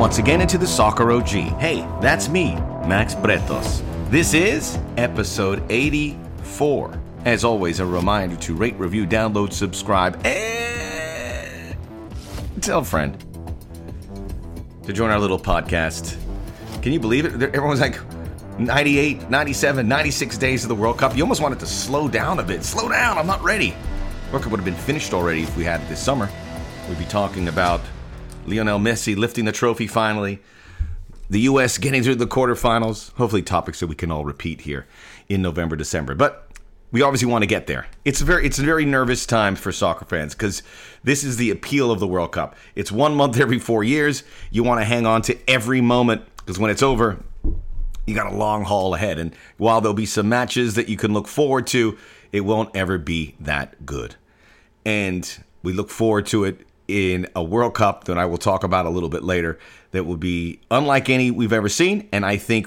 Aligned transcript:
once 0.00 0.16
again 0.16 0.40
into 0.40 0.56
the 0.56 0.66
Soccer 0.66 1.12
OG. 1.12 1.28
Hey, 1.28 1.86
that's 2.00 2.30
me, 2.30 2.54
Max 2.86 3.14
Bretos. 3.14 3.82
This 4.08 4.32
is 4.32 4.78
episode 4.96 5.62
84. 5.70 6.98
As 7.26 7.44
always, 7.44 7.80
a 7.80 7.86
reminder 7.86 8.36
to 8.36 8.54
rate, 8.54 8.74
review, 8.76 9.06
download, 9.06 9.52
subscribe, 9.52 10.18
and 10.24 11.76
tell 12.62 12.78
a 12.78 12.84
friend 12.84 13.14
to 14.84 14.94
join 14.94 15.10
our 15.10 15.18
little 15.18 15.38
podcast. 15.38 16.16
Can 16.80 16.94
you 16.94 16.98
believe 16.98 17.26
it? 17.26 17.34
Everyone's 17.54 17.80
like 17.80 18.00
98, 18.58 19.28
97, 19.28 19.86
96 19.86 20.38
days 20.38 20.64
of 20.64 20.70
the 20.70 20.74
World 20.74 20.96
Cup. 20.96 21.14
You 21.14 21.24
almost 21.24 21.42
want 21.42 21.52
it 21.52 21.60
to 21.60 21.66
slow 21.66 22.08
down 22.08 22.38
a 22.38 22.42
bit. 22.42 22.64
Slow 22.64 22.88
down, 22.88 23.18
I'm 23.18 23.26
not 23.26 23.42
ready. 23.42 23.76
World 24.32 24.44
Cup 24.44 24.52
would 24.52 24.60
have 24.60 24.64
been 24.64 24.74
finished 24.74 25.12
already 25.12 25.42
if 25.42 25.54
we 25.58 25.64
had 25.64 25.82
it 25.82 25.90
this 25.90 26.02
summer. 26.02 26.30
We'd 26.88 26.98
be 26.98 27.04
talking 27.04 27.48
about 27.48 27.82
Lionel 28.50 28.78
Messi 28.78 29.16
lifting 29.16 29.44
the 29.44 29.52
trophy 29.52 29.86
finally, 29.86 30.40
the 31.28 31.40
U.S. 31.40 31.78
getting 31.78 32.02
through 32.02 32.16
the 32.16 32.26
quarterfinals. 32.26 33.12
Hopefully, 33.14 33.42
topics 33.42 33.80
that 33.80 33.86
we 33.86 33.94
can 33.94 34.10
all 34.10 34.24
repeat 34.24 34.62
here 34.62 34.86
in 35.28 35.42
November, 35.42 35.76
December. 35.76 36.14
But 36.14 36.50
we 36.92 37.02
obviously 37.02 37.30
want 37.30 37.42
to 37.42 37.46
get 37.46 37.66
there. 37.66 37.86
It's 38.04 38.20
a 38.20 38.24
very 38.24 38.44
it's 38.46 38.58
a 38.58 38.64
very 38.64 38.84
nervous 38.84 39.26
time 39.26 39.54
for 39.54 39.70
soccer 39.70 40.04
fans 40.04 40.34
because 40.34 40.62
this 41.04 41.22
is 41.22 41.36
the 41.36 41.50
appeal 41.50 41.90
of 41.90 42.00
the 42.00 42.06
World 42.06 42.32
Cup. 42.32 42.56
It's 42.74 42.90
one 42.90 43.14
month 43.14 43.38
every 43.38 43.58
four 43.58 43.84
years. 43.84 44.24
You 44.50 44.64
want 44.64 44.80
to 44.80 44.84
hang 44.84 45.06
on 45.06 45.22
to 45.22 45.38
every 45.48 45.80
moment 45.80 46.22
because 46.38 46.58
when 46.58 46.70
it's 46.70 46.82
over, 46.82 47.22
you 48.06 48.14
got 48.14 48.32
a 48.32 48.36
long 48.36 48.64
haul 48.64 48.94
ahead. 48.94 49.18
And 49.18 49.34
while 49.56 49.80
there'll 49.80 49.94
be 49.94 50.06
some 50.06 50.28
matches 50.28 50.74
that 50.74 50.88
you 50.88 50.96
can 50.96 51.12
look 51.12 51.28
forward 51.28 51.66
to, 51.68 51.96
it 52.32 52.40
won't 52.40 52.74
ever 52.74 52.98
be 52.98 53.36
that 53.38 53.86
good. 53.86 54.16
And 54.84 55.44
we 55.62 55.72
look 55.72 55.90
forward 55.90 56.26
to 56.26 56.44
it 56.44 56.66
in 56.90 57.26
a 57.34 57.42
World 57.42 57.74
Cup 57.74 58.04
that 58.04 58.18
I 58.18 58.24
will 58.26 58.38
talk 58.38 58.64
about 58.64 58.86
a 58.86 58.90
little 58.90 59.08
bit 59.08 59.24
later 59.24 59.58
that 59.92 60.04
will 60.04 60.16
be 60.16 60.60
unlike 60.70 61.08
any 61.08 61.30
we've 61.30 61.52
ever 61.52 61.68
seen. 61.68 62.08
And 62.12 62.24
I 62.24 62.36
think 62.36 62.66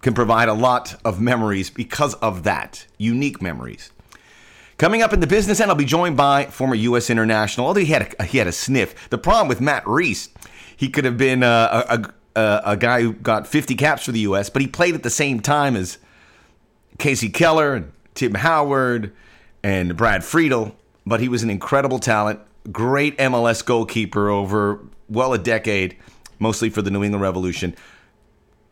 can 0.00 0.14
provide 0.14 0.48
a 0.48 0.54
lot 0.54 0.94
of 1.04 1.20
memories 1.20 1.70
because 1.70 2.14
of 2.14 2.44
that, 2.44 2.86
unique 2.98 3.42
memories. 3.42 3.90
Coming 4.76 5.02
up 5.02 5.12
in 5.12 5.18
the 5.18 5.26
business 5.26 5.60
end, 5.60 5.70
I'll 5.70 5.76
be 5.76 5.84
joined 5.84 6.16
by 6.16 6.46
former 6.46 6.76
U.S. 6.76 7.10
international. 7.10 7.66
Although 7.66 7.80
he 7.80 7.86
had 7.86 8.14
a, 8.18 8.24
he 8.24 8.38
had 8.38 8.46
a 8.46 8.52
sniff. 8.52 9.08
The 9.10 9.18
problem 9.18 9.48
with 9.48 9.60
Matt 9.60 9.86
Reis, 9.86 10.28
he 10.76 10.88
could 10.88 11.04
have 11.04 11.16
been 11.16 11.42
uh, 11.42 11.84
a, 11.88 11.94
a, 11.94 12.40
a, 12.40 12.62
a 12.72 12.76
guy 12.76 13.02
who 13.02 13.12
got 13.14 13.48
50 13.48 13.74
caps 13.74 14.04
for 14.04 14.12
the 14.12 14.20
U.S., 14.20 14.50
but 14.50 14.62
he 14.62 14.68
played 14.68 14.94
at 14.94 15.02
the 15.02 15.10
same 15.10 15.40
time 15.40 15.74
as 15.74 15.98
Kasey 16.98 17.34
Keller 17.34 17.74
and 17.74 17.92
Tim 18.14 18.34
Howard 18.34 19.12
and 19.64 19.96
Brad 19.96 20.22
Friedel. 20.22 20.76
But 21.04 21.20
he 21.20 21.28
was 21.28 21.42
an 21.42 21.50
incredible 21.50 21.98
talent, 21.98 22.38
great 22.70 23.16
MLS 23.18 23.64
goalkeeper 23.64 24.28
over 24.28 24.80
well 25.08 25.32
a 25.32 25.38
decade, 25.38 25.96
mostly 26.38 26.70
for 26.70 26.82
the 26.82 26.90
New 26.90 27.02
England 27.02 27.22
Revolution 27.22 27.74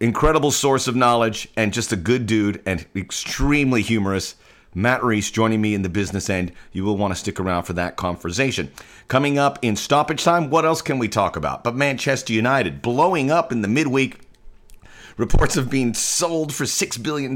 incredible 0.01 0.51
source 0.51 0.89
of 0.89 0.97
knowledge 0.97 1.49
and 1.57 1.73
just 1.73 1.93
a 1.93 1.97
good 1.97 2.27
dude 2.27 2.63
and 2.67 2.87
extremely 2.95 3.83
humorous. 3.83 4.37
Matt 4.75 5.03
Reis 5.03 5.31
joining 5.31 5.63
me 5.63 5.75
in 5.75 5.81
the 5.81 5.89
business 5.89 6.29
end. 6.29 6.53
You 6.73 6.85
will 6.85 6.99
want 6.99 7.15
to 7.15 7.19
stick 7.19 7.41
around 7.41 7.63
for 7.63 7.73
that 7.75 7.97
conversation. 7.97 8.71
Coming 9.09 9.39
up 9.39 9.59
in 9.63 9.75
stoppage 9.75 10.23
time, 10.23 10.51
what 10.51 10.67
else 10.67 10.83
can 10.83 10.99
we 10.99 11.09
talk 11.09 11.35
about? 11.37 11.65
But 11.65 11.77
Manchester 11.77 12.35
United 12.35 12.83
blowing 12.83 13.31
up 13.31 13.53
in 13.53 13.63
the 13.63 13.69
midweek. 13.69 14.21
Reports 15.17 15.57
of 15.57 15.71
being 15.71 15.95
sold 15.95 16.53
for 16.53 16.65
$6 16.65 17.03
billion. 17.03 17.35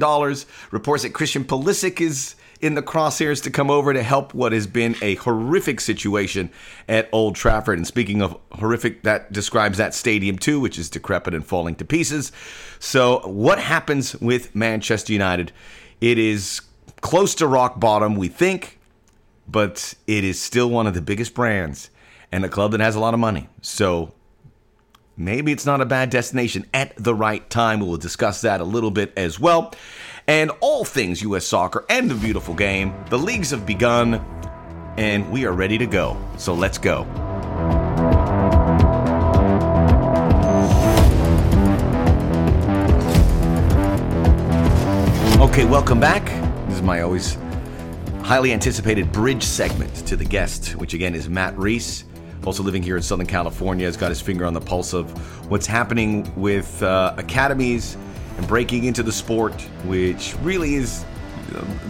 Reports 0.71 1.03
that 1.03 1.15
Christian 1.15 1.45
Pulisic 1.45 1.99
is 1.99 2.35
in 2.61 2.75
the 2.75 2.83
crosshairs 2.83 3.43
to 3.43 3.51
come 3.51 3.71
over 3.71 3.93
to 3.93 4.03
help 4.03 4.35
what 4.35 4.53
has 4.53 4.67
been 4.67 4.95
a 5.01 5.15
horrific 5.17 5.81
situation 5.81 6.51
at 6.89 7.09
Old 7.13 7.35
Trafford. 7.35 7.79
And 7.79 7.87
speaking 7.87 8.21
of 8.21 8.37
horrific, 8.53 9.03
that 9.03 9.33
describes 9.33 9.79
that 9.79 9.95
stadium 9.95 10.39
too, 10.39 10.61
which 10.61 10.79
is 10.79 10.91
decrepit 10.91 11.35
and 11.35 11.45
falling 11.45 11.75
to 11.77 11.85
pieces. 11.85 12.33
So, 12.79 13.21
what 13.27 13.59
happens 13.59 14.15
with 14.17 14.55
Manchester 14.55 15.13
United? 15.13 15.53
It 16.01 16.19
is 16.19 16.61
close 17.01 17.35
to 17.37 17.47
rock 17.47 17.81
bottom, 17.81 18.17
we 18.17 18.29
think, 18.29 18.79
but 19.49 19.95
it 20.07 20.25
is 20.25 20.41
still 20.41 20.69
one 20.69 20.87
of 20.87 20.95
the 20.95 21.03
biggest 21.03 21.35
brands 21.35 21.91
and 22.31 22.45
a 22.45 22.49
club 22.49 22.73
that 22.73 22.81
has 22.81 22.95
a 22.95 23.01
lot 23.01 23.15
of 23.15 23.21
money. 23.21 23.49
So, 23.63 24.13
maybe 25.17 25.51
it's 25.51 25.67
not 25.67 25.81
a 25.81 25.87
bad 25.87 26.11
destination 26.11 26.67
at 26.75 26.93
the 26.97 27.15
right 27.15 27.49
time. 27.49 27.81
We 27.81 27.87
will 27.87 27.97
discuss 27.97 28.43
that 28.43 28.61
a 28.61 28.65
little 28.65 28.91
bit 28.91 29.15
as 29.17 29.41
well 29.41 29.73
and 30.31 30.53
all 30.61 30.85
things 30.85 31.21
U.S. 31.23 31.45
soccer 31.45 31.85
and 31.89 32.09
the 32.09 32.15
beautiful 32.15 32.55
game. 32.55 32.95
The 33.09 33.19
leagues 33.19 33.51
have 33.51 33.67
begun, 33.67 34.25
and 34.97 35.29
we 35.29 35.45
are 35.45 35.51
ready 35.51 35.77
to 35.77 35.87
go. 35.87 36.17
So 36.37 36.55
let's 36.55 36.79
go. 36.79 37.01
Okay, 45.43 45.65
welcome 45.65 45.99
back. 45.99 46.25
This 46.69 46.77
is 46.77 46.83
my 46.83 47.01
always 47.01 47.37
highly 48.23 48.53
anticipated 48.53 49.11
bridge 49.11 49.43
segment 49.43 49.93
to 50.07 50.15
the 50.15 50.25
guest, 50.25 50.77
which 50.77 50.95
again 50.95 51.17
is 51.17 51.29
Matt 51.29 51.59
Reis 51.59 52.05
also 52.47 52.63
living 52.63 52.85
here 52.85 52.97
in 52.97 53.03
Southern 53.03 53.27
California, 53.27 53.85
has 53.85 53.97
got 53.97 54.09
his 54.11 54.21
finger 54.21 54.47
on 54.47 54.55
the 54.55 54.61
pulse 54.61 54.95
of 54.95 55.11
what's 55.51 55.67
happening 55.67 56.33
with 56.37 56.83
uh, 56.83 57.15
academies 57.19 57.97
and 58.41 58.49
breaking 58.49 58.85
into 58.85 59.03
the 59.03 59.13
sport, 59.13 59.53
which 59.85 60.35
really 60.41 60.75
is 60.75 61.05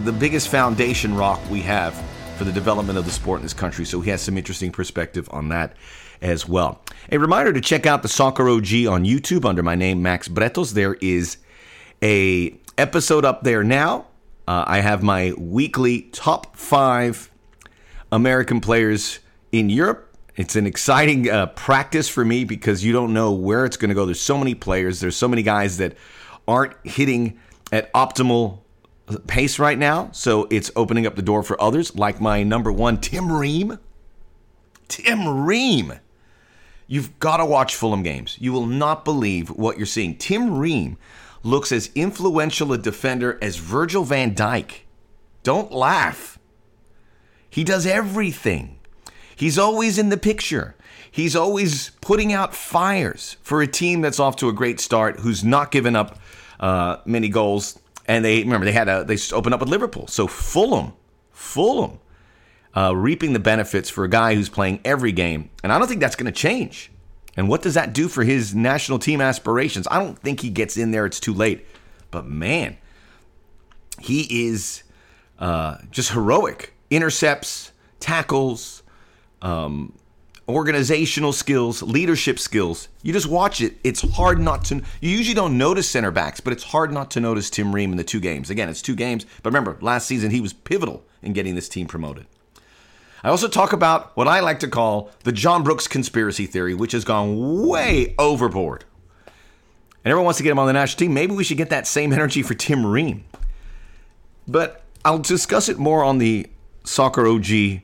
the 0.03 0.11
biggest 0.11 0.49
foundation 0.49 1.15
rock 1.15 1.39
we 1.49 1.61
have 1.61 1.95
for 2.35 2.43
the 2.43 2.51
development 2.51 2.99
of 2.99 3.05
the 3.05 3.11
sport 3.11 3.39
in 3.39 3.43
this 3.43 3.53
country. 3.53 3.85
So 3.85 4.01
he 4.01 4.09
has 4.09 4.21
some 4.21 4.37
interesting 4.37 4.69
perspective 4.69 5.29
on 5.31 5.47
that 5.49 5.77
as 6.21 6.49
well. 6.49 6.81
A 7.09 7.17
reminder 7.17 7.53
to 7.53 7.61
check 7.61 7.85
out 7.85 8.01
the 8.01 8.09
Soccer 8.09 8.49
OG 8.49 8.85
on 8.85 9.05
YouTube 9.05 9.45
under 9.45 9.63
my 9.63 9.75
name 9.75 10.01
Max 10.01 10.27
Bretos. 10.27 10.73
There 10.73 10.95
is 10.95 11.37
a 12.03 12.59
episode 12.77 13.23
up 13.23 13.43
there 13.43 13.63
now. 13.63 14.07
Uh, 14.45 14.65
I 14.67 14.81
have 14.81 15.01
my 15.03 15.31
weekly 15.37 16.01
top 16.11 16.57
five 16.57 17.31
American 18.11 18.59
players 18.59 19.19
in 19.53 19.69
Europe. 19.69 20.13
It's 20.35 20.57
an 20.57 20.67
exciting 20.67 21.29
uh, 21.29 21.45
practice 21.47 22.09
for 22.09 22.25
me 22.25 22.43
because 22.43 22.83
you 22.83 22.91
don't 22.91 23.13
know 23.13 23.31
where 23.31 23.65
it's 23.65 23.77
going 23.77 23.89
to 23.89 23.95
go. 23.95 24.05
There's 24.05 24.19
so 24.19 24.37
many 24.37 24.53
players. 24.53 24.99
There's 24.99 25.15
so 25.15 25.29
many 25.29 25.43
guys 25.43 25.77
that 25.77 25.95
aren't 26.51 26.75
hitting 26.83 27.39
at 27.71 27.91
optimal 27.93 28.59
pace 29.27 29.59
right 29.59 29.77
now. 29.77 30.09
So 30.11 30.47
it's 30.51 30.71
opening 30.75 31.05
up 31.05 31.15
the 31.15 31.21
door 31.21 31.43
for 31.43 31.59
others, 31.61 31.95
like 31.95 32.21
my 32.21 32.43
number 32.43 32.71
one, 32.71 32.99
Tim 32.99 33.31
Ream. 33.31 33.79
Tim 34.87 35.45
Ream. 35.45 35.93
You've 36.87 37.17
got 37.19 37.37
to 37.37 37.45
watch 37.45 37.75
Fulham 37.75 38.03
games. 38.03 38.37
You 38.39 38.51
will 38.51 38.65
not 38.65 39.05
believe 39.05 39.49
what 39.49 39.77
you're 39.77 39.85
seeing. 39.85 40.17
Tim 40.17 40.57
Ream 40.57 40.97
looks 41.43 41.71
as 41.71 41.89
influential 41.95 42.73
a 42.73 42.77
defender 42.77 43.39
as 43.41 43.55
Virgil 43.55 44.03
van 44.03 44.35
Dijk. 44.35 44.81
Don't 45.43 45.71
laugh. 45.71 46.37
He 47.49 47.63
does 47.63 47.85
everything. 47.85 48.79
He's 49.35 49.57
always 49.57 49.97
in 49.97 50.09
the 50.09 50.17
picture. 50.17 50.75
He's 51.09 51.35
always 51.35 51.89
putting 52.01 52.31
out 52.31 52.53
fires 52.53 53.37
for 53.41 53.61
a 53.61 53.67
team 53.67 54.01
that's 54.01 54.19
off 54.19 54.35
to 54.37 54.49
a 54.49 54.53
great 54.53 54.79
start, 54.79 55.21
who's 55.21 55.43
not 55.43 55.71
given 55.71 55.95
up 55.95 56.19
uh, 56.61 56.97
many 57.05 57.27
goals. 57.27 57.77
And 58.07 58.23
they 58.23 58.39
remember 58.39 58.65
they 58.65 58.71
had 58.71 58.87
a 58.87 59.03
they 59.03 59.17
opened 59.33 59.53
up 59.53 59.59
with 59.59 59.69
Liverpool. 59.69 60.07
So 60.07 60.27
Fulham, 60.27 60.93
Fulham, 61.31 61.99
uh, 62.75 62.95
reaping 62.95 63.33
the 63.33 63.39
benefits 63.39 63.89
for 63.89 64.03
a 64.03 64.09
guy 64.09 64.35
who's 64.35 64.49
playing 64.49 64.79
every 64.85 65.11
game, 65.11 65.49
and 65.63 65.73
I 65.73 65.77
don't 65.77 65.87
think 65.87 65.99
that's 66.01 66.15
going 66.15 66.31
to 66.31 66.37
change. 66.37 66.91
And 67.37 67.47
what 67.47 67.61
does 67.61 67.75
that 67.75 67.93
do 67.93 68.07
for 68.07 68.23
his 68.23 68.53
national 68.53 68.99
team 68.99 69.21
aspirations? 69.21 69.87
I 69.89 69.99
don't 69.99 70.17
think 70.19 70.41
he 70.41 70.49
gets 70.49 70.77
in 70.77 70.91
there. 70.91 71.05
It's 71.05 71.19
too 71.19 71.33
late. 71.33 71.65
But 72.09 72.25
man, 72.25 72.77
he 73.99 74.47
is 74.47 74.83
uh, 75.39 75.77
just 75.91 76.11
heroic. 76.11 76.73
Intercepts, 76.89 77.71
tackles, 78.01 78.83
um, 79.41 79.93
organizational 80.51 81.33
skills, 81.33 81.81
leadership 81.81 82.39
skills. 82.39 82.87
You 83.01 83.13
just 83.13 83.27
watch 83.27 83.61
it. 83.61 83.77
It's 83.83 84.01
hard 84.01 84.39
not 84.39 84.65
to. 84.65 84.75
You 84.99 85.09
usually 85.09 85.33
don't 85.33 85.57
notice 85.57 85.89
center 85.89 86.11
backs, 86.11 86.39
but 86.39 86.53
it's 86.53 86.63
hard 86.63 86.91
not 86.91 87.11
to 87.11 87.19
notice 87.19 87.49
Tim 87.49 87.73
Ream 87.73 87.91
in 87.91 87.97
the 87.97 88.03
two 88.03 88.19
games. 88.19 88.49
Again, 88.49 88.69
it's 88.69 88.81
two 88.81 88.95
games, 88.95 89.25
but 89.43 89.49
remember, 89.49 89.77
last 89.81 90.07
season 90.07 90.31
he 90.31 90.41
was 90.41 90.53
pivotal 90.53 91.03
in 91.21 91.33
getting 91.33 91.55
this 91.55 91.69
team 91.69 91.87
promoted. 91.87 92.25
I 93.23 93.29
also 93.29 93.47
talk 93.47 93.71
about 93.71 94.15
what 94.17 94.27
I 94.27 94.39
like 94.39 94.59
to 94.61 94.67
call 94.67 95.11
the 95.23 95.31
John 95.31 95.63
Brooks 95.63 95.87
conspiracy 95.87 96.47
theory, 96.47 96.73
which 96.73 96.91
has 96.93 97.03
gone 97.03 97.67
way 97.67 98.15
overboard. 98.17 98.85
And 100.03 100.09
everyone 100.09 100.25
wants 100.25 100.37
to 100.37 100.43
get 100.43 100.51
him 100.51 100.59
on 100.59 100.65
the 100.65 100.73
national 100.73 100.99
team. 100.99 101.13
Maybe 101.13 101.33
we 101.33 101.43
should 101.43 101.57
get 101.57 101.69
that 101.69 101.85
same 101.85 102.11
energy 102.11 102.41
for 102.41 102.55
Tim 102.55 102.85
Ream. 102.85 103.23
But 104.47 104.83
I'll 105.05 105.19
discuss 105.19 105.69
it 105.69 105.77
more 105.77 106.03
on 106.03 106.17
the 106.17 106.47
Soccer 106.83 107.27
OG 107.27 107.81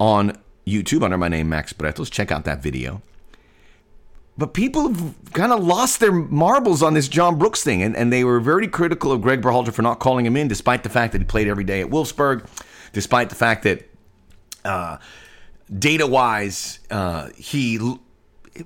on 0.00 0.36
YouTube 0.66 1.02
under 1.02 1.18
my 1.18 1.28
name, 1.28 1.48
Max 1.48 1.72
Bretos. 1.72 2.10
Check 2.10 2.32
out 2.32 2.44
that 2.44 2.62
video. 2.62 3.02
But 4.36 4.52
people 4.52 4.88
have 4.88 5.14
kind 5.32 5.52
of 5.52 5.62
lost 5.62 6.00
their 6.00 6.10
marbles 6.10 6.82
on 6.82 6.94
this 6.94 7.06
John 7.06 7.38
Brooks 7.38 7.62
thing, 7.62 7.82
and, 7.82 7.96
and 7.96 8.12
they 8.12 8.24
were 8.24 8.40
very 8.40 8.66
critical 8.66 9.12
of 9.12 9.22
Greg 9.22 9.40
Berhalter 9.40 9.72
for 9.72 9.82
not 9.82 10.00
calling 10.00 10.26
him 10.26 10.36
in, 10.36 10.48
despite 10.48 10.82
the 10.82 10.88
fact 10.88 11.12
that 11.12 11.20
he 11.20 11.24
played 11.24 11.46
every 11.46 11.62
day 11.62 11.80
at 11.80 11.88
Wolfsburg, 11.88 12.46
despite 12.92 13.28
the 13.28 13.36
fact 13.36 13.62
that 13.62 13.88
uh, 14.64 14.98
data 15.78 16.06
wise, 16.06 16.80
uh, 16.90 17.28
he 17.36 17.78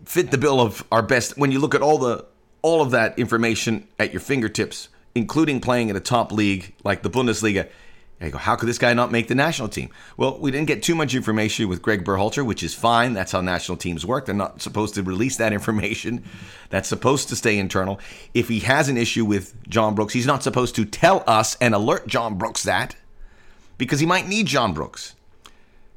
fit 0.04 0.30
the 0.30 0.38
bill 0.38 0.60
of 0.60 0.84
our 0.90 1.02
best 1.02 1.36
when 1.36 1.52
you 1.52 1.58
look 1.58 1.74
at 1.74 1.82
all 1.82 1.98
the 1.98 2.24
all 2.60 2.82
of 2.82 2.90
that 2.90 3.18
information 3.18 3.86
at 3.98 4.12
your 4.12 4.20
fingertips, 4.20 4.88
including 5.14 5.60
playing 5.60 5.90
in 5.90 5.96
a 5.96 6.00
top 6.00 6.32
league 6.32 6.74
like 6.82 7.02
the 7.02 7.10
Bundesliga. 7.10 7.68
You 8.26 8.32
go, 8.32 8.38
how 8.38 8.56
could 8.56 8.68
this 8.68 8.78
guy 8.78 8.94
not 8.94 9.12
make 9.12 9.28
the 9.28 9.34
national 9.34 9.68
team? 9.68 9.90
Well, 10.16 10.38
we 10.38 10.50
didn't 10.50 10.66
get 10.66 10.82
too 10.82 10.96
much 10.96 11.14
information 11.14 11.68
with 11.68 11.82
Greg 11.82 12.04
Berhalter, 12.04 12.44
which 12.44 12.64
is 12.64 12.74
fine. 12.74 13.12
That's 13.12 13.30
how 13.30 13.40
national 13.40 13.78
teams 13.78 14.04
work. 14.04 14.26
They're 14.26 14.34
not 14.34 14.60
supposed 14.60 14.94
to 14.96 15.02
release 15.04 15.36
that 15.36 15.52
information. 15.58 16.24
That's 16.70 16.88
supposed 16.88 17.28
to 17.28 17.36
stay 17.36 17.58
internal. 17.58 18.00
If 18.34 18.48
he 18.48 18.60
has 18.60 18.88
an 18.88 18.96
issue 18.96 19.24
with 19.24 19.54
John 19.68 19.94
Brooks, 19.94 20.14
he's 20.14 20.26
not 20.26 20.42
supposed 20.42 20.74
to 20.76 20.84
tell 20.84 21.22
us 21.26 21.56
and 21.60 21.74
alert 21.74 22.08
John 22.08 22.36
Brooks 22.38 22.64
that 22.64 22.96
because 23.76 24.00
he 24.00 24.06
might 24.06 24.26
need 24.26 24.46
John 24.46 24.74
Brooks. 24.74 25.14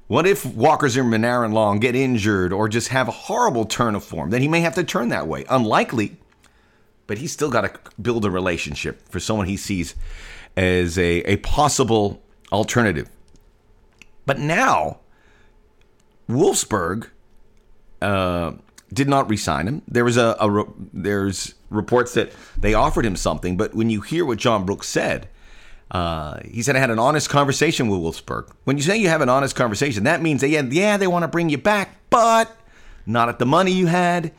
What 0.07 0.27
if 0.27 0.45
Walker 0.45 0.89
Zimmerman, 0.89 1.23
Aaron 1.23 1.53
Long 1.53 1.79
get 1.79 1.95
injured 1.95 2.51
or 2.53 2.67
just 2.67 2.89
have 2.89 3.07
a 3.07 3.11
horrible 3.11 3.65
turn 3.65 3.95
of 3.95 4.03
form? 4.03 4.29
Then 4.29 4.41
he 4.41 4.47
may 4.47 4.59
have 4.59 4.75
to 4.75 4.83
turn 4.83 5.09
that 5.09 5.27
way. 5.27 5.45
Unlikely, 5.49 6.17
but 7.07 7.17
he's 7.17 7.31
still 7.31 7.49
got 7.49 7.61
to 7.61 7.91
build 8.01 8.25
a 8.25 8.29
relationship 8.29 9.07
for 9.09 9.19
someone 9.19 9.47
he 9.47 9.57
sees 9.57 9.95
as 10.57 10.97
a, 10.97 11.21
a 11.21 11.37
possible 11.37 12.21
alternative. 12.51 13.09
But 14.25 14.39
now, 14.39 14.99
Wolfsburg 16.29 17.09
uh, 18.01 18.53
did 18.93 19.07
not 19.07 19.29
resign 19.29 19.67
him. 19.67 19.81
There 19.87 20.05
was 20.05 20.17
a, 20.17 20.35
a 20.39 20.65
there's 20.93 21.55
reports 21.69 22.13
that 22.13 22.31
they 22.57 22.73
offered 22.73 23.05
him 23.05 23.15
something, 23.15 23.57
but 23.57 23.73
when 23.73 23.89
you 23.89 24.01
hear 24.01 24.25
what 24.25 24.37
John 24.37 24.65
Brooks 24.65 24.87
said, 24.87 25.27
uh, 25.91 26.39
he 26.45 26.61
said 26.61 26.75
I 26.75 26.79
had 26.79 26.89
an 26.89 26.99
honest 26.99 27.29
conversation 27.29 27.89
with 27.89 27.99
Wolfsburg. 27.99 28.49
When 28.63 28.77
you 28.77 28.83
say 28.83 28.97
you 28.97 29.09
have 29.09 29.21
an 29.21 29.29
honest 29.29 29.55
conversation, 29.55 30.03
that 30.05 30.21
means 30.21 30.41
that 30.41 30.49
yeah, 30.49 30.61
yeah, 30.61 30.97
they 30.97 31.07
want 31.07 31.23
to 31.23 31.27
bring 31.27 31.49
you 31.49 31.57
back, 31.57 31.97
but 32.09 32.55
not 33.05 33.29
at 33.29 33.39
the 33.39 33.45
money 33.45 33.71
you 33.71 33.87
had, 33.87 34.31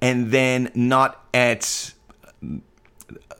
and 0.00 0.30
then 0.30 0.70
not 0.74 1.24
at 1.32 1.92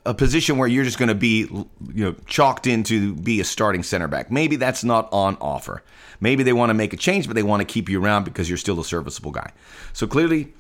a 0.04 0.14
position 0.14 0.58
where 0.58 0.68
you're 0.68 0.84
just 0.84 0.98
going 0.98 1.08
to 1.08 1.14
be 1.14 1.40
you 1.40 2.04
know 2.04 2.14
chalked 2.26 2.66
in 2.66 2.82
to 2.84 3.14
be 3.14 3.40
a 3.40 3.44
starting 3.44 3.82
center 3.82 4.08
back. 4.08 4.30
Maybe 4.30 4.56
that's 4.56 4.84
not 4.84 5.08
on 5.12 5.36
offer. 5.40 5.82
Maybe 6.20 6.42
they 6.42 6.52
want 6.52 6.70
to 6.70 6.74
make 6.74 6.92
a 6.92 6.96
change, 6.96 7.26
but 7.26 7.34
they 7.34 7.42
want 7.42 7.60
to 7.60 7.64
keep 7.64 7.88
you 7.88 8.02
around 8.02 8.24
because 8.24 8.48
you're 8.48 8.58
still 8.58 8.80
a 8.80 8.84
serviceable 8.84 9.32
guy. 9.32 9.52
So 9.92 10.06
clearly, 10.06 10.52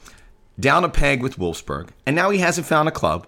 down 0.58 0.84
a 0.84 0.88
peg 0.88 1.22
with 1.22 1.38
Wolfsburg, 1.38 1.90
and 2.04 2.16
now 2.16 2.30
he 2.30 2.38
hasn't 2.38 2.66
found 2.66 2.88
a 2.88 2.92
club. 2.92 3.26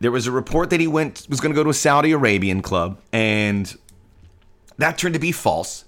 There 0.00 0.10
was 0.10 0.26
a 0.26 0.32
report 0.32 0.70
that 0.70 0.80
he 0.80 0.88
went 0.88 1.26
was 1.28 1.40
going 1.40 1.52
to 1.52 1.56
go 1.56 1.62
to 1.62 1.70
a 1.70 1.74
Saudi 1.74 2.12
Arabian 2.12 2.62
club, 2.62 3.00
and 3.12 3.76
that 4.78 4.98
turned 4.98 5.14
to 5.14 5.20
be 5.20 5.32
false. 5.32 5.84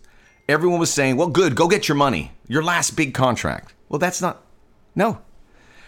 Everyone 0.49 0.79
was 0.79 0.93
saying, 0.93 1.17
"Well, 1.17 1.29
good, 1.29 1.57
go 1.57 1.69
get 1.69 1.89
your 1.89 1.97
money, 1.97 2.33
your 2.47 2.63
last 2.63 2.93
big 2.93 3.15
contract." 3.15 3.75
Well, 3.89 3.99
that's 3.99 4.21
not. 4.21 4.43
No. 4.95 5.21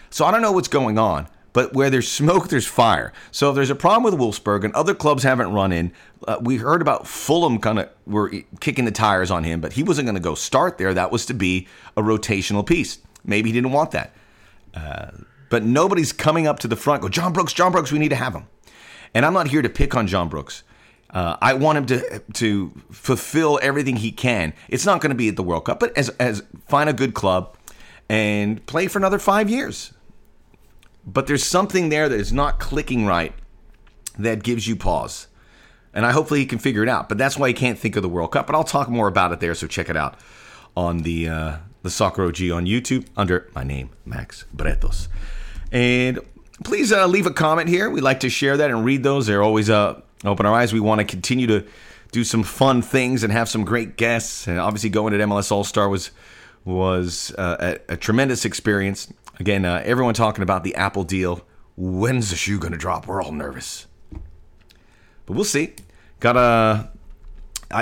So 0.09 0.25
I 0.25 0.31
don't 0.31 0.41
know 0.41 0.51
what's 0.51 0.67
going 0.67 0.97
on, 0.97 1.27
but 1.57 1.73
where 1.73 1.89
there's 1.89 2.07
smoke, 2.07 2.47
there's 2.49 2.67
fire. 2.67 3.11
So 3.31 3.49
if 3.49 3.55
there's 3.55 3.71
a 3.71 3.75
problem 3.75 4.03
with 4.03 4.21
Wolfsburg 4.21 4.63
and 4.63 4.71
other 4.75 4.93
clubs 4.93 5.23
haven't 5.23 5.51
run 5.53 5.71
in, 5.71 5.91
uh, 6.27 6.37
we 6.39 6.57
heard 6.57 6.83
about 6.83 7.07
Fulham 7.07 7.57
kind 7.57 7.79
of 7.79 7.89
were 8.05 8.31
kicking 8.59 8.85
the 8.85 8.91
tires 8.91 9.31
on 9.31 9.43
him, 9.43 9.59
but 9.59 9.73
he 9.73 9.81
wasn't 9.81 10.05
going 10.05 10.13
to 10.13 10.21
go 10.21 10.35
start 10.35 10.77
there. 10.77 10.93
That 10.93 11.11
was 11.11 11.25
to 11.25 11.33
be 11.33 11.67
a 11.95 12.03
rotational 12.03 12.63
piece. 12.63 12.99
Maybe 13.25 13.49
he 13.49 13.53
didn't 13.53 13.71
want 13.71 13.89
that. 13.89 14.13
Uh, 14.75 15.09
but 15.49 15.63
nobody's 15.63 16.13
coming 16.13 16.45
up 16.45 16.59
to 16.59 16.67
the 16.67 16.75
front. 16.75 17.01
Go, 17.01 17.09
John 17.09 17.33
Brooks, 17.33 17.53
John 17.53 17.71
Brooks, 17.71 17.91
we 17.91 17.97
need 17.97 18.09
to 18.09 18.15
have 18.15 18.35
him. 18.35 18.45
And 19.15 19.25
I'm 19.25 19.33
not 19.33 19.47
here 19.47 19.63
to 19.63 19.69
pick 19.69 19.95
on 19.95 20.05
John 20.05 20.29
Brooks. 20.29 20.61
Uh, 21.09 21.37
I 21.41 21.55
want 21.55 21.79
him 21.79 21.85
to 21.87 22.19
to 22.33 22.71
fulfill 22.91 23.57
everything 23.63 23.95
he 23.95 24.11
can. 24.11 24.53
It's 24.69 24.85
not 24.85 25.01
going 25.01 25.09
to 25.09 25.15
be 25.15 25.29
at 25.29 25.37
the 25.37 25.43
World 25.43 25.65
Cup, 25.65 25.79
but 25.79 25.97
as 25.97 26.09
as 26.19 26.43
find 26.67 26.87
a 26.87 26.93
good 26.93 27.15
club 27.15 27.57
and 28.09 28.63
play 28.67 28.85
for 28.87 28.99
another 28.99 29.17
five 29.17 29.49
years. 29.49 29.93
But 31.07 31.25
there's 31.25 31.45
something 31.45 31.89
there 31.89 32.09
that 32.09 32.19
is 32.19 32.33
not 32.33 32.59
clicking 32.59 33.05
right 33.05 33.33
that 34.19 34.43
gives 34.43 34.67
you 34.67 34.75
pause. 34.75 35.27
And 35.93 36.05
I 36.05 36.11
hopefully 36.11 36.41
he 36.41 36.45
can 36.45 36.59
figure 36.59 36.83
it 36.83 36.89
out. 36.89 37.07
But 37.07 37.17
that's 37.17 37.37
why 37.37 37.47
he 37.47 37.53
can't 37.53 37.79
think 37.79 37.95
of 37.95 38.03
the 38.03 38.09
World 38.09 38.33
Cup. 38.33 38.45
But 38.45 38.55
I'll 38.55 38.63
talk 38.63 38.89
more 38.89 39.07
about 39.07 39.31
it 39.31 39.39
there, 39.39 39.55
so 39.55 39.65
check 39.67 39.89
it 39.89 39.95
out 39.95 40.19
on 40.75 40.99
the 40.99 41.29
uh, 41.29 41.57
the 41.81 41.89
Soccer 41.89 42.23
OG 42.23 42.41
on 42.51 42.65
YouTube 42.65 43.07
under 43.15 43.49
my 43.55 43.63
name, 43.63 43.89
Max 44.05 44.45
Bretos. 44.55 45.07
And 45.71 46.19
please 46.63 46.91
uh, 46.91 47.07
leave 47.07 47.25
a 47.25 47.33
comment 47.33 47.69
here. 47.69 47.89
We 47.89 48.01
like 48.01 48.19
to 48.21 48.29
share 48.29 48.57
that 48.57 48.69
and 48.69 48.83
read 48.83 49.03
those. 49.03 49.27
They're 49.27 49.43
always 49.43 49.69
uh, 49.69 50.01
open 50.25 50.45
our 50.45 50.53
eyes. 50.53 50.73
We 50.73 50.79
want 50.79 50.99
to 50.99 51.05
continue 51.05 51.47
to 51.47 51.65
do 52.11 52.23
some 52.23 52.43
fun 52.43 52.81
things 52.81 53.23
and 53.23 53.31
have 53.31 53.49
some 53.49 53.63
great 53.63 53.97
guests. 53.97 54.47
And 54.47 54.59
obviously, 54.59 54.89
going 54.89 55.13
to 55.13 55.19
MLS 55.19 55.51
All 55.51 55.63
Star 55.63 55.89
was 55.89 56.11
was 56.65 57.33
uh, 57.37 57.77
a, 57.87 57.93
a, 57.93 57.97
tremendous 57.97 58.43
experience. 58.43 59.11
Again, 59.39 59.65
uh, 59.65 59.81
everyone 59.85 60.13
talking 60.13 60.41
about 60.41 60.63
the 60.63 60.75
Apple 60.75 61.03
deal. 61.03 61.41
When's 61.75 62.31
the 62.31 62.35
shoe 62.35 62.57
going 62.57 62.71
to 62.71 62.77
drop? 62.77 63.07
We're 63.07 63.21
all 63.21 63.31
nervous, 63.31 63.85
but 65.25 65.33
we'll 65.35 65.43
see. 65.43 65.75
Got 66.19 66.37
a. 66.37 66.89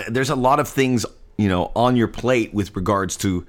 there's 0.10 0.30
a 0.30 0.36
lot 0.36 0.60
of 0.60 0.68
things 0.68 1.06
you 1.38 1.48
know 1.48 1.72
on 1.76 1.96
your 1.96 2.10
plate 2.10 2.54
with 2.54 2.76
regards 2.76 3.16
to 3.18 3.46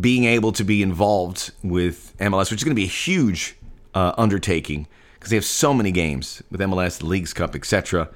being 0.00 0.24
able 0.24 0.50
to 0.52 0.64
be 0.64 0.82
involved 0.82 1.52
with 1.62 2.14
MLS, 2.18 2.50
which 2.50 2.60
is 2.60 2.64
going 2.64 2.74
to 2.74 2.80
be 2.80 2.84
a 2.84 2.88
huge 2.88 3.54
uh, 3.94 4.12
undertaking 4.16 4.88
because 5.14 5.30
they 5.30 5.36
have 5.36 5.44
so 5.44 5.72
many 5.72 5.92
games 5.92 6.42
with 6.50 6.60
MLS, 6.60 6.98
the 6.98 7.06
Leagues 7.06 7.32
Cup, 7.32 7.54
etc. 7.54 8.08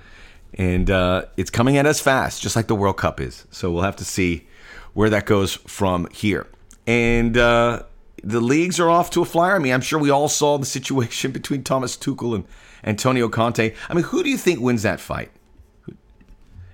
And 0.55 0.91
uh, 0.91 1.27
it's 1.37 1.51
coming 1.51 1.77
at 1.77 1.87
us 1.87 2.01
fast, 2.01 2.43
just 2.43 2.56
like 2.56 2.67
the 2.67 2.75
World 2.75 2.97
Cup 2.97 3.21
is. 3.21 3.47
So 3.51 3.71
we'll 3.71 3.83
have 3.83 3.97
to 3.97 4.05
see 4.05 4.47
where 4.94 5.11
that 5.11 5.27
goes 5.27 5.55
from 5.55 6.09
here. 6.11 6.49
And 6.87 7.37
uh, 7.37 7.83
the 8.23 8.41
leagues 8.41 8.81
are 8.81 8.91
off 8.91 9.11
to 9.11 9.23
a 9.23 9.25
flyer. 9.25 9.56
I 9.56 9.59
mean, 9.59 9.73
I'm 9.73 9.81
sure 9.81 9.99
we 9.99 10.11
all 10.11 10.29
saw 10.29 10.59
the 10.59 10.67
situation 10.67 11.32
between 11.38 11.62
Thomas 11.62 11.97
Tuchel 11.97 12.35
and 12.35 12.44
Antonio 12.85 13.29
Conte. 13.29 13.75
I 13.88 13.94
mean, 13.94 14.05
who 14.05 14.23
do 14.23 14.31
you 14.31 14.37
think 14.37 14.61
wins 14.61 14.82
that 14.82 15.00
fight? 15.00 15.31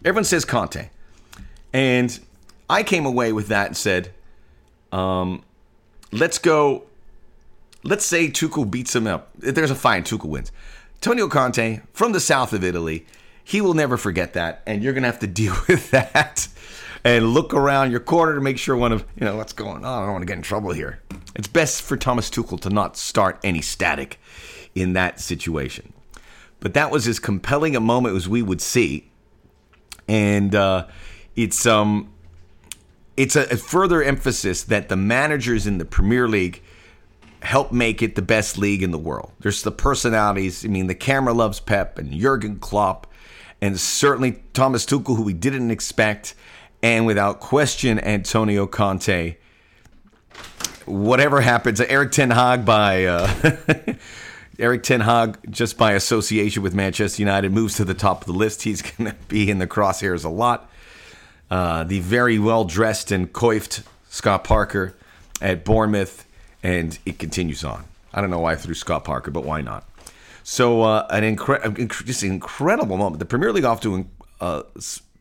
Everyone 0.05 0.25
says 0.25 0.44
Conte. 0.44 0.91
And 1.73 2.20
I 2.69 2.82
came 2.82 3.06
away 3.06 3.32
with 3.32 3.49
that 3.49 3.69
and 3.69 3.76
said, 3.76 4.12
um, 4.93 5.43
let's 6.12 6.38
go. 6.38 6.85
Let's 7.82 8.06
say 8.06 8.29
Tuchel 8.29 8.70
beats 8.70 8.94
him 8.94 9.06
up. 9.06 9.31
There's 9.37 9.70
a 9.70 9.75
fine. 9.75 10.05
Tuchel 10.05 10.29
wins. 10.29 10.52
Antonio 10.96 11.29
Conte 11.29 11.81
from 11.93 12.12
the 12.12 12.20
south 12.20 12.52
of 12.52 12.64
Italy. 12.64 13.06
He 13.43 13.61
will 13.61 13.75
never 13.75 13.99
forget 13.99 14.32
that, 14.32 14.62
and 14.67 14.82
you're 14.82 14.94
gonna 14.94 15.06
have 15.06 15.19
to 15.19 15.26
deal 15.43 15.55
with 15.69 15.91
that 15.91 16.49
and 17.05 17.35
look 17.35 17.53
around 17.53 17.91
your 17.91 18.01
corner 18.01 18.35
to 18.35 18.41
make 18.41 18.59
sure 18.59 18.77
one 18.77 18.93
of 18.93 19.05
you 19.19 19.25
know 19.25 19.37
what's 19.37 19.53
going 19.53 19.84
on. 19.84 20.03
I 20.03 20.06
don't 20.06 20.13
want 20.13 20.23
to 20.23 20.27
get 20.27 20.37
in 20.37 20.43
trouble 20.43 20.73
here. 20.73 21.01
It's 21.34 21.49
best 21.49 21.82
for 21.82 21.96
Thomas 21.96 22.31
Tuchel 22.31 22.61
to 22.61 22.70
not 22.70 22.96
start 22.96 23.39
any 23.44 23.61
static 23.61 24.19
in 24.75 24.94
that 24.94 25.20
situation. 25.20 25.93
But 26.61 26.75
that 26.75 26.91
was 26.91 27.06
as 27.06 27.19
compelling 27.19 27.77
a 27.77 27.81
moment 27.81 28.17
as 28.17 28.29
we 28.29 28.41
would 28.41 28.61
see, 28.61 29.11
and 30.08 30.55
uh, 30.55 30.87
it's 31.37 31.67
um 31.67 32.11
it's 33.17 33.37
a, 33.37 33.43
a 33.43 33.56
further 33.56 34.03
emphasis 34.03 34.65
that 34.65 34.89
the 34.89 34.96
managers 34.96 35.67
in 35.67 35.79
the 35.79 35.84
Premier 35.84 36.27
League 36.27 36.63
help 37.43 37.70
make 37.70 38.03
it 38.03 38.15
the 38.15 38.23
best 38.23 38.56
league 38.56 38.82
in 38.82 38.91
the 38.91 38.99
world. 38.99 39.31
There's 39.41 39.63
the 39.63 39.70
personalities. 39.70 40.65
I 40.65 40.69
mean, 40.69 40.87
the 40.87 40.94
camera 40.94 41.34
loves 41.34 41.61
Pep 41.61 41.99
and 41.99 42.11
Jurgen 42.11 42.58
Klopp, 42.58 43.06
and 43.61 43.79
certainly 43.79 44.43
Thomas 44.55 44.87
Tuchel, 44.87 45.17
who 45.17 45.23
we 45.23 45.34
didn't 45.34 45.70
expect, 45.70 46.34
and 46.84 47.06
without 47.06 47.41
question, 47.41 47.98
Antonio 47.98 48.67
Conte. 48.67 49.36
Whatever 50.84 51.41
happens, 51.41 51.81
Erik 51.81 52.12
Ten 52.12 52.31
Hag 52.31 52.67
by 52.67 53.06
uh, 53.06 53.55
Erik 54.58 54.82
Ten 54.82 55.00
Hag, 55.00 55.38
just 55.50 55.79
by 55.79 55.93
association 55.93 56.62
with 56.62 56.74
Manchester 56.74 57.22
United, 57.22 57.53
moves 57.53 57.76
to 57.76 57.86
the 57.86 57.94
top 57.94 58.20
of 58.20 58.26
the 58.26 58.34
list. 58.34 58.62
He's 58.62 58.82
going 58.96 59.10
to 59.10 59.17
be 59.29 59.50
in 59.50 59.60
the 59.60 59.67
crosshairs 59.67 60.26
a 60.26 60.29
lot. 60.29 60.70
Uh, 61.50 61.84
the 61.84 62.00
very 62.00 62.38
well 62.38 62.67
dressed 62.67 63.10
and 63.10 63.32
coiffed 63.32 63.82
Scott 64.10 64.44
Parker 64.44 64.94
at 65.41 65.64
Bournemouth, 65.64 66.26
and 66.62 66.98
it 67.06 67.19
continues 67.19 67.64
on. 67.64 67.84
I 68.12 68.20
don't 68.20 68.29
know 68.29 68.41
why 68.41 68.53
I 68.53 68.56
threw 68.56 68.74
Scott 68.74 69.05
Parker, 69.05 69.31
but 69.31 69.44
why 69.44 69.62
not? 69.62 69.88
So 70.43 70.82
uh, 70.82 71.06
an 71.08 71.24
incredible, 71.24 71.86
just 71.86 72.22
an 72.22 72.31
incredible 72.31 72.98
moment. 72.98 73.20
The 73.20 73.24
Premier 73.24 73.55
League 73.55 73.64
off 73.64 73.81
to 73.81 74.05
a 74.43 74.64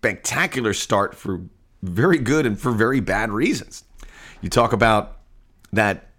spectacular 0.04 0.74
start 0.74 1.16
for 1.16 1.40
very 1.82 2.18
good 2.18 2.46
and 2.46 2.60
for 2.60 2.74
very 2.74 3.00
bad 3.00 3.32
reasons. 3.32 3.86
You 4.42 4.50
talk 4.50 4.74
about 4.74 5.20
that 5.72 6.10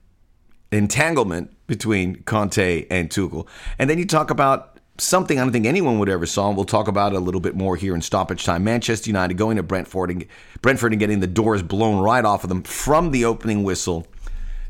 entanglement 0.73 1.55
between 1.67 2.23
Conte 2.23 2.87
and 2.89 3.11
Tuchel, 3.11 3.47
and 3.79 3.91
then 3.91 3.99
you 3.99 4.07
talk 4.07 4.31
about 4.31 4.81
something 4.97 5.39
I 5.39 5.43
don't 5.43 5.53
think 5.53 5.67
anyone 5.67 5.99
would 5.99 6.09
ever 6.09 6.25
saw. 6.25 6.49
And 6.49 6.57
we'll 6.57 6.65
talk 6.65 6.89
about 6.89 7.13
it 7.13 7.17
a 7.17 7.21
little 7.21 7.43
bit 7.43 7.57
more 7.57 7.77
here 7.77 7.95
in 7.95 8.01
stoppage 8.01 8.47
time. 8.47 8.65
Manchester 8.65 9.11
United 9.11 9.37
going 9.37 9.59
to 9.59 9.63
Brentford 9.63 10.11
and 10.11 10.25
Brentford 10.63 10.95
and 10.95 11.01
getting 11.01 11.21
the 11.21 11.27
doors 11.27 11.63
blown 11.63 12.01
right 12.01 12.25
off 12.25 12.43
of 12.43 12.49
them 12.49 12.63
from 12.63 13.11
the 13.11 13.27
opening 13.27 13.65
whistle, 13.65 14.07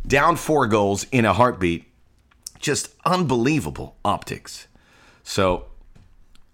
down 0.04 0.34
four 0.34 0.66
goals 0.66 1.06
in 1.12 1.24
a 1.24 1.32
heartbeat. 1.32 1.84
Just 2.58 2.96
unbelievable 3.04 3.96
optics. 4.04 4.66
So 5.22 5.66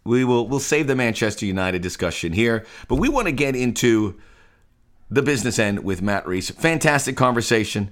we 0.05 0.25
will 0.25 0.49
we'll 0.49 0.61
save 0.61 0.87
the 0.87 0.97
Manchester 0.97 1.47
United 1.47 1.83
discussion 1.83 2.33
here, 2.33 2.65
but 2.89 2.97
we 2.97 3.09
want 3.09 3.27
to 3.27 3.33
get 3.33 3.55
into 3.55 4.19
the 5.11 5.23
business 5.23 5.59
end 5.59 5.85
with 5.85 6.01
Matt 6.03 6.27
Reis. 6.27 6.51
Fantastic 6.51 7.17
conversation. 7.17 7.91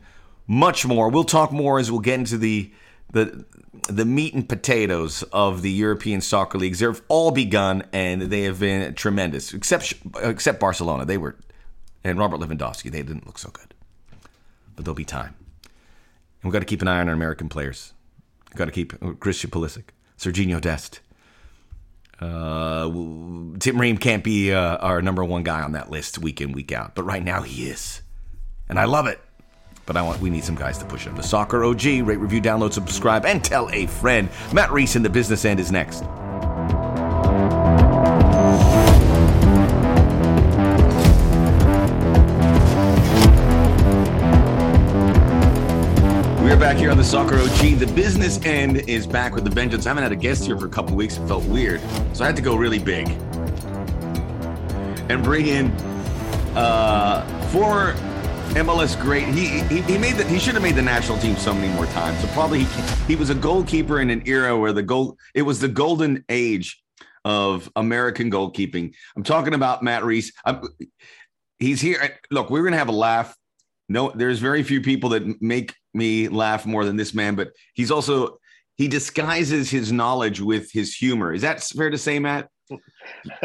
much 0.49 0.87
more. 0.87 1.11
We'll 1.11 1.25
talk 1.25 1.53
more 1.53 1.79
as 1.79 1.91
we'll 1.93 2.01
get 2.01 2.19
into 2.19 2.39
the 2.39 2.73
the 3.13 3.45
the 3.89 4.05
meat 4.05 4.35
and 4.35 4.49
potatoes 4.49 5.23
of 5.25 5.63
the 5.63 5.71
European 5.71 6.21
soccer 6.21 6.59
leagues. 6.59 6.81
They've 6.81 7.01
all 7.09 7.31
begun 7.31 7.85
and 7.93 8.23
they 8.23 8.43
have 8.43 8.59
been 8.59 8.95
tremendous, 8.95 9.55
except 9.55 9.95
except 10.23 10.59
Barcelona. 10.59 11.05
They 11.05 11.19
were 11.19 11.37
and 12.03 12.19
Robert 12.19 12.41
Lewandowski. 12.41 12.91
They 12.91 13.03
didn't 13.03 13.27
look 13.27 13.39
so 13.39 13.51
good, 13.51 13.75
but 14.75 14.85
there'll 14.85 14.95
be 14.95 15.05
time. 15.05 15.35
And 15.65 16.45
we've 16.45 16.53
got 16.53 16.61
to 16.61 16.65
keep 16.65 16.83
an 16.83 16.89
eye 16.89 17.01
on 17.01 17.09
our 17.09 17.15
American 17.15 17.49
players. 17.49 17.93
We've 18.51 18.57
got 18.57 18.67
to 18.67 18.71
keep 18.71 18.95
uh, 19.03 19.13
Christian 19.13 19.51
Pulisic, 19.51 19.91
Sergiño 20.17 20.61
Dest. 20.61 21.01
Uh, 22.21 22.91
Tim 23.59 23.81
Ream 23.81 23.97
can't 23.97 24.25
be 24.25 24.53
uh, 24.53 24.77
our 24.79 25.01
number 25.01 25.25
one 25.25 25.43
guy 25.45 25.63
on 25.63 25.73
that 25.73 25.91
list 25.91 26.19
week 26.19 26.41
in 26.41 26.53
week 26.53 26.73
out, 26.73 26.95
but 26.95 27.05
right 27.05 27.23
now 27.23 27.43
he 27.43 27.69
is, 27.69 28.03
and 28.69 28.79
I 28.79 28.85
love 28.85 29.07
it. 29.07 29.21
But 29.87 29.97
I 29.97 30.03
want 30.03 30.21
we 30.21 30.29
need 30.29 30.45
some 30.45 30.57
guys 30.57 30.77
to 30.79 30.85
push 30.85 31.07
him. 31.07 31.17
The 31.17 31.23
Soccer 31.23 31.65
OG, 31.65 31.85
rate, 31.85 32.17
review, 32.17 32.43
download, 32.43 32.73
subscribe, 32.73 33.25
and 33.25 33.43
tell 33.43 33.71
a 33.71 33.87
friend. 33.87 34.29
Matt 34.53 34.71
Reis 34.71 34.97
in 34.97 35.03
the 35.03 35.09
business 35.09 35.45
end 35.45 35.61
is 35.61 35.73
next. 35.73 36.05
We're 46.49 46.59
back 46.59 46.79
here 46.79 46.91
on 46.91 46.97
the 46.97 47.05
Soccer 47.05 47.37
OG. 47.37 47.79
The 47.79 47.93
business 47.95 48.43
end 48.43 48.79
is 48.89 49.07
back 49.07 49.35
with 49.35 49.45
the 49.45 49.51
vengeance. 49.51 49.85
I 49.85 49.91
haven't 49.91 50.05
had 50.05 50.13
a 50.13 50.17
guest 50.17 50.47
here 50.47 50.57
for 50.57 50.65
a 50.65 50.71
couple 50.71 50.97
weeks. 50.97 51.19
It 51.19 51.29
felt 51.29 51.45
weird. 51.45 51.79
So 52.15 52.25
I 52.25 52.27
had 52.27 52.37
to 52.37 52.43
go 52.43 52.57
really 52.57 52.79
big 52.79 53.07
and 55.11 55.23
bring 55.23 55.49
in 55.49 55.67
uh, 56.57 57.23
former 57.51 57.93
MLS 58.55 58.99
great. 58.99 59.27
He, 59.29 59.61
he 59.65 59.83
he 59.83 59.99
made 59.99 60.15
the, 60.15 60.25
he 60.25 60.39
should 60.39 60.55
have 60.55 60.63
made 60.63 60.75
the 60.75 60.81
national 60.81 61.19
team 61.19 61.37
so 61.37 61.53
many 61.53 61.71
more 61.75 61.85
times. 61.85 62.19
So 62.21 62.29
probably 62.29 62.61
he, 62.61 62.95
he 63.09 63.17
was 63.17 63.29
a 63.29 63.35
goalkeeper 63.35 64.01
in 64.01 64.09
an 64.09 64.23
era 64.27 64.57
where 64.57 64.73
the 64.73 64.83
goal 64.83 65.19
it 65.35 65.43
was 65.43 65.61
the 65.61 65.69
golden 65.69 66.25
age 66.31 66.83
of 67.27 67.71
American 67.77 68.31
goalkeeping. 68.31 68.95
I'm 69.15 69.23
talking 69.23 69.53
about 69.53 69.83
Matt 69.83 70.03
Reis. 70.03 70.33
I'm, 70.47 70.63
he's 71.59 71.83
here. 71.83 72.19
Look, 72.31 72.49
we're 72.49 72.65
gonna 72.65 72.79
have 72.79 72.89
a 72.89 72.93
laugh. 72.93 73.37
No, 73.91 74.13
there's 74.15 74.39
very 74.39 74.63
few 74.63 74.81
people 74.81 75.11
that 75.11 75.43
make 75.43 75.75
me 75.99 76.29
laugh 76.29 76.65
more 76.65 76.85
than 76.85 76.97
this 76.97 77.13
man, 77.13 77.35
but 77.35 77.51
he's 77.75 77.91
also 77.91 78.39
he 78.77 78.89
disguises 78.89 79.69
his 79.69 79.93
knowledge 79.93 80.41
with 80.41 80.71
his 80.73 80.95
humor. 80.95 81.33
Is 81.35 81.43
that 81.43 81.63
fair 81.63 81.91
to 81.91 81.99
say, 81.99 82.19
Matt? 82.19 82.49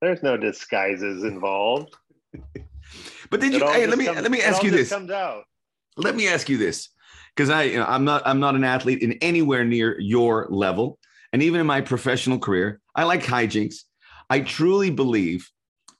there's 0.00 0.22
no 0.22 0.36
disguises 0.36 1.24
involved. 1.24 1.94
But 3.30 3.40
did 3.40 3.54
you? 3.54 3.66
Hey, 3.66 3.86
let 3.86 3.98
me 3.98 4.04
comes, 4.04 4.20
let 4.20 4.30
me 4.30 4.42
ask 4.42 4.62
you 4.62 4.70
this. 4.70 4.90
Comes 4.90 5.10
out. 5.10 5.42
Let 5.96 6.14
me 6.14 6.28
ask 6.28 6.48
you 6.48 6.56
this, 6.56 6.90
because 7.34 7.50
I 7.50 7.64
you 7.64 7.78
know, 7.78 7.86
I'm 7.86 8.04
not 8.04 8.22
I'm 8.26 8.38
not 8.38 8.54
an 8.54 8.62
athlete 8.62 9.02
in 9.02 9.14
anywhere 9.14 9.64
near 9.64 9.98
your 9.98 10.46
level, 10.50 10.98
and 11.32 11.42
even 11.42 11.60
in 11.60 11.66
my 11.66 11.80
professional 11.80 12.38
career, 12.38 12.80
I 12.94 13.04
like 13.04 13.24
hijinks. 13.24 13.76
I 14.30 14.40
truly 14.40 14.90
believe 14.90 15.50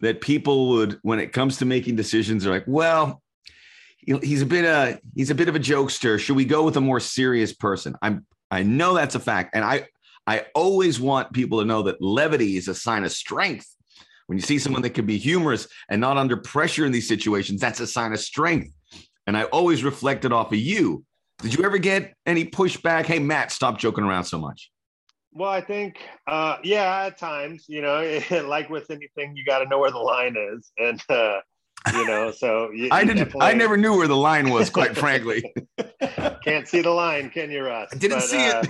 that 0.00 0.20
people 0.20 0.68
would, 0.68 1.00
when 1.02 1.18
it 1.18 1.32
comes 1.32 1.56
to 1.58 1.64
making 1.64 1.96
decisions, 1.96 2.46
are 2.46 2.50
like, 2.50 2.64
well, 2.68 3.22
he's 4.06 4.42
a 4.42 4.46
bit 4.46 4.64
a 4.64 5.00
he's 5.14 5.30
a 5.30 5.34
bit 5.34 5.48
of 5.48 5.56
a 5.56 5.60
jokester. 5.60 6.18
Should 6.18 6.36
we 6.36 6.44
go 6.44 6.62
with 6.62 6.76
a 6.76 6.80
more 6.80 7.00
serious 7.00 7.52
person? 7.52 7.96
I'm 8.02 8.26
I 8.50 8.62
know 8.62 8.94
that's 8.94 9.14
a 9.14 9.20
fact, 9.20 9.54
and 9.54 9.64
I 9.64 9.88
I 10.26 10.46
always 10.54 11.00
want 11.00 11.32
people 11.32 11.60
to 11.60 11.64
know 11.64 11.82
that 11.82 12.00
levity 12.00 12.56
is 12.56 12.68
a 12.68 12.74
sign 12.74 13.04
of 13.04 13.12
strength. 13.12 13.68
When 14.26 14.38
you 14.38 14.42
see 14.42 14.58
someone 14.58 14.82
that 14.82 14.90
can 14.90 15.04
be 15.04 15.18
humorous 15.18 15.68
and 15.90 16.00
not 16.00 16.16
under 16.16 16.36
pressure 16.36 16.86
in 16.86 16.92
these 16.92 17.06
situations, 17.06 17.60
that's 17.60 17.80
a 17.80 17.86
sign 17.86 18.12
of 18.12 18.20
strength. 18.20 18.72
And 19.26 19.36
I 19.36 19.44
always 19.44 19.84
reflect 19.84 20.24
it 20.24 20.32
off 20.32 20.52
of 20.52 20.58
you. 20.58 21.04
Did 21.42 21.54
you 21.54 21.64
ever 21.64 21.76
get 21.76 22.14
any 22.24 22.46
pushback? 22.46 23.04
Hey, 23.04 23.18
Matt, 23.18 23.52
stop 23.52 23.78
joking 23.78 24.04
around 24.04 24.24
so 24.24 24.38
much. 24.38 24.70
Well, 25.32 25.50
I 25.50 25.60
think, 25.60 25.98
uh, 26.26 26.58
yeah, 26.62 27.06
at 27.06 27.18
times, 27.18 27.66
you 27.68 27.82
know, 27.82 28.20
like 28.46 28.70
with 28.70 28.90
anything, 28.90 29.36
you 29.36 29.44
got 29.44 29.58
to 29.58 29.68
know 29.68 29.78
where 29.78 29.90
the 29.90 29.98
line 29.98 30.36
is, 30.38 30.70
and 30.78 31.02
uh, 31.08 31.40
you 31.92 32.06
know, 32.06 32.30
so 32.30 32.70
you, 32.70 32.88
I 32.90 33.04
didn't. 33.04 33.34
I 33.40 33.52
never 33.52 33.76
knew 33.76 33.96
where 33.96 34.08
the 34.08 34.16
line 34.16 34.50
was, 34.50 34.70
quite 34.70 34.96
frankly. 34.96 35.54
Can't 36.42 36.66
see 36.66 36.80
the 36.80 36.90
line, 36.90 37.30
can 37.30 37.50
you, 37.50 37.64
Russ? 37.64 37.90
I 37.92 37.96
didn't 37.96 38.18
but, 38.18 38.24
see 38.24 38.46
uh, 38.48 38.62
it 38.62 38.68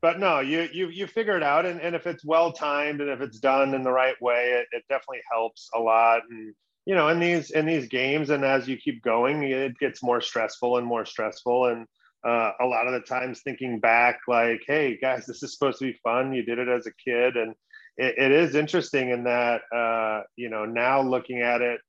but 0.00 0.18
no, 0.18 0.40
you 0.40 0.68
you 0.72 0.88
you 0.88 1.06
figure 1.06 1.36
it 1.36 1.42
out, 1.42 1.66
and, 1.66 1.80
and 1.80 1.94
if 1.94 2.06
it's 2.06 2.24
well 2.24 2.52
timed 2.52 3.00
and 3.00 3.10
if 3.10 3.20
it's 3.20 3.38
done 3.38 3.74
in 3.74 3.82
the 3.82 3.92
right 3.92 4.20
way, 4.20 4.52
it, 4.52 4.66
it 4.72 4.84
definitely 4.88 5.22
helps 5.30 5.68
a 5.74 5.78
lot. 5.78 6.22
And 6.30 6.54
you 6.86 6.94
know, 6.94 7.08
in 7.08 7.20
these 7.20 7.50
in 7.50 7.66
these 7.66 7.88
games, 7.88 8.30
and 8.30 8.44
as 8.44 8.68
you 8.68 8.76
keep 8.76 9.02
going, 9.02 9.42
it 9.42 9.78
gets 9.78 10.02
more 10.02 10.20
stressful 10.20 10.78
and 10.78 10.86
more 10.86 11.04
stressful. 11.04 11.66
And 11.66 11.86
uh, 12.24 12.52
a 12.60 12.66
lot 12.66 12.86
of 12.86 12.92
the 12.92 13.00
times, 13.00 13.40
thinking 13.42 13.80
back, 13.80 14.20
like, 14.26 14.62
hey 14.66 14.98
guys, 15.00 15.26
this 15.26 15.42
is 15.42 15.52
supposed 15.52 15.78
to 15.80 15.86
be 15.86 15.98
fun. 16.02 16.32
You 16.32 16.42
did 16.42 16.58
it 16.58 16.68
as 16.68 16.86
a 16.86 16.92
kid, 17.04 17.36
and 17.36 17.54
it, 17.98 18.14
it 18.16 18.32
is 18.32 18.54
interesting 18.54 19.10
in 19.10 19.24
that 19.24 19.60
uh, 19.74 20.22
you 20.36 20.48
know 20.48 20.64
now 20.64 21.02
looking 21.02 21.42
at 21.42 21.60
it 21.60 21.80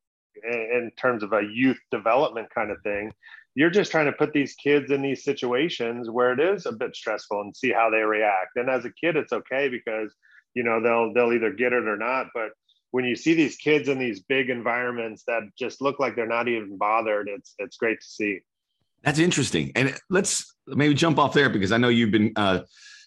in 0.44 0.92
terms 0.98 1.24
of 1.24 1.34
a 1.34 1.42
youth 1.42 1.80
development 1.92 2.48
kind 2.54 2.72
of 2.72 2.78
thing 2.84 3.12
you're 3.56 3.70
just 3.70 3.92
trying 3.92 4.06
to 4.06 4.14
put 4.14 4.32
these 4.32 4.56
kids 4.56 4.92
in 4.92 5.02
these 5.02 5.24
situations 5.24 6.10
where 6.10 6.32
it 6.32 6.40
is 6.40 6.66
a 6.66 6.72
bit 6.72 6.96
stressful 6.96 7.42
and 7.42 7.56
see 7.56 7.72
how 7.72 7.90
they 7.90 7.98
react. 7.98 8.56
And 8.56 8.70
as 8.70 8.86
a 8.86 8.92
kid, 8.92 9.18
it's 9.18 9.34
okay 9.34 9.68
because 9.68 10.14
you 10.54 10.64
know 10.64 10.82
they'll 10.82 11.14
they'll 11.14 11.34
either 11.34 11.52
get 11.52 11.74
it 11.74 11.86
or 11.88 11.98
not. 11.98 12.28
But 12.34 12.52
when 12.92 13.06
you 13.06 13.16
see 13.16 13.34
these 13.34 13.58
kids 13.58 13.90
in 13.90 14.00
these 14.00 14.22
big 14.22 14.50
environments 14.50 15.24
that 15.28 15.44
just 15.58 15.82
look 15.82 16.00
like 16.00 16.16
they're 16.16 16.26
not 16.26 16.48
even 16.48 16.78
bothered, 16.78 17.28
it's 17.28 17.56
it's 17.60 17.78
great 17.78 18.00
to 18.00 18.08
see. 18.08 18.40
That's 19.04 19.20
interesting. 19.20 19.72
And 19.76 19.94
let's 20.10 20.56
maybe 20.68 20.94
jump 20.94 21.20
off 21.20 21.34
there 21.34 21.50
because 21.50 21.72
I 21.72 21.78
know 21.78 21.90
you've 21.90 22.12
been 22.12 22.32
uh, 22.36 22.62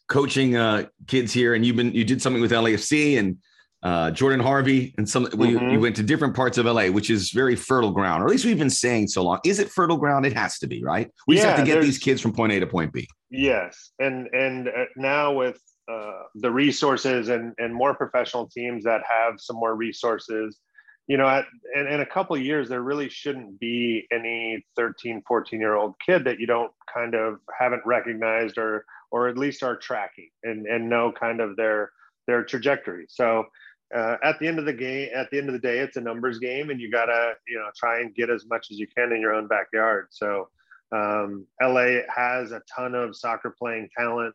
coaching 0.09 0.57
uh, 0.57 0.87
kids 1.07 1.33
here, 1.33 1.55
and 1.55 1.65
you've 1.65 1.77
been 1.77 1.93
you 1.93 2.05
did 2.05 2.23
something 2.23 2.43
with 2.43 2.53
LAFC 2.53 3.19
and 3.19 3.39
uh, 3.83 4.11
Jordan 4.13 4.41
Harvey, 4.41 4.95
and 4.97 5.09
some 5.09 5.25
we, 5.35 5.55
mm-hmm. 5.55 5.71
we, 5.71 5.79
went 5.79 5.97
to 5.97 6.05
different 6.05 6.37
parts 6.37 6.57
of 6.57 6.67
LA, 6.67 6.87
which 6.87 7.11
is 7.11 7.31
very 7.31 7.57
fertile 7.57 7.91
ground, 7.91 8.23
or 8.23 8.27
at 8.27 8.31
least 8.31 8.45
we've 8.45 8.59
been 8.59 8.71
saying 8.71 9.09
so 9.09 9.25
long. 9.25 9.41
Is 9.45 9.59
it 9.59 9.71
fertile 9.71 9.97
ground? 9.97 10.25
It 10.25 10.33
has 10.35 10.59
to 10.61 10.69
be, 10.69 10.85
right? 10.85 11.11
We 11.27 11.37
yeah, 11.37 11.43
just 11.43 11.57
have 11.57 11.67
to 11.67 11.73
get 11.73 11.83
these 11.83 11.99
kids 11.99 12.21
from 12.21 12.33
point 12.33 12.53
A 12.53 12.61
to 12.61 12.67
point 12.67 12.93
B. 12.93 13.09
Yes, 13.31 13.91
and 13.99 14.29
and 14.33 14.69
uh, 14.69 14.85
now 14.97 15.33
with 15.33 15.61
uh, 15.91 16.23
the 16.37 16.51
resources 16.51 17.29
and 17.29 17.55
and 17.59 17.75
more 17.75 17.95
professional 17.95 18.47
teams 18.47 18.85
that 18.85 19.01
have 19.09 19.41
some 19.41 19.57
more 19.57 19.75
resources, 19.75 20.61
you 21.09 21.17
know, 21.17 21.27
at, 21.27 21.47
in, 21.75 21.89
in 21.89 22.01
a 22.01 22.07
couple 22.07 22.37
of 22.37 22.43
years, 22.43 22.69
there 22.69 22.83
really 22.83 23.09
shouldn't 23.09 23.59
be 23.59 24.07
any 24.13 24.65
13, 24.77 25.23
14 25.27 25.59
year 25.59 25.75
old 25.75 25.95
kid 26.05 26.25
that 26.25 26.39
you 26.39 26.47
don't 26.47 26.71
kind 26.93 27.17
of 27.17 27.39
haven't 27.59 27.83
recognized 27.85 28.59
or 28.59 28.85
or 29.13 29.29
at 29.29 29.39
least 29.39 29.63
are 29.63 29.77
tracking 29.77 30.31
and 30.43 30.67
and 30.67 30.89
know 30.89 31.13
kind 31.13 31.41
of 31.41 31.55
their 31.57 31.93
their 32.27 32.43
trajectory. 32.43 33.07
So 33.09 33.45
uh, 33.95 34.17
at 34.25 34.39
the 34.39 34.49
end 34.49 34.59
of 34.59 34.65
the 34.65 34.73
game, 34.73 35.11
at 35.15 35.31
the 35.31 35.39
end 35.39 35.49
of 35.49 35.53
the 35.53 35.61
day, 35.61 35.79
it's 35.79 35.99
a 35.99 36.01
numbers 36.01 36.39
game, 36.39 36.71
and 36.71 36.81
you 36.81 36.91
gotta 36.91 37.35
you 37.47 37.59
know 37.59 37.69
try 37.77 38.01
and 38.01 38.15
get 38.15 38.31
as 38.31 38.45
much 38.47 38.69
as 38.73 38.79
you 38.79 38.87
can 38.89 39.13
in 39.13 39.21
your 39.21 39.35
own 39.35 39.47
backyard. 39.47 40.09
So 40.11 40.49
um, 40.91 41.47
LA 41.63 42.01
has 42.15 42.53
a 42.53 42.63
ton 42.75 42.95
of 42.95 43.15
soccer 43.15 43.55
playing 43.57 43.91
talent. 43.97 44.35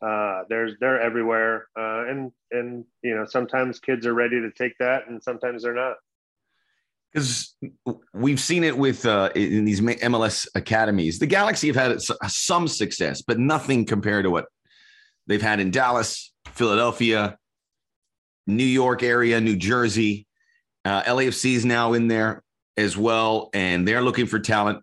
Uh, 0.00 0.42
there's 0.48 0.74
they're 0.78 1.00
everywhere, 1.00 1.68
uh, 1.76 2.04
and 2.06 2.30
and 2.52 2.84
you 3.02 3.16
know 3.16 3.24
sometimes 3.24 3.80
kids 3.80 4.06
are 4.06 4.14
ready 4.14 4.40
to 4.40 4.50
take 4.52 4.74
that, 4.78 5.08
and 5.08 5.22
sometimes 5.22 5.62
they're 5.62 5.74
not. 5.74 5.96
Because 7.12 7.56
we've 8.12 8.40
seen 8.40 8.64
it 8.64 8.76
with 8.76 9.06
uh, 9.06 9.30
in 9.34 9.64
these 9.64 9.80
MLS 9.80 10.46
academies, 10.54 11.18
the 11.18 11.26
Galaxy 11.26 11.68
have 11.68 11.76
had 11.76 12.00
some 12.02 12.68
success, 12.68 13.22
but 13.22 13.38
nothing 13.38 13.86
compared 13.86 14.24
to 14.24 14.30
what 14.30 14.46
they've 15.26 15.40
had 15.40 15.58
in 15.58 15.70
Dallas, 15.70 16.32
Philadelphia, 16.46 17.38
New 18.46 18.64
York 18.64 19.02
area, 19.02 19.40
New 19.40 19.56
Jersey. 19.56 20.26
Uh, 20.84 21.02
LAFC 21.02 21.54
is 21.54 21.64
now 21.64 21.92
in 21.92 22.08
there 22.08 22.42
as 22.76 22.96
well, 22.96 23.50
and 23.52 23.86
they're 23.86 24.02
looking 24.02 24.26
for 24.26 24.38
talent. 24.38 24.82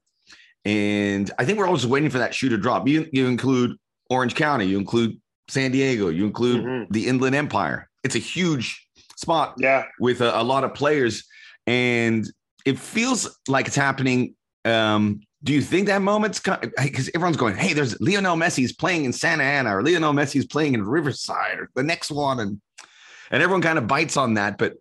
And 0.66 1.30
I 1.38 1.46
think 1.46 1.60
we're 1.60 1.68
always 1.68 1.86
waiting 1.86 2.10
for 2.10 2.20
that 2.20 2.34
shoe 2.34 2.50
to 2.50 2.58
drop. 2.58 2.88
You, 2.88 3.08
you 3.12 3.28
include 3.28 3.78
Orange 4.10 4.36
County, 4.36 4.66
you 4.66 4.78
include 4.78 5.20
San 5.48 5.72
Diego, 5.72 6.10
you 6.10 6.26
include 6.26 6.64
mm-hmm. 6.64 6.92
the 6.92 7.08
Inland 7.08 7.36
Empire. 7.36 7.90
It's 8.04 8.16
a 8.16 8.20
huge 8.20 8.88
spot 9.16 9.56
yeah. 9.58 9.86
with 10.00 10.22
a, 10.22 10.40
a 10.40 10.44
lot 10.44 10.64
of 10.64 10.74
players. 10.74 11.24
And 11.68 12.26
it 12.66 12.80
feels 12.80 13.40
like 13.48 13.68
it's 13.68 13.76
happening. 13.76 14.36
Um, 14.66 15.22
do 15.44 15.54
you 15.54 15.62
think 15.62 15.88
that 15.88 16.02
moment's 16.02 16.40
because 16.40 17.10
everyone's 17.14 17.38
going, 17.38 17.56
hey, 17.56 17.74
there's 17.74 18.00
Lionel 18.02 18.36
Messi's 18.36 18.74
playing 18.74 19.06
in 19.06 19.14
Santa 19.14 19.44
Ana 19.44 19.78
or 19.78 19.84
Lionel 19.84 20.14
Messi's 20.14 20.46
playing 20.46 20.74
in 20.74 20.84
Riverside 20.84 21.60
or 21.60 21.70
the 21.76 21.84
next 21.84 22.10
one. 22.12 22.40
And 22.40 22.62
and 23.32 23.44
everyone 23.44 23.62
kind 23.62 23.78
of 23.78 23.88
bites 23.88 24.18
on 24.18 24.36
that, 24.36 24.58
but 24.58 24.74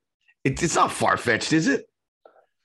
it, 0.45 0.62
it's 0.62 0.75
not 0.75 0.93
far 0.93 1.17
fetched, 1.17 1.53
is 1.53 1.69
it? 1.69 1.87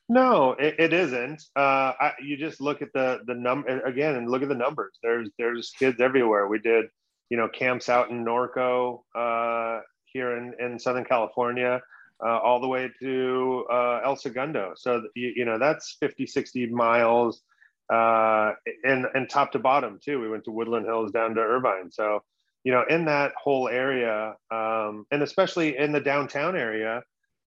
No, 0.08 0.54
it, 0.54 0.76
it 0.80 0.94
isn't. 0.94 1.44
Uh, 1.56 1.94
I, 2.00 2.14
you 2.22 2.36
just 2.36 2.62
look 2.62 2.82
at 2.82 2.92
the 2.94 3.20
the 3.28 3.36
number 3.36 3.80
again 3.82 4.16
and 4.16 4.30
look 4.30 4.42
at 4.42 4.50
the 4.50 4.56
numbers. 4.56 4.98
There's 5.04 5.30
there's 5.38 5.72
kids 5.78 6.02
everywhere. 6.02 6.48
We 6.48 6.60
did 6.60 6.86
you 7.30 7.38
know 7.38 7.48
camps 7.48 7.90
out 7.90 8.10
in 8.10 8.26
Norco 8.26 9.02
uh, 9.14 9.82
here 10.06 10.36
in 10.36 10.54
in 10.60 10.80
Southern 10.80 11.06
California. 11.06 11.82
Uh, 12.22 12.38
all 12.38 12.60
the 12.60 12.68
way 12.68 12.90
to 13.00 13.66
uh, 13.72 14.02
El 14.04 14.18
Segundo. 14.18 14.74
So, 14.76 15.04
you, 15.16 15.32
you, 15.38 15.46
know, 15.46 15.58
that's 15.58 15.96
50, 16.02 16.26
60 16.26 16.66
miles 16.68 17.42
uh, 17.90 18.54
and 18.84 19.08
and 19.14 19.30
top 19.30 19.52
to 19.54 19.60
bottom 19.60 20.00
too. 20.04 20.20
We 20.20 20.30
went 20.30 20.44
to 20.46 20.52
Woodland 20.52 20.86
Hills 20.86 21.12
down 21.12 21.36
to 21.36 21.42
Irvine. 21.42 21.92
So 21.92 22.24
you 22.64 22.72
know, 22.72 22.84
in 22.90 23.06
that 23.06 23.32
whole 23.42 23.68
area, 23.68 24.36
um, 24.52 25.06
and 25.12 25.24
especially 25.24 25.78
in 25.78 25.92
the 25.92 26.02
downtown 26.02 26.56
area, 26.56 27.04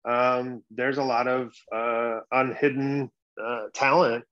um, 0.05 0.63
there's 0.71 0.99
a 0.99 1.03
lot 1.03 1.27
of 1.27 1.53
uh, 1.75 2.21
unhidden 2.31 3.11
uh, 3.43 3.67
talent 3.75 4.25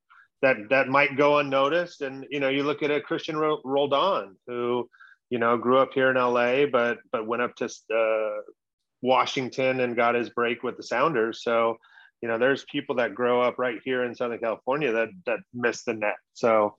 that 0.42 0.56
that 0.70 0.88
might 0.88 1.16
go 1.16 1.38
unnoticed. 1.38 2.02
And 2.02 2.26
you 2.30 2.40
know, 2.40 2.48
you 2.48 2.62
look 2.62 2.82
at 2.82 2.90
a 2.90 3.00
Cristian 3.00 3.60
Roldan 3.64 4.36
who 4.46 4.88
you 5.30 5.38
know 5.38 5.56
grew 5.56 5.78
up 5.78 5.92
here 5.92 6.10
in 6.10 6.16
LA, 6.16 6.66
but 6.66 6.98
but 7.10 7.26
went 7.26 7.42
up 7.42 7.56
to 7.56 7.64
uh, 7.64 8.42
Washington 9.06 9.80
and 9.80 9.96
got 9.96 10.14
his 10.14 10.30
break 10.30 10.62
with 10.62 10.76
the 10.76 10.82
Sounders. 10.82 11.42
So 11.42 11.78
you 12.22 12.28
know, 12.28 12.38
there's 12.38 12.64
people 12.64 12.96
that 12.96 13.14
grow 13.14 13.40
up 13.40 13.58
right 13.58 13.78
here 13.84 14.04
in 14.04 14.14
Southern 14.14 14.38
California 14.38 14.92
that 14.92 15.08
that 15.26 15.40
miss 15.52 15.84
the 15.84 15.94
net. 15.94 16.16
So 16.32 16.76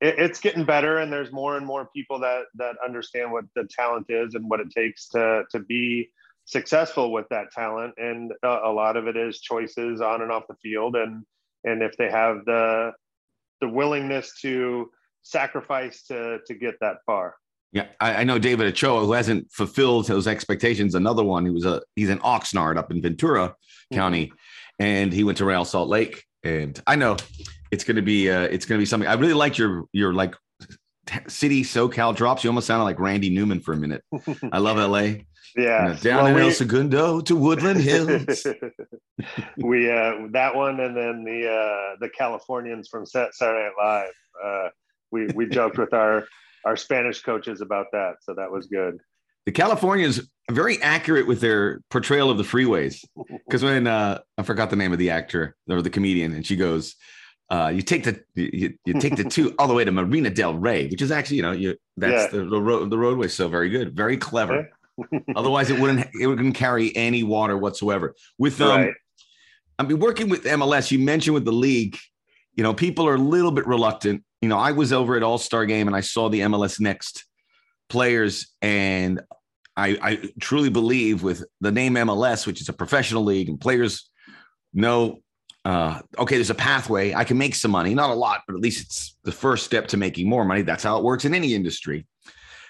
it, 0.00 0.14
it's 0.18 0.40
getting 0.40 0.64
better, 0.64 0.98
and 0.98 1.12
there's 1.12 1.32
more 1.32 1.56
and 1.56 1.66
more 1.66 1.88
people 1.94 2.18
that 2.20 2.44
that 2.56 2.76
understand 2.84 3.32
what 3.32 3.44
the 3.54 3.68
talent 3.70 4.06
is 4.08 4.34
and 4.34 4.48
what 4.48 4.60
it 4.60 4.70
takes 4.70 5.08
to 5.10 5.44
to 5.50 5.60
be 5.60 6.10
successful 6.46 7.12
with 7.12 7.26
that 7.30 7.52
talent. 7.52 7.94
And 7.98 8.32
a, 8.42 8.48
a 8.64 8.72
lot 8.72 8.96
of 8.96 9.06
it 9.06 9.16
is 9.16 9.40
choices 9.40 10.00
on 10.00 10.22
and 10.22 10.32
off 10.32 10.46
the 10.48 10.56
field, 10.62 10.96
and 10.96 11.24
and 11.64 11.82
if 11.82 11.96
they 11.96 12.10
have 12.10 12.44
the 12.46 12.92
the 13.60 13.68
willingness 13.68 14.40
to 14.40 14.90
sacrifice 15.22 16.04
to 16.04 16.38
to 16.46 16.54
get 16.54 16.76
that 16.80 16.98
far. 17.04 17.36
Yeah, 17.72 17.86
I, 18.00 18.14
I, 18.16 18.24
know 18.24 18.38
David 18.38 18.66
Ochoa, 18.66 19.04
who 19.04 19.12
hasn't 19.12 19.52
fulfilled 19.52 20.06
those 20.06 20.26
expectations. 20.26 20.94
Another 20.94 21.22
one, 21.22 21.44
he 21.44 21.50
was 21.50 21.66
a 21.66 21.82
he's 21.96 22.08
an 22.08 22.18
Oxnard 22.20 22.78
up 22.78 22.90
in 22.90 23.02
Ventura 23.02 23.48
mm-hmm. 23.48 23.96
County, 23.96 24.32
and 24.78 25.12
he 25.12 25.22
went 25.22 25.38
to 25.38 25.44
Real 25.44 25.66
Salt 25.66 25.88
Lake. 25.88 26.24
And 26.42 26.80
I 26.86 26.96
know 26.96 27.16
it's 27.70 27.84
going 27.84 27.96
to 27.96 28.02
be 28.02 28.30
uh, 28.30 28.42
it's 28.42 28.64
going 28.64 28.78
to 28.78 28.82
be 28.82 28.86
something. 28.86 29.08
I 29.08 29.14
really 29.14 29.34
like 29.34 29.58
your 29.58 29.84
your 29.92 30.14
like 30.14 30.34
city 31.26 31.62
SoCal 31.62 32.14
drops. 32.16 32.42
You 32.42 32.50
almost 32.50 32.66
sounded 32.66 32.84
like 32.84 32.98
Randy 32.98 33.30
Newman 33.30 33.60
for 33.60 33.74
a 33.74 33.76
minute. 33.76 34.02
I 34.52 34.58
love 34.58 34.78
LA. 34.78 35.24
Yeah, 35.56 35.96
down 36.00 36.24
well, 36.24 36.26
in 36.26 36.34
we, 36.36 36.42
El 36.42 36.50
Segundo 36.52 37.20
to 37.20 37.36
Woodland 37.36 37.80
Hills. 37.80 38.46
we 39.56 39.90
uh, 39.90 40.12
that 40.30 40.54
one, 40.54 40.80
and 40.80 40.96
then 40.96 41.24
the 41.24 41.50
uh, 41.50 41.96
the 42.00 42.08
Californians 42.10 42.88
from 42.88 43.04
Saturday 43.04 43.32
Night 43.42 43.72
Live. 43.78 44.12
Uh, 44.42 44.68
we 45.10 45.26
we 45.34 45.46
joked 45.48 45.78
with 45.78 45.92
our 45.92 46.26
our 46.64 46.76
Spanish 46.76 47.22
coaches 47.22 47.60
about 47.60 47.86
that, 47.92 48.16
so 48.22 48.34
that 48.34 48.50
was 48.50 48.66
good. 48.66 48.98
The 49.46 49.52
Californians 49.52 50.20
very 50.50 50.80
accurate 50.82 51.26
with 51.26 51.40
their 51.40 51.80
portrayal 51.90 52.30
of 52.30 52.38
the 52.38 52.44
freeways 52.44 53.04
because 53.46 53.62
when 53.62 53.86
uh, 53.86 54.20
I 54.36 54.42
forgot 54.42 54.70
the 54.70 54.76
name 54.76 54.92
of 54.92 54.98
the 54.98 55.10
actor 55.10 55.56
or 55.68 55.82
the 55.82 55.90
comedian, 55.90 56.32
and 56.32 56.46
she 56.46 56.56
goes, 56.56 56.96
uh, 57.50 57.72
you 57.74 57.80
take 57.80 58.04
the 58.04 58.20
you, 58.34 58.74
you 58.84 59.00
take 59.00 59.16
the 59.16 59.24
two 59.24 59.54
all 59.58 59.66
the 59.66 59.74
way 59.74 59.84
to 59.84 59.90
Marina 59.90 60.28
Del 60.28 60.54
Rey, 60.54 60.86
which 60.88 61.00
is 61.00 61.10
actually 61.10 61.38
you 61.38 61.42
know 61.42 61.52
you 61.52 61.76
that's 61.96 62.32
yeah. 62.32 62.40
the 62.40 62.44
the 62.44 62.60
road 62.60 62.90
the 62.90 62.98
roadway 62.98 63.28
so 63.28 63.48
very 63.48 63.70
good, 63.70 63.96
very 63.96 64.16
clever. 64.16 64.68
Otherwise, 65.36 65.70
it 65.70 65.78
wouldn't 65.80 66.06
it 66.20 66.26
wouldn't 66.26 66.54
carry 66.54 66.94
any 66.94 67.22
water 67.22 67.56
whatsoever. 67.56 68.14
With 68.36 68.60
um, 68.60 68.68
right. 68.68 68.94
I 69.78 69.84
mean, 69.84 69.98
working 69.98 70.28
with 70.28 70.44
MLS, 70.44 70.90
you 70.90 70.98
mentioned 70.98 71.34
with 71.34 71.44
the 71.44 71.52
league, 71.52 71.96
you 72.58 72.64
know, 72.64 72.74
people 72.74 73.06
are 73.06 73.14
a 73.14 73.18
little 73.18 73.52
bit 73.52 73.68
reluctant. 73.68 74.24
You 74.42 74.48
know, 74.48 74.58
I 74.58 74.72
was 74.72 74.92
over 74.92 75.16
at 75.16 75.22
All 75.22 75.38
Star 75.38 75.64
Game 75.64 75.86
and 75.86 75.94
I 75.94 76.00
saw 76.00 76.28
the 76.28 76.40
MLS 76.40 76.80
Next 76.80 77.24
players, 77.88 78.48
and 78.60 79.20
I, 79.76 79.96
I 80.02 80.30
truly 80.40 80.68
believe 80.68 81.22
with 81.22 81.44
the 81.60 81.70
name 81.70 81.94
MLS, 81.94 82.48
which 82.48 82.60
is 82.60 82.68
a 82.68 82.72
professional 82.72 83.22
league, 83.22 83.48
and 83.48 83.60
players 83.60 84.10
know 84.74 85.20
uh, 85.64 86.00
okay, 86.18 86.34
there's 86.34 86.50
a 86.50 86.54
pathway. 86.54 87.14
I 87.14 87.22
can 87.24 87.38
make 87.38 87.54
some 87.54 87.70
money, 87.70 87.94
not 87.94 88.10
a 88.10 88.14
lot, 88.14 88.42
but 88.46 88.54
at 88.54 88.60
least 88.60 88.86
it's 88.86 89.16
the 89.22 89.32
first 89.32 89.64
step 89.64 89.86
to 89.88 89.96
making 89.96 90.28
more 90.28 90.44
money. 90.44 90.62
That's 90.62 90.82
how 90.82 90.98
it 90.98 91.04
works 91.04 91.26
in 91.26 91.34
any 91.34 91.54
industry. 91.54 92.06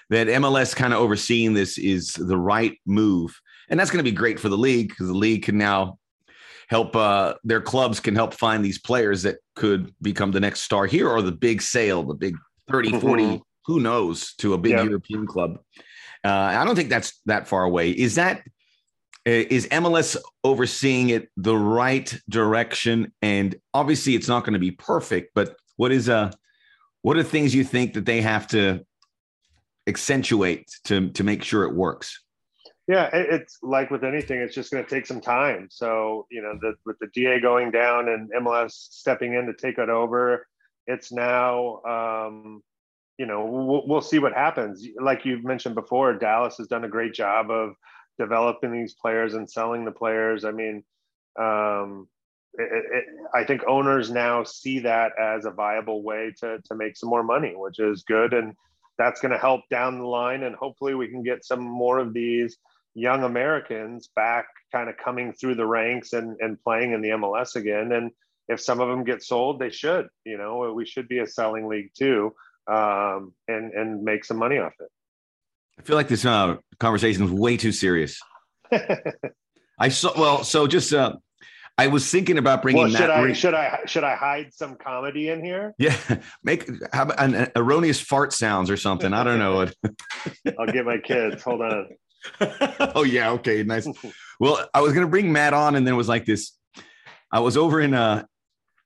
That 0.09 0.27
MLS 0.27 0.75
kind 0.75 0.93
of 0.93 0.99
overseeing 0.99 1.53
this 1.53 1.77
is 1.77 2.11
the 2.13 2.37
right 2.37 2.77
move. 2.85 3.39
And 3.69 3.79
that's 3.79 3.89
going 3.89 4.03
to 4.03 4.11
be 4.11 4.15
great 4.15 4.39
for 4.39 4.49
the 4.49 4.57
league 4.57 4.89
because 4.89 5.07
the 5.07 5.13
league 5.13 5.43
can 5.43 5.57
now 5.57 5.97
help 6.69 6.95
uh, 6.95 7.33
their 7.43 7.61
clubs 7.61 7.99
can 7.99 8.15
help 8.15 8.33
find 8.33 8.63
these 8.63 8.79
players 8.79 9.23
that 9.23 9.37
could 9.55 9.93
become 10.01 10.31
the 10.31 10.39
next 10.39 10.61
star 10.61 10.85
here 10.85 11.09
or 11.09 11.21
the 11.21 11.31
big 11.31 11.61
sale, 11.61 12.03
the 12.03 12.13
big 12.13 12.35
30, 12.69 12.89
mm-hmm. 12.89 12.99
40, 12.99 13.41
who 13.65 13.79
knows, 13.79 14.33
to 14.35 14.53
a 14.53 14.57
big 14.57 14.73
yep. 14.73 14.85
European 14.85 15.25
club. 15.25 15.59
Uh, 16.23 16.29
I 16.29 16.63
don't 16.65 16.75
think 16.75 16.89
that's 16.89 17.19
that 17.25 17.47
far 17.47 17.63
away. 17.63 17.91
Is 17.91 18.15
that 18.15 18.41
uh, 19.25 19.49
MLS 19.71 20.17
overseeing 20.43 21.09
it 21.09 21.29
the 21.37 21.55
right 21.57 22.15
direction? 22.29 23.13
And 23.21 23.55
obviously, 23.73 24.15
it's 24.15 24.27
not 24.27 24.43
going 24.43 24.53
to 24.53 24.59
be 24.59 24.71
perfect, 24.71 25.31
but 25.33 25.55
what 25.77 25.91
is 25.91 26.09
a 26.09 26.31
what 27.01 27.15
are 27.17 27.23
things 27.23 27.55
you 27.55 27.63
think 27.63 27.93
that 27.93 28.05
they 28.05 28.21
have 28.21 28.47
to 28.47 28.85
accentuate 29.87 30.69
to 30.85 31.09
to 31.11 31.23
make 31.23 31.43
sure 31.43 31.63
it 31.63 31.73
works? 31.73 32.21
Yeah, 32.89 33.07
it's 33.13 33.59
like 33.61 33.91
with 33.91 34.03
anything, 34.03 34.39
it's 34.39 34.55
just 34.55 34.71
going 34.71 34.83
to 34.83 34.89
take 34.89 35.05
some 35.05 35.21
time. 35.21 35.67
So 35.69 36.25
you 36.31 36.41
know, 36.41 36.57
the, 36.59 36.73
with 36.87 36.97
the 36.97 37.05
DA 37.13 37.39
going 37.39 37.69
down 37.69 38.09
and 38.09 38.31
MLS 38.41 38.71
stepping 38.71 39.35
in 39.35 39.45
to 39.45 39.53
take 39.53 39.77
it 39.77 39.89
over, 39.89 40.47
it's 40.87 41.11
now. 41.11 41.83
Um, 41.83 42.63
you 43.19 43.27
know, 43.27 43.45
we'll, 43.45 43.85
we'll 43.85 44.01
see 44.01 44.17
what 44.17 44.33
happens. 44.33 44.87
Like 44.99 45.23
you've 45.23 45.43
mentioned 45.43 45.75
before, 45.75 46.13
Dallas 46.13 46.57
has 46.57 46.65
done 46.65 46.83
a 46.83 46.89
great 46.89 47.13
job 47.13 47.51
of 47.51 47.75
developing 48.17 48.71
these 48.71 48.95
players 48.95 49.35
and 49.35 49.47
selling 49.47 49.85
the 49.85 49.91
players. 49.91 50.43
I 50.43 50.51
mean, 50.51 50.83
um, 51.39 52.07
it, 52.55 52.85
it, 52.91 53.05
I 53.35 53.43
think 53.43 53.61
owners 53.67 54.09
now 54.09 54.43
see 54.43 54.79
that 54.79 55.11
as 55.21 55.45
a 55.45 55.51
viable 55.51 56.01
way 56.01 56.33
to 56.39 56.57
to 56.65 56.75
make 56.75 56.97
some 56.97 57.09
more 57.09 57.23
money, 57.23 57.53
which 57.55 57.77
is 57.77 58.01
good, 58.01 58.33
and 58.33 58.55
that's 58.97 59.21
going 59.21 59.31
to 59.31 59.37
help 59.37 59.61
down 59.69 59.99
the 59.99 60.07
line. 60.07 60.41
And 60.41 60.55
hopefully, 60.55 60.95
we 60.95 61.07
can 61.07 61.21
get 61.21 61.45
some 61.45 61.61
more 61.61 61.99
of 61.99 62.15
these 62.15 62.57
young 62.99 63.23
Americans 63.23 64.09
back, 64.15 64.47
kind 64.71 64.89
of 64.89 64.97
coming 64.97 65.33
through 65.33 65.55
the 65.55 65.65
ranks 65.65 66.13
and 66.13 66.37
and 66.39 66.61
playing 66.61 66.93
in 66.93 67.01
the 67.01 67.09
MLS 67.09 67.55
again. 67.55 67.91
And 67.91 68.11
if 68.47 68.59
some 68.59 68.79
of 68.79 68.89
them 68.89 69.03
get 69.03 69.23
sold, 69.23 69.59
they 69.59 69.69
should. 69.69 70.07
You 70.25 70.37
know, 70.37 70.73
we 70.73 70.85
should 70.85 71.07
be 71.07 71.19
a 71.19 71.27
selling 71.27 71.67
league 71.67 71.91
too, 71.97 72.33
um, 72.67 73.33
and 73.47 73.71
and 73.73 74.03
make 74.03 74.25
some 74.25 74.37
money 74.37 74.57
off 74.57 74.73
it. 74.79 74.89
I 75.79 75.81
feel 75.83 75.95
like 75.95 76.09
this 76.09 76.25
uh, 76.25 76.57
conversation 76.79 77.23
is 77.23 77.31
way 77.31 77.55
too 77.57 77.71
serious. 77.71 78.19
I 79.79 79.89
saw. 79.89 80.11
Well, 80.19 80.43
so 80.43 80.67
just 80.67 80.93
uh, 80.93 81.15
I 81.79 81.87
was 81.87 82.11
thinking 82.11 82.37
about 82.37 82.61
bringing. 82.61 82.81
Well, 82.81 82.91
should 82.91 83.07
Matt 83.07 83.11
I 83.11 83.31
should 83.31 83.53
I 83.53 83.79
should 83.85 84.03
I 84.03 84.15
hide 84.15 84.53
some 84.53 84.75
comedy 84.75 85.29
in 85.29 85.43
here? 85.43 85.73
Yeah, 85.77 85.95
make 86.43 86.69
have 86.93 87.11
an, 87.17 87.33
an 87.33 87.51
erroneous 87.55 88.01
fart 88.01 88.33
sounds 88.33 88.69
or 88.69 88.75
something. 88.75 89.13
I 89.13 89.23
don't 89.23 89.39
know. 89.39 89.69
I'll 90.59 90.67
get 90.67 90.85
my 90.85 90.97
kids. 90.97 91.41
Hold 91.43 91.61
on. 91.61 91.87
oh 92.95 93.03
yeah, 93.03 93.31
okay, 93.31 93.63
nice. 93.63 93.87
well, 94.39 94.67
I 94.73 94.81
was 94.81 94.93
gonna 94.93 95.07
bring 95.07 95.31
Matt 95.31 95.53
on, 95.53 95.75
and 95.75 95.85
then 95.85 95.93
it 95.93 95.97
was 95.97 96.09
like 96.09 96.25
this. 96.25 96.53
I 97.31 97.39
was 97.39 97.57
over 97.57 97.79
in 97.79 97.93
uh, 97.93 98.25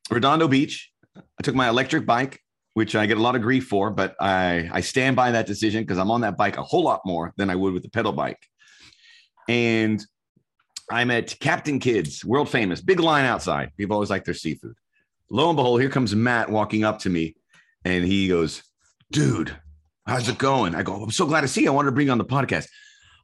Redondo 0.09 0.47
Beach. 0.47 0.91
I 1.15 1.43
took 1.43 1.55
my 1.55 1.69
electric 1.69 2.05
bike 2.05 2.43
which 2.73 2.95
I 2.95 3.05
get 3.05 3.17
a 3.17 3.21
lot 3.21 3.35
of 3.35 3.41
grief 3.41 3.67
for, 3.67 3.91
but 3.91 4.15
I, 4.19 4.69
I 4.71 4.81
stand 4.81 5.15
by 5.15 5.31
that 5.31 5.45
decision 5.45 5.83
because 5.83 5.97
I'm 5.97 6.11
on 6.11 6.21
that 6.21 6.37
bike 6.37 6.57
a 6.57 6.63
whole 6.63 6.83
lot 6.83 7.01
more 7.05 7.33
than 7.37 7.49
I 7.49 7.55
would 7.55 7.73
with 7.73 7.83
the 7.83 7.89
pedal 7.89 8.11
bike. 8.11 8.39
And 9.47 10.03
I'm 10.89 11.11
at 11.11 11.39
Captain 11.39 11.79
Kidd's, 11.79 12.25
world 12.25 12.49
famous, 12.49 12.81
big 12.81 12.99
line 12.99 13.25
outside. 13.25 13.71
People 13.77 13.95
always 13.95 14.09
like 14.09 14.25
their 14.25 14.33
seafood. 14.33 14.75
Lo 15.29 15.49
and 15.49 15.55
behold, 15.55 15.81
here 15.81 15.89
comes 15.89 16.15
Matt 16.15 16.49
walking 16.49 16.83
up 16.83 16.99
to 16.99 17.09
me 17.09 17.35
and 17.85 18.03
he 18.03 18.27
goes, 18.27 18.63
Dude, 19.11 19.55
how's 20.07 20.27
it 20.27 20.39
going? 20.39 20.73
I 20.73 20.81
go, 20.81 20.95
I'm 20.95 21.11
so 21.11 21.27
glad 21.27 21.41
to 21.41 21.47
see 21.47 21.63
you. 21.63 21.67
I 21.71 21.73
wanted 21.73 21.89
to 21.89 21.91
bring 21.91 22.07
you 22.07 22.11
on 22.11 22.17
the 22.17 22.25
podcast. 22.25 22.67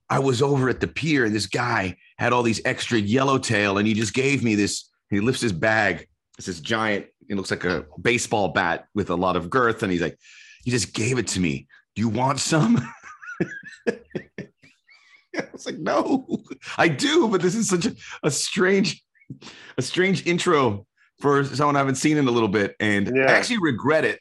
I 0.09 0.19
was 0.19 0.41
over 0.41 0.69
at 0.69 0.79
the 0.79 0.87
pier 0.87 1.25
and 1.25 1.35
this 1.35 1.45
guy 1.45 1.97
had 2.17 2.33
all 2.33 2.43
these 2.43 2.61
extra 2.65 2.97
yellowtail 2.97 3.77
and 3.77 3.87
he 3.87 3.93
just 3.93 4.13
gave 4.13 4.43
me 4.43 4.55
this. 4.55 4.89
He 5.09 5.19
lifts 5.19 5.41
his 5.41 5.53
bag. 5.53 6.07
It's 6.37 6.47
this 6.47 6.59
giant 6.59 7.07
it 7.29 7.35
looks 7.35 7.51
like 7.51 7.63
a 7.63 7.85
baseball 8.01 8.49
bat 8.49 8.87
with 8.95 9.11
a 9.11 9.15
lot 9.15 9.35
of 9.35 9.49
girth. 9.49 9.83
And 9.83 9.91
he's 9.91 10.01
like, 10.01 10.17
he 10.63 10.71
just 10.71 10.93
gave 10.93 11.19
it 11.19 11.27
to 11.27 11.39
me. 11.39 11.67
Do 11.95 12.01
you 12.01 12.09
want 12.09 12.39
some? 12.39 12.81
I 13.87 15.45
was 15.53 15.65
like, 15.65 15.77
no, 15.77 16.27
I 16.77 16.87
do, 16.87 17.29
but 17.29 17.41
this 17.41 17.55
is 17.55 17.69
such 17.69 17.85
a, 17.85 17.95
a 18.23 18.31
strange, 18.31 19.03
a 19.77 19.81
strange 19.81 20.25
intro 20.25 20.87
for 21.19 21.45
someone 21.45 21.75
I 21.75 21.79
haven't 21.79 21.95
seen 21.95 22.17
in 22.17 22.27
a 22.27 22.31
little 22.31 22.49
bit. 22.49 22.75
And 22.79 23.15
yeah. 23.15 23.25
I 23.27 23.33
actually 23.33 23.59
regret 23.59 24.05
it 24.05 24.19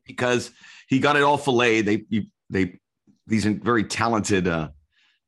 because 0.06 0.50
he 0.88 0.98
got 0.98 1.16
it 1.16 1.22
all 1.22 1.36
filleted. 1.36 1.86
They, 1.86 2.26
they, 2.50 2.78
these 3.26 3.44
very 3.44 3.84
talented 3.84 4.48
uh, 4.48 4.70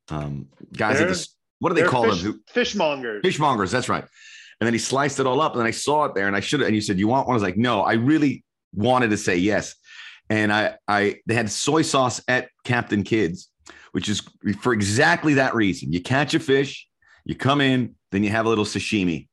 um, 0.08 0.48
guys. 0.76 1.28
What 1.58 1.74
do 1.74 1.80
they 1.80 1.88
call 1.88 2.10
fish, 2.10 2.22
them? 2.22 2.42
Fishmongers. 2.52 3.22
Fishmongers. 3.22 3.70
That's 3.70 3.88
right. 3.88 4.04
And 4.60 4.66
then 4.66 4.74
he 4.74 4.78
sliced 4.78 5.20
it 5.20 5.26
all 5.26 5.40
up. 5.40 5.52
And 5.52 5.60
then 5.60 5.66
I 5.66 5.70
saw 5.70 6.04
it 6.04 6.14
there 6.14 6.26
and 6.26 6.36
I 6.36 6.40
should 6.40 6.60
have. 6.60 6.66
And 6.66 6.74
you 6.74 6.82
said, 6.82 6.98
You 6.98 7.08
want 7.08 7.26
one? 7.26 7.34
I 7.34 7.36
was 7.36 7.42
like, 7.42 7.56
No, 7.56 7.82
I 7.82 7.94
really 7.94 8.44
wanted 8.74 9.10
to 9.10 9.16
say 9.16 9.36
yes. 9.36 9.74
And 10.28 10.52
I, 10.52 10.76
I, 10.88 11.20
they 11.26 11.34
had 11.34 11.50
soy 11.50 11.82
sauce 11.82 12.20
at 12.28 12.48
Captain 12.64 13.04
Kidd's, 13.04 13.48
which 13.92 14.08
is 14.08 14.22
for 14.60 14.72
exactly 14.72 15.34
that 15.34 15.54
reason. 15.54 15.92
You 15.92 16.02
catch 16.02 16.34
a 16.34 16.40
fish, 16.40 16.86
you 17.24 17.34
come 17.34 17.60
in, 17.60 17.94
then 18.12 18.22
you 18.22 18.30
have 18.30 18.44
a 18.44 18.48
little 18.48 18.64
sashimi. 18.64 19.28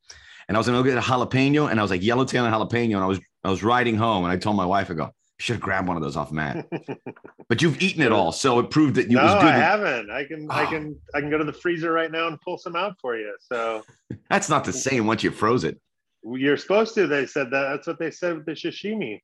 And 0.47 0.55
I 0.55 0.59
was 0.59 0.67
going 0.67 0.81
to 0.81 0.89
get 0.89 0.97
a 0.97 1.01
jalapeno 1.01 1.69
and 1.69 1.79
I 1.79 1.83
was 1.83 1.91
like, 1.91 2.03
yellowtail 2.03 2.45
and 2.45 2.53
jalapeno. 2.53 2.95
And 2.95 3.03
I 3.03 3.07
was 3.07 3.19
I 3.43 3.49
was 3.49 3.63
riding 3.63 3.95
home, 3.95 4.23
and 4.23 4.31
I 4.31 4.37
told 4.37 4.55
my 4.55 4.65
wife, 4.65 4.89
I 4.89 4.93
go, 4.93 5.09
should 5.43 5.55
have 5.55 5.61
grabbed 5.61 5.89
one 5.89 5.97
of 5.97 6.03
those 6.03 6.15
off 6.15 6.31
Matt. 6.31 6.65
but 7.49 7.61
you've 7.61 7.81
eaten 7.81 8.01
it 8.01 8.13
all, 8.13 8.31
so 8.31 8.59
it 8.59 8.69
proved 8.69 8.95
that 8.95 9.11
you 9.11 9.17
no, 9.17 9.23
was 9.23 9.33
good. 9.33 9.43
I 9.43 9.57
haven't. 9.57 10.09
I 10.09 10.23
can, 10.23 10.49
I 10.49 10.63
ah. 10.63 10.69
can, 10.69 10.95
I 11.13 11.19
can 11.19 11.29
go 11.29 11.37
to 11.37 11.43
the 11.43 11.51
freezer 11.51 11.91
right 11.91 12.09
now 12.09 12.27
and 12.27 12.39
pull 12.39 12.57
some 12.57 12.77
out 12.77 12.95
for 13.01 13.17
you. 13.17 13.35
So 13.41 13.83
That's 14.29 14.47
not 14.47 14.63
the 14.63 14.71
same 14.71 15.05
once 15.05 15.21
you 15.21 15.31
froze 15.31 15.65
it. 15.65 15.77
you're 16.23 16.55
supposed 16.55 16.95
to. 16.95 17.07
They 17.07 17.25
said 17.25 17.51
that. 17.51 17.73
That's 17.73 17.87
what 17.87 17.99
they 17.99 18.09
said 18.09 18.37
with 18.37 18.45
the 18.45 18.53
sashimi. 18.53 19.19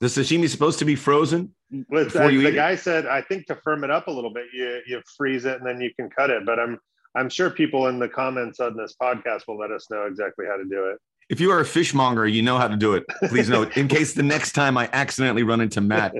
The 0.00 0.08
sashimi 0.08 0.42
is 0.42 0.50
supposed 0.50 0.80
to 0.80 0.84
be 0.84 0.96
frozen. 0.96 1.54
With 1.88 2.12
Before 2.12 2.22
uh, 2.22 2.28
you 2.30 2.42
the 2.42 2.48
eat 2.48 2.54
it? 2.54 2.56
guy 2.56 2.74
said, 2.74 3.06
I 3.06 3.22
think 3.22 3.46
to 3.46 3.54
firm 3.54 3.84
it 3.84 3.92
up 3.92 4.08
a 4.08 4.10
little 4.10 4.32
bit, 4.32 4.46
you 4.52 4.80
you 4.88 5.02
freeze 5.16 5.44
it 5.44 5.58
and 5.58 5.66
then 5.66 5.80
you 5.80 5.94
can 5.94 6.10
cut 6.10 6.30
it. 6.30 6.44
But 6.44 6.58
I'm 6.58 6.80
I'm 7.14 7.28
sure 7.28 7.48
people 7.48 7.86
in 7.86 8.00
the 8.00 8.08
comments 8.08 8.58
on 8.58 8.76
this 8.76 8.96
podcast 9.00 9.46
will 9.46 9.56
let 9.56 9.70
us 9.70 9.88
know 9.88 10.06
exactly 10.06 10.46
how 10.46 10.56
to 10.56 10.64
do 10.64 10.86
it. 10.86 10.98
If 11.30 11.40
you 11.40 11.50
are 11.50 11.60
a 11.60 11.64
fishmonger, 11.64 12.26
you 12.26 12.42
know 12.42 12.58
how 12.58 12.68
to 12.68 12.76
do 12.76 12.94
it. 12.94 13.04
Please 13.28 13.48
note, 13.48 13.76
in 13.76 13.88
case 13.88 14.14
the 14.14 14.22
next 14.22 14.52
time 14.52 14.76
I 14.76 14.88
accidentally 14.92 15.42
run 15.42 15.60
into 15.60 15.80
Matt 15.80 16.14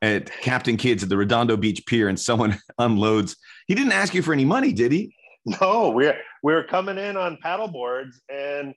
at 0.00 0.30
Captain 0.40 0.76
Kidd's 0.76 1.02
at 1.02 1.08
the 1.08 1.16
Redondo 1.16 1.56
Beach 1.56 1.84
Pier 1.86 2.08
and 2.08 2.18
someone 2.18 2.58
unloads, 2.78 3.36
he 3.66 3.74
didn't 3.74 3.92
ask 3.92 4.14
you 4.14 4.22
for 4.22 4.32
any 4.32 4.44
money, 4.44 4.72
did 4.72 4.92
he? 4.92 5.14
No, 5.60 5.90
we're 5.90 6.18
we're 6.42 6.64
coming 6.64 6.98
in 6.98 7.16
on 7.16 7.38
paddle 7.42 7.68
boards, 7.68 8.20
and 8.28 8.74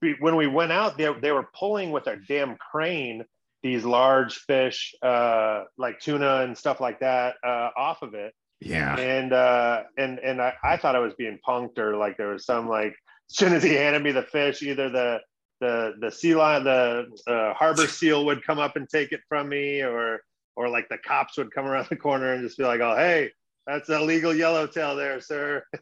be, 0.00 0.14
when 0.20 0.36
we 0.36 0.46
went 0.46 0.72
out, 0.72 0.98
they 0.98 1.12
they 1.20 1.32
were 1.32 1.48
pulling 1.54 1.90
with 1.90 2.06
a 2.06 2.16
damn 2.16 2.56
crane 2.56 3.24
these 3.62 3.84
large 3.84 4.38
fish, 4.38 4.94
uh, 5.02 5.64
like 5.78 6.00
tuna 6.00 6.42
and 6.42 6.58
stuff 6.58 6.80
like 6.80 7.00
that, 7.00 7.36
uh, 7.44 7.70
off 7.76 8.02
of 8.02 8.14
it. 8.14 8.34
Yeah. 8.60 8.96
And 8.98 9.32
uh, 9.32 9.84
and 9.96 10.18
and 10.18 10.40
I, 10.40 10.54
I 10.62 10.76
thought 10.76 10.96
I 10.96 11.00
was 11.00 11.14
being 11.14 11.38
punked, 11.46 11.78
or 11.78 11.96
like 11.96 12.16
there 12.16 12.28
was 12.28 12.44
some 12.44 12.68
like 12.68 12.94
soon 13.36 13.52
as 13.52 13.62
he 13.62 13.74
handed 13.74 14.02
me 14.02 14.12
the 14.12 14.22
fish, 14.22 14.62
either 14.62 14.88
the 14.88 15.20
the 15.60 15.94
the 16.00 16.10
sea 16.10 16.34
lion, 16.34 16.64
the 16.64 17.06
uh, 17.26 17.54
harbor 17.54 17.86
seal 17.86 18.24
would 18.26 18.44
come 18.44 18.58
up 18.58 18.76
and 18.76 18.88
take 18.88 19.12
it 19.12 19.20
from 19.28 19.48
me, 19.48 19.82
or 19.82 20.20
or 20.56 20.68
like 20.68 20.88
the 20.88 20.98
cops 20.98 21.36
would 21.38 21.52
come 21.54 21.66
around 21.66 21.86
the 21.88 21.96
corner 21.96 22.32
and 22.32 22.42
just 22.42 22.58
be 22.58 22.64
like, 22.64 22.80
"Oh, 22.80 22.96
hey, 22.96 23.30
that's 23.66 23.88
a 23.88 24.00
legal 24.00 24.34
yellowtail 24.34 24.96
there, 24.96 25.20
sir." 25.20 25.64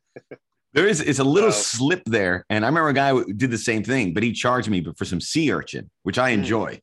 There 0.73 0.87
is 0.87 1.01
it's 1.01 1.19
a 1.19 1.25
little 1.25 1.51
So- 1.51 1.79
slip 1.79 2.03
there, 2.07 2.45
and 2.49 2.65
I 2.65 2.69
remember 2.69 2.91
a 2.91 2.95
guy 2.95 3.11
who 3.11 3.33
did 3.33 3.51
the 3.51 3.59
same 3.59 3.83
thing, 3.83 4.15
but 4.15 4.23
he 4.23 4.31
charged 4.33 4.71
me 4.71 4.85
for 4.97 5.05
some 5.05 5.21
sea 5.21 5.51
urchin, 5.53 5.91
which 6.05 6.17
I 6.17 6.31
Mm. 6.31 6.35
enjoy. 6.35 6.81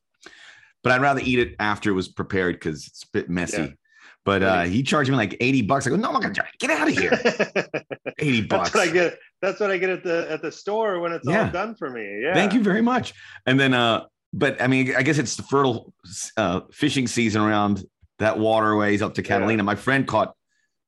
But 0.82 0.92
I'd 0.92 1.00
rather 1.00 1.22
eat 1.24 1.38
it 1.38 1.56
after 1.58 1.88
it 1.88 1.94
was 1.94 2.06
prepared 2.06 2.56
because 2.56 2.86
it's 2.86 3.04
a 3.04 3.06
bit 3.14 3.30
messy. 3.30 3.62
Yeah. 3.62 3.68
But 4.26 4.42
uh, 4.42 4.62
he 4.64 4.82
charged 4.82 5.08
me 5.08 5.16
like 5.16 5.38
eighty 5.40 5.62
bucks. 5.62 5.86
I 5.86 5.90
go, 5.90 5.96
no, 5.96 6.08
I'm 6.08 6.12
not 6.20 6.22
gonna. 6.22 6.34
Get 6.58 6.68
out 6.70 6.86
of 6.88 6.98
here. 6.98 7.18
Eighty 8.18 8.42
bucks. 8.42 8.72
That's 8.72 8.74
what 8.74 8.88
I 8.88 8.92
get. 8.92 9.18
That's 9.40 9.60
what 9.60 9.70
I 9.70 9.78
get 9.78 9.90
at 9.90 10.02
the 10.04 10.30
at 10.30 10.42
the 10.42 10.50
store 10.52 11.00
when 11.00 11.12
it's 11.12 11.26
Yeah. 11.28 11.46
all 11.46 11.50
done 11.52 11.74
for 11.76 11.90
me. 11.90 12.22
Yeah. 12.22 12.34
Thank 12.34 12.54
you 12.54 12.62
very 12.62 12.82
much. 12.82 13.14
And 13.46 13.58
then, 13.58 13.72
uh, 13.74 14.04
but 14.32 14.60
I 14.60 14.66
mean, 14.66 14.94
I 14.96 15.02
guess 15.02 15.18
it's 15.18 15.36
the 15.36 15.42
fertile 15.44 15.92
uh, 16.36 16.62
fishing 16.72 17.06
season 17.06 17.42
around 17.42 17.84
that 18.18 18.38
waterways 18.38 19.00
up 19.02 19.14
to 19.14 19.22
Yeah. 19.22 19.28
Catalina. 19.28 19.62
My 19.62 19.76
friend 19.76 20.06
caught 20.06 20.34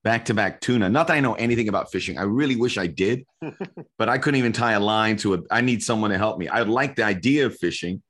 back 0.03 0.25
to 0.27 0.35
back 0.35 0.61
tuna. 0.61 0.89
Not 0.89 1.07
that 1.09 1.15
I 1.15 1.21
know 1.21 1.35
anything 1.35 1.69
about 1.69 1.93
fishing. 1.93 2.19
I 2.19 2.23
really 2.23 2.57
wish 2.57 2.77
I 2.79 2.87
did, 2.87 3.25
but 3.99 4.09
I 4.09 4.19
couldn't 4.19 4.39
even 4.39 4.53
tie 4.53 4.73
a 4.73 4.81
line 4.81 5.17
to 5.19 5.35
it. 5.35 5.43
I 5.51 5.61
need 5.61 5.83
someone 5.83 6.11
to 6.11 6.19
help 6.19 6.39
me. 6.39 6.49
I 6.49 6.63
like 6.63 6.97
the 6.97 7.05
idea 7.05 7.47
of 7.47 7.57
fishing, 7.57 8.03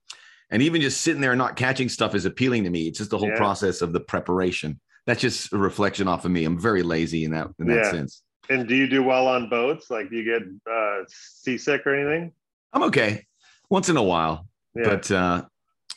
and 0.51 0.63
even 0.63 0.81
just 0.81 1.03
sitting 1.03 1.21
there 1.21 1.33
and 1.33 1.39
not 1.39 1.57
catching 1.57 1.89
stuff 1.89 2.15
is 2.15 2.25
appealing 2.25 2.65
to 2.65 2.71
me. 2.71 2.89
It's 2.89 2.99
just 2.99 3.11
the 3.11 3.19
whole 3.19 3.29
Yeah. 3.29 3.37
process 3.37 3.83
of 3.83 3.93
the 3.93 4.01
preparation. 4.01 4.81
That's 5.07 5.21
just 5.21 5.53
a 5.53 5.59
reflection 5.59 6.09
off 6.09 6.25
of 6.25 6.31
me. 6.31 6.45
I'm 6.45 6.59
very 6.59 6.83
lazy 6.83 7.25
in 7.25 7.33
that 7.33 7.49
in 7.59 7.67
that 7.69 7.85
Yeah. 7.85 7.91
sense. 7.91 8.23
And 8.51 8.67
do 8.69 8.75
you 8.75 8.89
do 8.89 9.03
well 9.03 9.29
on 9.29 9.49
boats? 9.49 9.91
Like, 9.91 10.11
do 10.11 10.17
you 10.17 10.25
get 10.25 10.43
uh, 10.71 11.05
seasick 11.09 11.87
or 11.87 11.95
anything? 11.95 12.33
I'm 12.73 12.83
okay 12.85 13.25
once 13.71 13.89
in 13.89 13.97
a 13.97 14.03
while. 14.03 14.47
Yeah. 14.75 14.83
but 14.85 15.11
uh, 15.11 15.43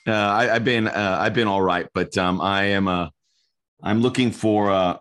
uh, 0.08 0.12
I, 0.12 0.56
I've 0.56 0.64
been 0.64 0.88
uh, 0.88 1.18
I've 1.20 1.34
been 1.34 1.48
all 1.48 1.62
right. 1.62 1.88
But 1.94 2.16
um, 2.18 2.40
I 2.42 2.66
am 2.66 2.88
uh, 2.88 3.10
I'm 3.82 4.02
looking 4.02 4.32
for 4.32 4.70
uh, 4.72 4.98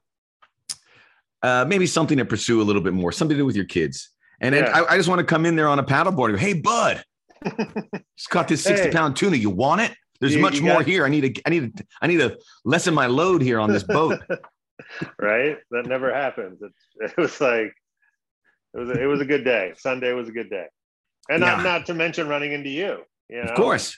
uh, 1.43 1.65
maybe 1.69 1.87
something 1.87 2.17
to 2.19 2.25
pursue 2.25 2.62
a 2.62 2.65
little 2.65 2.83
bit 2.83 2.95
more, 2.95 3.12
something 3.12 3.37
to 3.37 3.41
do 3.43 3.47
with 3.47 3.57
your 3.57 3.65
kids. 3.67 4.11
And 4.41 4.55
Yeah. 4.55 4.71
I, 4.75 4.95
I 4.95 4.97
just 4.97 5.09
want 5.09 5.19
to 5.21 5.25
come 5.25 5.45
in 5.47 5.55
there 5.55 5.69
on 5.69 5.79
a 5.79 5.85
paddleboard 5.85 6.31
and 6.31 6.35
go, 6.35 6.41
"Hey, 6.41 6.55
bud, 6.55 7.05
just 8.17 8.31
caught 8.31 8.49
this 8.49 8.62
sixty 8.65 8.87
Hey. 8.87 8.93
pound 8.93 9.17
tuna. 9.17 9.37
You 9.37 9.51
want 9.51 9.83
it? 9.83 9.93
There's 10.21 10.35
You- 10.35 10.41
much 10.41 10.57
you 10.57 10.62
more 10.62 10.79
got- 10.79 10.87
here. 10.87 11.05
I 11.05 11.09
need 11.11 11.35
to 11.35 11.43
I 11.47 11.51
need 11.51 11.77
to 11.77 11.87
I 12.01 12.07
need 12.07 12.19
to 12.19 12.38
lessen 12.65 12.95
my 12.95 13.07
load 13.07 13.43
here 13.43 13.61
on 13.61 13.71
this 13.71 13.83
boat." 13.83 14.19
right? 15.18 15.59
That 15.71 15.87
never 15.87 16.12
happens. 16.12 16.61
It's, 16.62 17.12
it 17.12 17.21
was 17.21 17.40
like 17.40 17.73
it 18.75 18.79
was 18.79 18.88
a, 18.90 19.03
it 19.03 19.07
was 19.07 19.21
a 19.21 19.25
good 19.27 19.45
day. 19.45 19.73
Sunday 19.77 20.12
was 20.12 20.29
a 20.29 20.33
good 20.33 20.51
day, 20.51 20.66
and 21.31 21.40
not 21.40 21.59
Yeah. 21.59 21.62
not 21.64 21.87
to 21.87 21.95
mention 21.95 22.29
running 22.29 22.53
into 22.53 22.71
you. 22.71 22.99
You 23.29 23.45
know, 23.45 23.51
of 23.51 23.55
course. 23.57 23.97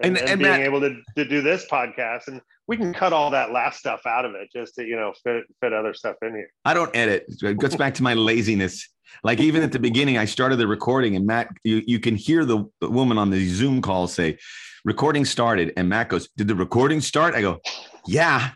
and, 0.00 0.16
And- 0.16 0.18
and, 0.18 0.30
and 0.30 0.40
being 0.40 0.50
Matt- 0.52 0.60
able 0.62 0.80
to, 0.80 0.96
to 1.16 1.24
do 1.24 1.40
this 1.42 1.66
podcast, 1.70 2.28
and 2.28 2.40
we 2.66 2.76
can 2.76 2.92
cut 2.94 3.12
all 3.12 3.30
that 3.30 3.50
last 3.52 3.78
stuff 3.78 4.06
out 4.06 4.24
of 4.24 4.34
it 4.34 4.48
just 4.54 4.74
to 4.76 4.84
you 4.84 4.96
know 4.96 5.12
fit 5.22 5.44
fit 5.60 5.72
other 5.72 5.94
stuff 5.94 6.16
in 6.22 6.34
here. 6.34 6.50
I 6.64 6.74
don't 6.74 6.94
edit. 6.96 7.24
It 7.42 7.58
goes 7.58 7.76
back 7.76 7.94
to 7.94 8.02
my 8.02 8.14
laziness. 8.14 8.88
Like 9.22 9.38
even 9.40 9.62
at 9.62 9.70
the 9.72 9.78
beginning, 9.78 10.16
I 10.18 10.24
started 10.24 10.56
the 10.56 10.66
recording, 10.66 11.14
and 11.14 11.26
Matt, 11.26 11.48
you, 11.62 11.82
you 11.86 12.00
can 12.00 12.16
hear 12.16 12.44
the 12.44 12.64
woman 12.80 13.16
on 13.18 13.30
the 13.30 13.46
Zoom 13.48 13.80
call 13.82 14.08
say, 14.08 14.38
"Recording 14.84 15.24
started," 15.24 15.72
and 15.76 15.88
Matt 15.88 16.08
goes, 16.08 16.28
"Did 16.36 16.48
the 16.48 16.54
recording 16.54 17.00
start?" 17.00 17.34
I 17.34 17.40
go, 17.42 17.60
"Yeah." 18.06 18.52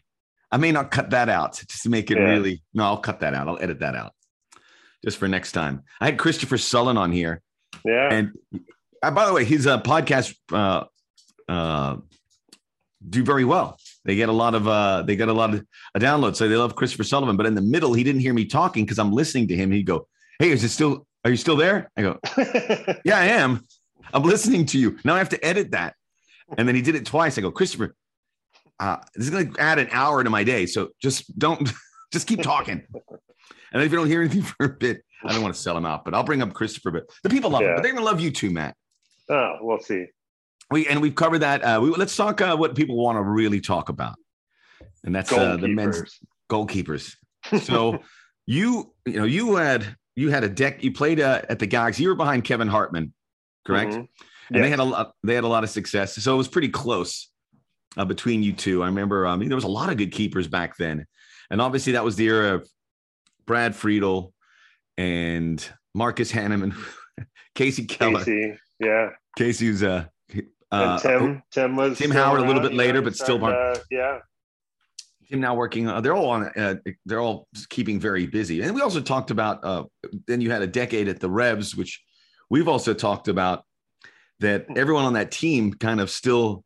I 0.50 0.56
may 0.56 0.72
not 0.72 0.90
cut 0.90 1.10
that 1.10 1.28
out 1.28 1.62
just 1.68 1.82
to 1.82 1.90
make 1.90 2.10
it 2.10 2.16
Yeah. 2.18 2.24
really. 2.24 2.62
No, 2.74 2.84
I'll 2.84 2.96
cut 2.98 3.20
that 3.20 3.34
out. 3.34 3.48
I'll 3.48 3.58
edit 3.60 3.80
that 3.80 3.94
out 3.94 4.12
just 5.04 5.18
for 5.18 5.28
next 5.28 5.52
time. 5.52 5.82
I 6.00 6.06
had 6.06 6.18
Christopher 6.18 6.58
Sullivan 6.58 6.96
on 6.96 7.12
here, 7.12 7.42
Yeah, 7.84 8.12
and 8.12 8.32
uh, 9.02 9.10
by 9.10 9.26
the 9.26 9.32
way, 9.32 9.44
his 9.44 9.66
uh, 9.66 9.80
podcast 9.82 10.34
uh, 10.52 10.84
uh, 11.48 11.96
do 13.08 13.22
very 13.22 13.44
well. 13.44 13.78
They 14.04 14.16
get 14.16 14.28
a 14.28 14.32
lot 14.32 14.54
of 14.54 14.66
uh, 14.66 15.02
they 15.02 15.16
get 15.16 15.28
a 15.28 15.32
lot 15.32 15.54
of 15.54 15.60
uh, 15.94 15.98
downloads. 15.98 16.36
So 16.36 16.48
they 16.48 16.56
love 16.56 16.74
Christopher 16.74 17.04
Sullivan. 17.04 17.36
But 17.36 17.46
in 17.46 17.54
the 17.54 17.62
middle, 17.62 17.92
he 17.94 18.02
didn't 18.02 18.22
hear 18.22 18.34
me 18.34 18.44
talking 18.46 18.84
because 18.84 18.98
I'm 18.98 19.12
listening 19.12 19.48
to 19.48 19.56
him. 19.56 19.70
He'd 19.70 19.84
go, 19.84 20.08
"Hey, 20.38 20.50
is 20.50 20.64
it 20.64 20.70
still? 20.70 21.06
Are 21.24 21.30
you 21.30 21.36
still 21.36 21.56
there?" 21.56 21.90
I 21.96 22.02
go, 22.02 22.18
"Yeah, 23.04 23.18
I 23.18 23.26
am. 23.26 23.62
I'm 24.12 24.22
listening 24.22 24.64
to 24.66 24.78
you." 24.78 24.98
Now 25.04 25.14
I 25.14 25.18
have 25.18 25.28
to 25.30 25.44
edit 25.44 25.72
that. 25.72 25.94
And 26.56 26.66
then 26.66 26.74
he 26.74 26.80
did 26.82 26.94
it 26.94 27.04
twice. 27.06 27.36
I 27.38 27.42
go, 27.42 27.50
"Christopher, 27.50 27.94
uh, 28.80 28.98
this 29.14 29.24
is 29.26 29.30
going 29.30 29.52
to 29.52 29.60
add 29.60 29.78
an 29.78 29.88
hour 29.90 30.22
to 30.22 30.30
my 30.30 30.44
day. 30.44 30.66
So 30.66 30.90
just 31.00 31.38
don't, 31.38 31.70
just 32.12 32.26
keep 32.26 32.42
talking." 32.42 32.82
And 33.70 33.82
if 33.82 33.92
you 33.92 33.98
don't 33.98 34.06
hear 34.06 34.22
anything 34.22 34.42
for 34.58 34.64
a 34.64 34.68
bit, 34.70 35.04
I 35.24 35.32
don't 35.32 35.42
want 35.42 35.54
to 35.54 35.60
sell 35.60 35.76
him 35.76 35.84
out, 35.84 36.04
but 36.04 36.14
I'll 36.14 36.22
bring 36.22 36.40
up 36.40 36.54
Christopher. 36.54 36.90
But 36.90 37.04
the 37.22 37.28
people 37.28 37.50
love 37.50 37.62
him, 37.62 37.74
but 37.74 37.82
they're 37.82 37.92
going 37.92 38.02
to 38.02 38.10
love 38.10 38.18
you 38.18 38.30
too, 38.30 38.50
Matt. 38.50 38.74
oh, 39.28 39.56
we'll 39.60 39.78
see. 39.78 40.06
We 40.70 40.86
and 40.86 41.02
we've 41.02 41.14
covered 41.14 41.40
that. 41.40 41.62
Uh, 41.62 41.80
we, 41.82 41.90
let's 41.90 42.16
talk 42.16 42.40
uh, 42.40 42.56
what 42.56 42.74
people 42.74 42.96
want 42.96 43.16
to 43.16 43.22
really 43.22 43.60
talk 43.60 43.88
about, 43.88 44.16
and 45.04 45.14
that's 45.14 45.32
uh, 45.32 45.56
the 45.56 45.68
men's 45.68 46.18
Goalkeepers. 46.50 47.14
So 47.62 47.98
you 48.46 48.92
you 49.06 49.14
know 49.14 49.24
you 49.24 49.56
had 49.56 49.96
you 50.14 50.30
had 50.30 50.44
a 50.44 50.48
deck. 50.48 50.82
You 50.82 50.92
played 50.92 51.20
uh, 51.20 51.42
at 51.48 51.58
the 51.58 51.66
Galaxy. 51.66 52.02
You 52.02 52.10
were 52.10 52.14
behind 52.14 52.44
Kevin 52.44 52.68
Hartman, 52.68 53.12
correct? 53.66 53.92
Mhm. 53.92 54.08
And 54.50 54.64
they 54.64 54.70
had 54.70 54.78
a 54.78 54.84
lot. 54.84 55.12
They 55.22 55.34
had 55.34 55.44
a 55.44 55.48
lot 55.48 55.64
of 55.64 55.70
success. 55.70 56.14
So 56.16 56.34
it 56.34 56.38
was 56.38 56.48
pretty 56.48 56.68
close 56.68 57.27
uh, 57.98 58.04
between 58.04 58.42
you 58.42 58.52
two. 58.52 58.82
I 58.82 58.86
remember. 58.86 59.26
Um, 59.26 59.46
there 59.46 59.56
was 59.56 59.64
a 59.64 59.68
lot 59.68 59.90
of 59.90 59.98
good 59.98 60.12
keepers 60.12 60.46
back 60.46 60.76
then, 60.76 61.06
and 61.50 61.60
obviously 61.60 61.92
that 61.94 62.04
was 62.04 62.16
the 62.16 62.26
era 62.26 62.54
of 62.54 62.68
Brad 63.46 63.74
Friedel 63.74 64.32
and 64.96 65.66
Marcus 65.94 66.30
Hahnemann, 66.30 66.74
Kasey 67.54 67.88
Keller. 67.88 68.20
Kasey, 68.20 68.56
yeah, 68.78 69.10
Kasey 69.38 69.68
was 69.68 69.82
uh, 69.82 70.04
uh, 70.70 70.98
Tim. 71.00 71.42
Tim 71.50 71.76
was 71.76 71.98
Tim 71.98 72.12
Howard 72.12 72.40
a 72.40 72.46
little 72.46 72.62
bit 72.62 72.74
later, 72.74 73.02
but 73.02 73.16
still 73.16 73.44
uh, 73.44 73.76
yeah. 73.90 74.20
Tim 75.28 75.40
now 75.40 75.54
working. 75.54 75.88
Uh, 75.88 76.00
they're 76.00 76.14
all 76.14 76.30
on. 76.30 76.48
Uh, 76.56 76.76
they're 77.04 77.20
all 77.20 77.48
keeping 77.68 78.00
very 78.00 78.26
busy. 78.26 78.62
And 78.62 78.74
we 78.74 78.80
also 78.80 79.00
talked 79.00 79.30
about. 79.30 79.64
Uh, 79.64 79.84
then 80.26 80.40
you 80.40 80.50
had 80.50 80.62
a 80.62 80.66
decade 80.66 81.08
at 81.08 81.20
the 81.20 81.28
Revs, 81.28 81.76
which 81.76 82.02
we've 82.48 82.68
also 82.68 82.94
talked 82.94 83.28
about. 83.28 83.64
That 84.40 84.66
everyone 84.76 85.04
on 85.04 85.14
that 85.14 85.32
team 85.32 85.74
kind 85.74 86.00
of 86.00 86.10
still 86.10 86.64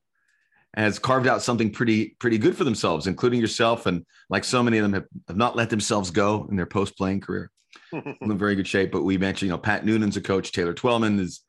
has 0.74 0.98
carved 0.98 1.26
out 1.26 1.42
something 1.42 1.70
pretty 1.70 2.16
pretty 2.18 2.38
good 2.38 2.56
for 2.56 2.64
themselves, 2.64 3.06
including 3.06 3.40
yourself. 3.40 3.86
And 3.86 4.04
like 4.30 4.44
so 4.44 4.62
many 4.62 4.78
of 4.78 4.82
them 4.82 4.92
have, 4.94 5.04
have 5.28 5.36
not 5.36 5.54
let 5.56 5.70
themselves 5.70 6.10
go 6.10 6.46
in 6.50 6.56
their 6.56 6.66
post 6.66 6.96
playing 6.96 7.20
career. 7.20 7.50
in 7.92 8.38
very 8.38 8.54
good 8.54 8.66
shape. 8.68 8.90
But 8.92 9.02
we 9.02 9.16
mentioned, 9.18 9.48
you 9.48 9.52
know, 9.52 9.58
Pat 9.58 9.84
Noonan's 9.84 10.16
a 10.16 10.20
coach. 10.20 10.52
Taylor 10.52 10.74
Twellman 10.74 11.18
is 11.20 11.42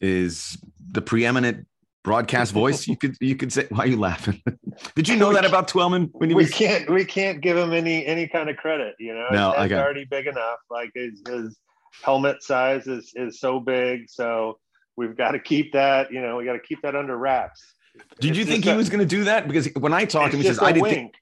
is 0.00 0.58
the 0.90 1.02
preeminent 1.02 1.66
broadcast 2.04 2.52
voice. 2.62 2.86
You 2.86 2.96
could 2.96 3.16
you 3.20 3.36
could 3.36 3.52
say. 3.52 3.66
Why 3.70 3.84
are 3.84 3.86
you 3.86 3.98
laughing? 3.98 4.42
Did 4.96 5.08
you 5.08 5.16
know 5.16 5.32
that 5.32 5.44
about 5.44 5.68
Twelman? 5.68 6.08
when 6.12 6.30
he 6.30 6.34
we 6.34 6.44
was? 6.44 6.50
can't 6.52 6.88
we 6.90 7.04
can't 7.04 7.40
give 7.40 7.56
him 7.56 7.72
any 7.72 8.04
any 8.06 8.26
kind 8.28 8.48
of 8.50 8.56
credit 8.56 8.94
you 8.98 9.14
know 9.14 9.28
No, 9.30 9.50
His 9.50 9.56
I 9.56 9.60
head's 9.62 9.70
got- 9.70 9.84
already 9.84 10.04
big 10.06 10.26
enough 10.26 10.58
like 10.70 10.90
his, 10.94 11.22
his 11.28 11.58
helmet 12.02 12.42
size 12.42 12.86
is 12.86 13.12
is 13.14 13.38
so 13.38 13.60
big 13.60 14.08
so 14.08 14.58
we've 14.96 15.14
got 15.16 15.32
to 15.32 15.38
keep 15.38 15.72
that 15.74 16.10
you 16.10 16.22
know 16.22 16.36
we 16.36 16.44
got 16.46 16.54
to 16.54 16.58
keep 16.60 16.80
that 16.82 16.96
under 16.96 17.16
wraps 17.16 17.62
Did 18.20 18.30
It's 18.30 18.38
you 18.38 18.44
think 18.44 18.64
he 18.64 18.70
a- 18.70 18.76
was 18.76 18.88
going 18.88 19.00
to 19.00 19.06
do 19.06 19.24
that? 19.24 19.46
Because 19.46 19.68
when 19.74 19.92
I 19.92 20.04
talked 20.04 20.30
to 20.32 20.36
him, 20.36 20.42
he 20.42 20.48
says, 20.48 20.58
"I 20.62 20.72
didn't." 20.72 20.88
Think, 20.88 21.14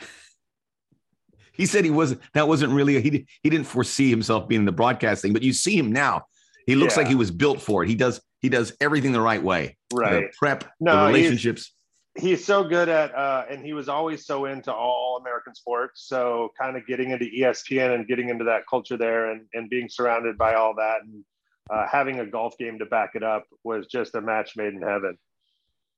he 1.52 1.66
said 1.66 1.84
he 1.84 1.90
wasn't. 1.90 2.20
That 2.34 2.48
wasn't 2.48 2.72
really. 2.72 3.00
He 3.00 3.10
did, 3.10 3.26
he 3.42 3.50
didn't 3.50 3.66
foresee 3.66 4.10
himself 4.10 4.48
being 4.48 4.62
in 4.62 4.64
the 4.66 4.72
broadcasting. 4.72 5.32
But 5.32 5.42
you 5.42 5.52
see 5.52 5.76
him 5.76 5.92
now. 5.92 6.24
He 6.66 6.74
looks 6.74 6.94
Yeah. 6.96 7.02
like 7.02 7.08
he 7.08 7.14
was 7.14 7.30
built 7.30 7.60
for 7.60 7.82
it. 7.84 7.88
He 7.88 7.94
does 7.94 8.20
he 8.40 8.48
does 8.48 8.76
everything 8.80 9.12
the 9.12 9.20
right 9.20 9.42
way. 9.42 9.76
The 9.90 9.96
right. 9.96 10.32
prep, 10.38 10.64
No, 10.80 11.00
the 11.02 11.06
relationships. 11.12 11.72
he's 12.16 12.44
so 12.44 12.62
good 12.64 12.88
at 12.88 13.14
uh 13.14 13.44
and 13.50 13.64
he 13.64 13.72
was 13.72 13.88
always 13.88 14.24
so 14.26 14.44
into 14.44 14.72
all 14.72 15.18
american 15.20 15.52
sports 15.54 16.04
so 16.06 16.52
kind 16.60 16.76
of 16.76 16.86
getting 16.86 17.10
into 17.10 17.24
espn 17.40 17.92
and 17.94 18.06
getting 18.06 18.28
into 18.28 18.44
that 18.44 18.62
culture 18.70 18.96
there 18.96 19.30
and 19.32 19.46
and 19.52 19.68
being 19.68 19.88
surrounded 19.88 20.38
by 20.38 20.54
all 20.54 20.74
that 20.76 20.98
and 21.02 21.24
uh, 21.70 21.84
having 21.90 22.20
a 22.20 22.26
golf 22.26 22.56
game 22.56 22.78
to 22.78 22.86
back 22.86 23.10
it 23.14 23.22
up 23.24 23.44
was 23.64 23.86
just 23.88 24.14
a 24.14 24.20
match 24.20 24.54
made 24.56 24.72
in 24.74 24.80
heaven 24.82 25.18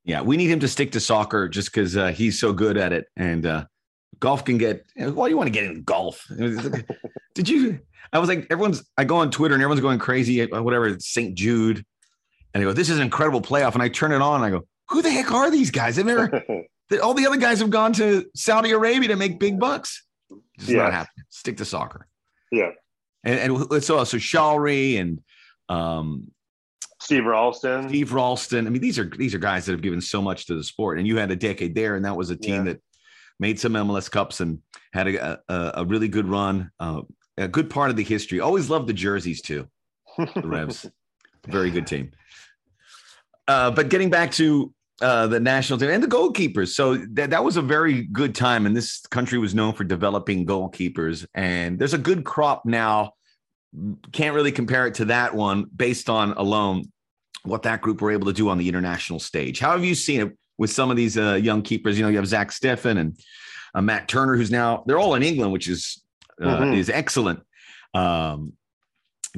Yeah, 0.06 0.22
we 0.22 0.36
need 0.36 0.48
him 0.48 0.60
to 0.60 0.68
stick 0.68 0.92
to 0.92 1.00
soccer 1.00 1.48
just 1.48 1.70
because 1.72 1.96
uh, 1.96 2.08
he's 2.08 2.38
so 2.38 2.52
good 2.52 2.76
at 2.76 2.92
it. 2.92 3.06
And 3.16 3.44
uh, 3.44 3.64
golf 4.20 4.44
can 4.44 4.56
get. 4.56 4.86
Why 4.96 5.26
do 5.26 5.30
you 5.30 5.36
want 5.36 5.48
to 5.48 5.52
get 5.52 5.64
in 5.64 5.82
golf? 5.82 6.24
Did 7.34 7.48
you? 7.48 7.80
I 8.12 8.20
was 8.20 8.28
like, 8.28 8.46
everyone's. 8.48 8.88
I 8.96 9.02
go 9.04 9.16
on 9.16 9.32
Twitter 9.32 9.54
and 9.54 9.62
everyone's 9.62 9.80
going 9.82 9.98
crazy. 9.98 10.46
Whatever, 10.46 10.96
St. 11.00 11.34
Jude, 11.34 11.84
and 12.54 12.62
I 12.62 12.64
go, 12.64 12.72
"This 12.72 12.88
is 12.88 12.98
an 12.98 13.02
incredible 13.02 13.42
playoff." 13.42 13.74
And 13.74 13.82
I 13.82 13.88
turn 13.88 14.12
it 14.12 14.22
on 14.22 14.36
and 14.36 14.44
I 14.44 14.50
go, 14.50 14.64
"Who 14.90 15.02
the 15.02 15.10
heck 15.10 15.32
are 15.32 15.50
these 15.50 15.72
guys? 15.72 15.96
They've 15.96 16.06
never. 16.06 16.40
all 17.02 17.14
the 17.14 17.26
other 17.26 17.36
guys 17.36 17.58
have 17.58 17.70
gone 17.70 17.92
to 17.94 18.24
Saudi 18.36 18.70
Arabia 18.70 19.08
to 19.08 19.16
make 19.16 19.40
big 19.40 19.58
bucks. 19.58 20.06
It's 20.54 20.68
Yeah. 20.68 20.84
not 20.84 20.92
happening. 20.92 21.24
Stick 21.30 21.56
to 21.56 21.64
soccer. 21.64 22.06
Yeah. 22.52 22.70
And 23.24 23.40
and 23.40 23.82
so 23.82 24.04
so 24.04 24.18
Shalrie 24.18 25.00
and 25.00 25.20
um, 25.68 26.30
steve 27.06 27.24
ralston 27.24 27.88
Steve 27.88 28.12
Ralston. 28.12 28.66
I 28.66 28.70
mean, 28.70 28.82
these 28.82 28.98
are 28.98 29.08
these 29.16 29.34
are 29.34 29.38
guys 29.38 29.64
that 29.66 29.72
have 29.72 29.82
given 29.82 30.00
so 30.00 30.20
much 30.20 30.46
to 30.46 30.54
the 30.54 30.64
sport, 30.64 30.98
and 30.98 31.06
you 31.06 31.16
had 31.18 31.30
a 31.30 31.36
decade 31.36 31.74
there, 31.74 31.94
and 31.96 32.04
that 32.04 32.16
was 32.16 32.30
a 32.30 32.36
team 32.36 32.66
Yeah. 32.66 32.72
that 32.72 32.82
made 33.38 33.60
some 33.60 33.72
MLS 33.74 34.10
Cups 34.10 34.40
and 34.40 34.58
had 34.92 35.06
a 35.08 35.38
a, 35.48 35.70
a 35.82 35.84
really 35.84 36.08
good 36.08 36.26
run, 36.26 36.70
uh, 36.80 37.02
a 37.38 37.48
good 37.48 37.70
part 37.70 37.90
of 37.90 37.96
the 37.96 38.02
history. 38.04 38.40
Always 38.40 38.68
loved 38.70 38.88
the 38.88 38.92
jerseys 38.92 39.40
too. 39.40 39.68
The 40.18 40.42
Revs, 40.44 40.86
very 41.46 41.70
good 41.70 41.86
team. 41.86 42.10
Uh, 43.46 43.70
but 43.70 43.88
getting 43.88 44.10
back 44.10 44.32
to 44.32 44.72
uh, 45.00 45.26
the 45.28 45.38
national 45.38 45.78
team 45.78 45.90
and 45.90 46.02
the 46.02 46.08
goalkeepers, 46.08 46.68
so 46.74 46.96
that 47.12 47.30
that 47.30 47.44
was 47.44 47.56
a 47.56 47.62
very 47.62 48.02
good 48.02 48.34
time, 48.34 48.66
and 48.66 48.76
this 48.76 49.00
country 49.06 49.38
was 49.38 49.54
known 49.54 49.74
for 49.74 49.84
developing 49.84 50.44
goalkeepers, 50.46 51.24
and 51.34 51.78
there's 51.78 51.94
a 51.94 51.98
good 51.98 52.24
crop 52.24 52.64
now. 52.66 53.12
Can't 54.12 54.34
really 54.34 54.52
compare 54.52 54.86
it 54.88 54.94
to 54.94 55.04
that 55.06 55.34
one 55.34 55.66
based 55.76 56.08
on 56.08 56.32
alone 56.32 56.90
what 57.46 57.62
that 57.62 57.80
group 57.80 58.00
were 58.00 58.10
able 58.10 58.26
to 58.26 58.32
do 58.32 58.48
on 58.48 58.58
the 58.58 58.68
international 58.68 59.18
stage. 59.18 59.58
How 59.58 59.72
have 59.72 59.84
you 59.84 59.94
seen 59.94 60.20
it 60.20 60.36
with 60.58 60.70
some 60.70 60.90
of 60.90 60.96
these 60.96 61.16
uh, 61.16 61.34
young 61.34 61.62
keepers? 61.62 61.98
You 61.98 62.04
know, 62.04 62.10
you 62.10 62.16
have 62.16 62.26
Zach 62.26 62.50
Steffen 62.50 62.98
and 62.98 63.18
uh, 63.74 63.82
Matt 63.82 64.08
Turner, 64.08 64.36
who's 64.36 64.50
now 64.50 64.82
they're 64.86 64.98
all 64.98 65.14
in 65.14 65.22
England, 65.22 65.52
which 65.52 65.68
is 65.68 66.02
uh, 66.42 66.58
Mhm. 66.60 66.76
is 66.76 66.90
excellent. 66.90 67.40
Um, 67.94 68.52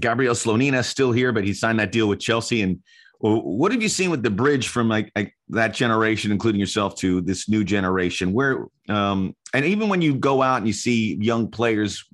Gabriel 0.01 0.35
Slonina 0.35 0.85
still 0.85 1.13
here, 1.13 1.33
but 1.33 1.45
he 1.45 1.53
signed 1.55 1.79
that 1.81 1.93
deal 1.93 2.09
with 2.09 2.21
Chelsea. 2.21 2.63
And 2.63 2.83
what 3.21 3.73
have 3.73 3.83
you 3.83 3.89
seen 3.89 4.11
with 4.11 4.23
the 4.23 4.31
bridge 4.31 4.69
from 4.69 4.89
like, 4.89 5.11
like 5.17 5.35
that 5.51 5.75
generation, 5.75 6.31
including 6.31 6.61
yourself, 6.61 6.95
to 6.97 7.21
this 7.21 7.49
new 7.49 7.65
generation? 7.65 8.33
Where 8.33 8.67
um, 8.89 9.35
and 9.55 9.65
even 9.65 9.89
when 9.89 10.03
you 10.03 10.15
go 10.15 10.43
out 10.43 10.59
and 10.59 10.67
you 10.67 10.73
see 10.73 11.17
young 11.21 11.51
players, 11.51 12.05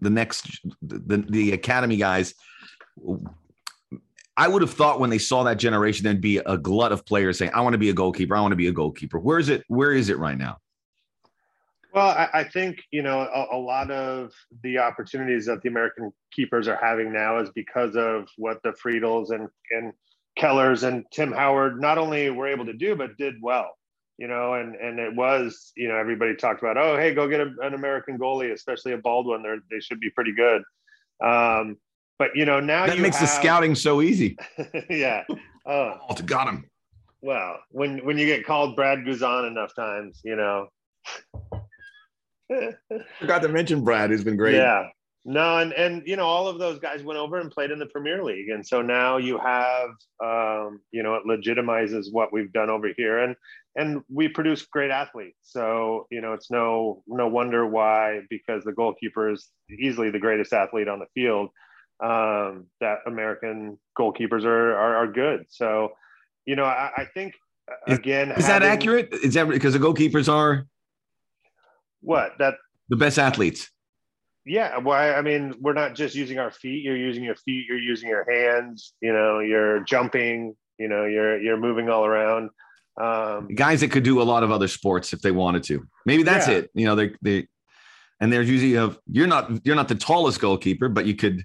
the 0.00 0.10
next 0.10 0.60
the 0.82 1.18
the 1.28 1.52
academy 1.52 1.96
guys. 1.96 2.34
I 4.38 4.46
would 4.46 4.62
have 4.62 4.72
thought 4.72 5.00
when 5.00 5.10
they 5.10 5.18
saw 5.18 5.42
that 5.42 5.58
generation, 5.58 6.04
there'd 6.04 6.20
be 6.20 6.38
a 6.38 6.56
glut 6.56 6.92
of 6.92 7.04
players 7.04 7.36
saying, 7.38 7.50
"I 7.54 7.60
want 7.60 7.74
to 7.74 7.78
be 7.78 7.88
a 7.88 7.92
goalkeeper. 7.92 8.36
I 8.36 8.40
want 8.40 8.52
to 8.52 8.56
be 8.56 8.68
a 8.68 8.72
goalkeeper." 8.72 9.18
Where 9.18 9.40
is 9.40 9.48
it? 9.48 9.64
Where 9.66 9.92
is 9.92 10.10
it 10.10 10.18
right 10.18 10.38
now? 10.38 10.58
Well, 11.92 12.06
I, 12.06 12.28
I 12.32 12.44
think 12.44 12.84
you 12.92 13.02
know 13.02 13.18
a, 13.18 13.56
a 13.56 13.58
lot 13.58 13.90
of 13.90 14.32
the 14.62 14.78
opportunities 14.78 15.46
that 15.46 15.60
the 15.62 15.68
American 15.68 16.12
keepers 16.32 16.68
are 16.68 16.78
having 16.80 17.12
now 17.12 17.38
is 17.40 17.50
because 17.50 17.96
of 17.96 18.28
what 18.36 18.62
the 18.62 18.70
Friedels 18.70 19.30
and 19.32 19.48
and 19.72 19.92
Kellers 20.38 20.84
and 20.84 21.04
Tim 21.10 21.32
Howard 21.32 21.80
not 21.80 21.98
only 21.98 22.30
were 22.30 22.46
able 22.46 22.66
to 22.66 22.74
do 22.74 22.94
but 22.94 23.16
did 23.16 23.34
well. 23.42 23.76
You 24.18 24.28
know, 24.28 24.54
and 24.54 24.76
and 24.76 25.00
it 25.00 25.16
was 25.16 25.72
you 25.76 25.88
know 25.88 25.96
everybody 25.96 26.36
talked 26.36 26.62
about 26.62 26.76
oh 26.76 26.96
hey 26.96 27.12
go 27.12 27.26
get 27.26 27.40
a, 27.40 27.52
an 27.62 27.74
American 27.74 28.16
goalie 28.16 28.52
especially 28.52 28.92
a 28.92 28.98
Baldwin 28.98 29.42
they 29.42 29.56
they 29.76 29.80
should 29.80 29.98
be 29.98 30.10
pretty 30.10 30.32
good. 30.32 30.62
Um, 31.20 31.76
but 32.18 32.30
you 32.34 32.44
know 32.44 32.60
now 32.60 32.86
That 32.86 32.98
makes 32.98 33.18
the 33.18 33.26
scouting 33.26 33.74
so 33.74 34.02
easy. 34.02 34.36
yeah. 34.90 35.24
Oh 35.66 35.94
Oh, 36.10 36.14
got 36.26 36.48
him. 36.48 36.64
well, 37.22 37.58
when 37.70 38.04
when 38.04 38.18
you 38.18 38.26
get 38.26 38.44
called 38.46 38.76
Brad 38.76 39.00
Guzan 39.00 39.46
enough 39.48 39.74
times, 39.74 40.20
you 40.24 40.36
know. 40.36 40.68
Forgot 43.20 43.42
to 43.42 43.48
mention 43.48 43.84
Brad, 43.84 44.10
who's 44.10 44.24
been 44.24 44.36
great. 44.36 44.54
Yeah. 44.54 44.88
No, 45.24 45.58
and 45.58 45.72
and 45.74 46.02
you 46.06 46.16
know, 46.16 46.24
all 46.24 46.48
of 46.48 46.58
those 46.58 46.78
guys 46.78 47.02
went 47.02 47.18
over 47.18 47.38
and 47.38 47.50
played 47.50 47.70
in 47.70 47.78
the 47.78 47.86
Premier 47.86 48.24
League. 48.24 48.48
And 48.48 48.66
so 48.66 48.80
now 48.80 49.18
you 49.18 49.36
have 49.38 49.90
um, 50.24 50.80
you 50.90 51.02
know, 51.02 51.16
it 51.16 51.24
legitimizes 51.26 52.06
what 52.10 52.32
we've 52.32 52.52
done 52.52 52.70
over 52.70 52.88
here. 52.96 53.18
And 53.18 53.36
and 53.76 54.00
we 54.10 54.28
produce 54.28 54.64
great 54.64 54.90
athletes. 54.90 55.36
So, 55.42 56.06
you 56.10 56.22
know, 56.22 56.32
it's 56.32 56.50
no 56.50 57.02
no 57.06 57.28
wonder 57.28 57.66
why, 57.66 58.20
because 58.30 58.64
the 58.64 58.72
goalkeeper 58.72 59.30
is 59.30 59.48
easily 59.78 60.10
the 60.10 60.18
greatest 60.18 60.54
athlete 60.54 60.88
on 60.88 60.98
the 60.98 61.06
field, 61.14 61.50
um, 62.00 62.66
that 62.80 62.98
American 63.06 63.78
goalkeepers 63.98 64.44
are 64.44 64.74
are, 64.74 64.96
are 64.96 65.06
good. 65.06 65.46
So, 65.48 65.92
you 66.46 66.56
know, 66.56 66.64
I, 66.64 66.90
I 66.96 67.04
think 67.14 67.34
uh, 67.70 67.92
Is- 67.92 67.98
again 67.98 68.32
Is 68.32 68.46
that 68.46 68.62
accurate? 68.62 69.12
Is 69.12 69.34
that 69.34 69.48
because 69.48 69.72
the 69.74 69.78
goalkeepers 69.80 70.32
are 70.32 70.66
What 72.00 72.32
that 72.38 72.54
the 72.88 72.96
best 72.96 73.18
athletes? 73.18 73.70
Yeah, 74.46 74.78
well, 74.78 74.96
I 74.96 75.14
I 75.18 75.22
mean, 75.22 75.54
we're 75.60 75.74
not 75.74 75.94
just 75.94 76.14
using 76.14 76.38
our 76.38 76.50
feet. 76.50 76.82
You're 76.82 76.96
using 76.96 77.22
your 77.22 77.34
feet. 77.34 77.66
You're 77.68 77.78
using 77.78 78.08
your 78.08 78.24
hands. 78.30 78.94
You 79.02 79.12
know, 79.12 79.40
you're 79.40 79.80
jumping. 79.84 80.56
You 80.78 80.88
know, 80.88 81.04
you're 81.04 81.38
you're 81.40 81.58
moving 81.58 81.90
all 81.90 82.06
around. 82.06 82.50
Um, 82.98 83.48
Guys 83.54 83.80
that 83.80 83.90
could 83.90 84.04
do 84.04 84.22
a 84.22 84.24
lot 84.24 84.42
of 84.42 84.50
other 84.50 84.66
sports 84.68 85.12
if 85.12 85.20
they 85.20 85.32
wanted 85.32 85.64
to. 85.64 85.86
Maybe 86.06 86.22
that's 86.22 86.48
Yeah. 86.48 86.54
it. 86.58 86.70
You 86.74 86.86
know, 86.86 86.94
they 86.94 87.12
they 87.20 87.46
and 88.20 88.32
there's 88.32 88.48
usually 88.48 88.76
of 88.76 88.98
you're 89.10 89.26
not 89.26 89.50
you're 89.66 89.76
not 89.76 89.88
the 89.88 89.94
tallest 89.96 90.40
goalkeeper, 90.40 90.88
but 90.88 91.04
you 91.04 91.14
could 91.14 91.44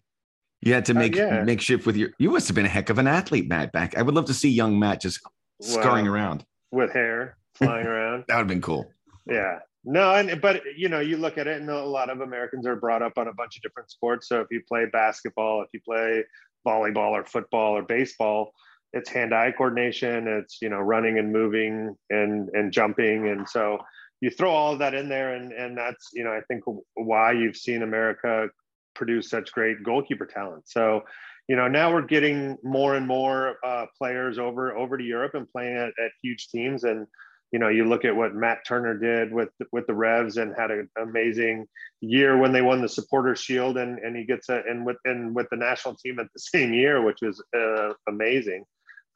you 0.66 0.74
had 0.74 0.86
to 0.86 0.94
Uh, 0.94 1.00
make 1.00 1.16
yeah. 1.16 1.44
make 1.44 1.62
shift 1.62 1.86
with 1.86 1.96
your 1.96 2.10
you 2.20 2.32
must 2.32 2.48
have 2.48 2.56
been 2.56 2.66
a 2.66 2.70
heck 2.70 2.90
of 2.90 2.98
an 2.98 3.08
athlete, 3.08 3.48
Matt. 3.48 3.72
Back. 3.72 3.98
I 3.98 4.02
would 4.02 4.16
love 4.16 4.26
to 4.26 4.34
see 4.34 4.50
young 4.50 4.78
Matt 4.80 5.02
just 5.02 5.20
scurrying 5.62 6.08
around. 6.08 6.46
with 6.72 6.92
hair 6.92 7.38
flying 7.56 7.86
around. 7.88 8.26
That 8.28 8.36
would 8.36 8.40
have 8.42 8.48
been 8.48 8.62
cool. 8.62 8.92
Yeah. 9.26 9.60
No, 9.86 10.16
and 10.16 10.40
but 10.42 10.62
you 10.78 10.88
know, 10.90 11.00
you 11.02 11.18
look 11.18 11.38
at 11.38 11.46
it, 11.48 11.60
and 11.60 11.70
a 11.70 11.84
lot 11.86 12.10
of 12.10 12.22
Americans 12.22 12.66
are 12.66 12.76
brought 12.78 13.02
up 13.02 13.18
on 13.18 13.28
a 13.28 13.34
bunch 13.34 13.58
of 13.58 13.62
different 13.64 13.92
sports. 13.92 14.30
So 14.30 14.40
if 14.40 14.48
you 14.50 14.62
play 14.68 14.86
basketball, 14.86 15.62
if 15.62 15.68
you 15.74 15.82
play 15.86 16.24
volleyball 16.66 17.12
or 17.12 17.26
football 17.26 17.76
or 17.78 17.82
baseball, 17.84 18.54
it's 18.94 19.10
hand-eye 19.10 19.52
coordination. 19.58 20.28
It's 20.28 20.60
you 20.62 20.70
know 20.70 20.80
running 20.80 21.20
and 21.20 21.34
moving 21.34 21.96
and 22.10 22.50
and 22.54 22.72
jumping, 22.72 23.28
and 23.28 23.48
so 23.48 23.78
you 24.22 24.30
throw 24.30 24.52
all 24.52 24.72
of 24.72 24.80
that 24.80 24.94
in 24.94 25.10
there, 25.10 25.36
and 25.36 25.52
and 25.52 25.78
that's 25.78 26.12
you 26.14 26.24
know 26.24 26.32
I 26.32 26.40
think 26.48 26.64
why 26.94 27.34
you've 27.34 27.58
seen 27.58 27.82
America 27.84 28.48
produce 28.96 29.30
such 29.30 29.52
great 29.52 29.84
goalkeeper 29.84 30.26
talent. 30.26 30.64
So 30.68 31.04
you 31.48 31.56
know 31.56 31.68
now 31.68 31.94
we're 31.94 32.08
getting 32.08 32.58
more 32.64 32.96
and 32.96 33.08
more 33.08 33.58
uh, 33.66 33.86
players 33.98 34.40
over 34.40 34.76
over 34.76 34.98
to 34.98 35.04
Europe 35.04 35.34
and 35.36 35.50
playing 35.50 35.78
at, 35.78 35.90
at 36.04 36.12
huge 36.22 36.50
teams 36.50 36.84
and 36.84 37.08
you 37.54 37.60
know, 37.60 37.70
you 37.70 37.86
look 37.86 38.04
at 38.04 38.16
what 38.16 38.34
Matt 38.34 38.66
Turner 38.68 38.98
did 38.98 39.32
with 39.32 39.50
with 39.72 39.86
the 39.86 39.94
Revs 39.94 40.38
and 40.38 40.56
had 40.58 40.72
an 40.72 40.90
amazing 41.00 41.68
year 42.02 42.36
when 42.36 42.52
they 42.52 42.64
won 42.64 42.82
the 42.82 42.90
Supporters 42.90 43.40
Shield, 43.40 43.78
and 43.78 44.00
and 44.00 44.18
he 44.18 44.26
gets 44.26 44.50
a 44.50 44.64
and 44.68 44.84
with 44.84 44.98
and 45.06 45.36
with 45.36 45.46
the 45.52 45.58
national 45.58 45.96
team 45.96 46.18
at 46.20 46.26
the 46.34 46.40
same 46.40 46.74
year, 46.74 47.04
which 47.04 47.20
was 47.22 47.42
uh, 47.56 47.94
amazing. 48.08 48.66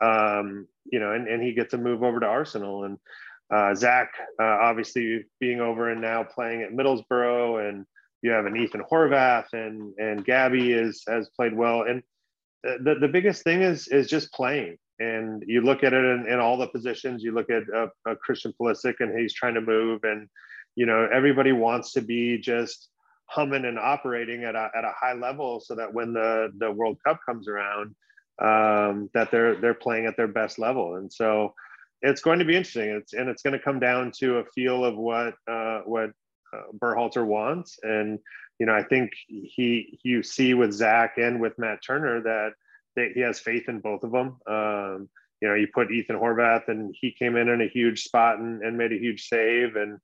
Um, 0.01 0.67
you 0.85 0.99
know, 0.99 1.13
and 1.13 1.27
and 1.27 1.41
he 1.41 1.53
gets 1.53 1.73
a 1.73 1.79
move 1.79 2.03
over 2.03 2.19
to 2.19 2.27
Arsenal, 2.27 2.83
and 2.83 2.99
uh, 3.51 3.73
Zach 3.73 4.11
uh, 4.39 4.45
obviously 4.45 5.25
being 5.39 5.59
over 5.59 5.89
and 5.89 5.99
now 5.99 6.23
playing 6.23 6.61
at 6.61 6.73
Middlesbrough, 6.73 7.67
and 7.67 7.87
you 8.21 8.31
have 8.31 8.45
an 8.45 8.57
Ethan 8.57 8.83
Horvath, 8.91 9.53
and 9.53 9.93
and 9.97 10.25
Gabby 10.25 10.71
is 10.73 11.03
has 11.07 11.29
played 11.29 11.55
well, 11.55 11.83
and 11.83 12.03
the 12.63 12.95
the 12.99 13.07
biggest 13.07 13.43
thing 13.43 13.61
is 13.61 13.87
is 13.87 14.07
just 14.07 14.31
playing. 14.33 14.77
And 14.99 15.43
you 15.45 15.61
look 15.61 15.83
at 15.83 15.93
it 15.93 16.03
in, 16.03 16.25
in 16.27 16.39
all 16.39 16.57
the 16.57 16.67
positions. 16.67 17.23
You 17.23 17.31
look 17.31 17.51
at 17.51 17.63
uh, 17.73 17.87
uh, 18.09 18.15
christian 18.15 18.51
Pulisic 18.59 18.95
and 18.99 19.17
he's 19.17 19.31
trying 19.31 19.53
to 19.53 19.61
move 19.61 20.03
and 20.03 20.27
you 20.75 20.87
know 20.87 21.07
everybody 21.13 21.51
wants 21.51 21.93
to 21.93 22.01
be 22.01 22.39
just 22.39 22.89
humming 23.25 23.65
and 23.65 23.77
operating 23.77 24.43
at 24.43 24.55
a, 24.55 24.71
at 24.75 24.85
a 24.85 24.93
high 24.99 25.13
level 25.13 25.59
so 25.59 25.75
that 25.75 25.93
when 25.93 26.13
the 26.13 26.51
the 26.57 26.71
world 26.71 26.97
cup 27.05 27.19
comes 27.27 27.47
around 27.47 27.93
um, 28.39 29.09
that 29.13 29.31
they're 29.31 29.55
they're 29.55 29.73
playing 29.73 30.05
at 30.05 30.15
their 30.17 30.27
best 30.27 30.59
level. 30.59 30.95
And 30.95 31.11
so 31.11 31.53
it's 32.01 32.21
going 32.21 32.39
to 32.39 32.45
be 32.45 32.55
interesting. 32.55 32.89
It's 32.89 33.13
and 33.13 33.29
it's 33.29 33.41
going 33.41 33.53
to 33.53 33.59
come 33.59 33.79
down 33.79 34.11
to 34.19 34.37
a 34.37 34.45
feel 34.45 34.85
of 34.85 34.95
what 34.95 35.33
uh, 35.47 35.81
what 35.85 36.11
uh, 36.53 36.71
Berhalter 36.77 37.25
wants 37.25 37.79
and 37.83 38.19
you 38.59 38.65
know 38.65 38.73
i 38.73 38.83
think 38.83 39.11
he 39.27 39.99
you 40.03 40.23
see 40.23 40.53
with 40.53 40.73
zach 40.73 41.17
and 41.17 41.39
with 41.39 41.57
matt 41.59 41.83
turner 41.83 42.21
that 42.21 42.53
that 42.97 43.11
he 43.13 43.21
has 43.21 43.39
faith 43.39 43.69
in 43.69 43.79
both 43.79 44.03
of 44.03 44.11
them. 44.11 44.35
Um, 44.45 45.07
you 45.39 45.47
know, 45.47 45.53
you 45.53 45.67
put 45.73 45.91
Ethan 45.91 46.17
Horvath, 46.17 46.67
and 46.67 46.93
he 46.99 47.11
came 47.11 47.37
in 47.37 47.47
in 47.47 47.61
a 47.61 47.67
huge 47.67 48.03
spot 48.03 48.39
and, 48.39 48.61
and 48.63 48.77
made 48.77 48.91
a 48.91 48.97
huge 48.97 49.27
save. 49.29 49.75
And 49.75 49.99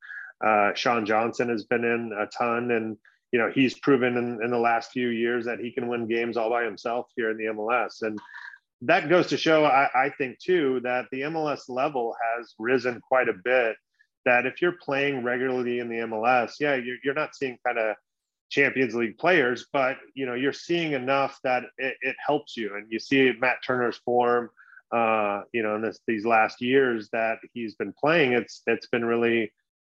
uh, 0.45 0.73
Sean 0.75 1.05
Johnson 1.05 1.49
has 1.49 1.65
been 1.65 1.83
in 1.83 2.13
a 2.17 2.27
ton, 2.27 2.71
and 2.71 2.95
you 3.31 3.39
know 3.39 3.51
he's 3.53 3.77
proven 3.77 4.15
in, 4.15 4.39
in 4.43 4.51
the 4.51 4.59
last 4.59 4.91
few 4.91 5.09
years 5.09 5.45
that 5.45 5.59
he 5.59 5.71
can 5.71 5.87
win 5.87 6.07
games 6.07 6.37
all 6.37 6.51
by 6.51 6.63
himself 6.63 7.07
here 7.15 7.31
in 7.31 7.37
the 7.37 7.45
MLS, 7.45 8.03
and 8.03 8.17
that 8.81 9.09
goes 9.09 9.27
to 9.27 9.37
show, 9.37 9.65
I, 9.65 9.89
I 9.95 10.09
think 10.09 10.39
too, 10.39 10.81
that 10.83 11.05
the 11.11 11.21
MLS 11.21 11.69
level 11.69 12.13
has 12.35 12.53
risen 12.59 13.01
quite 13.01 13.29
a 13.29 13.33
bit. 13.33 13.75
That 14.25 14.45
if 14.45 14.61
you're 14.61 14.77
playing 14.83 15.23
regularly 15.23 15.79
in 15.79 15.89
the 15.89 15.97
MLS, 15.97 16.53
yeah, 16.59 16.75
you're, 16.75 16.97
you're 17.03 17.13
not 17.13 17.35
seeing 17.35 17.57
kind 17.65 17.77
of 17.77 17.95
Champions 18.49 18.95
League 18.95 19.17
players, 19.17 19.67
but 19.73 19.97
you 20.13 20.25
know 20.25 20.33
you're 20.33 20.53
seeing 20.53 20.93
enough 20.93 21.39
that 21.43 21.63
it, 21.77 21.95
it 22.01 22.15
helps 22.25 22.55
you, 22.55 22.75
and 22.75 22.87
you 22.89 22.99
see 22.99 23.33
Matt 23.39 23.57
Turner's 23.65 23.97
form. 24.05 24.49
Uh, 24.91 25.41
you 25.53 25.63
know, 25.63 25.75
in 25.75 25.81
this, 25.81 25.99
these 26.05 26.23
last 26.23 26.61
years 26.61 27.09
that 27.11 27.39
he's 27.53 27.73
been 27.75 27.93
playing, 27.99 28.33
it's 28.33 28.61
it's 28.67 28.87
been 28.87 29.03
really, 29.03 29.51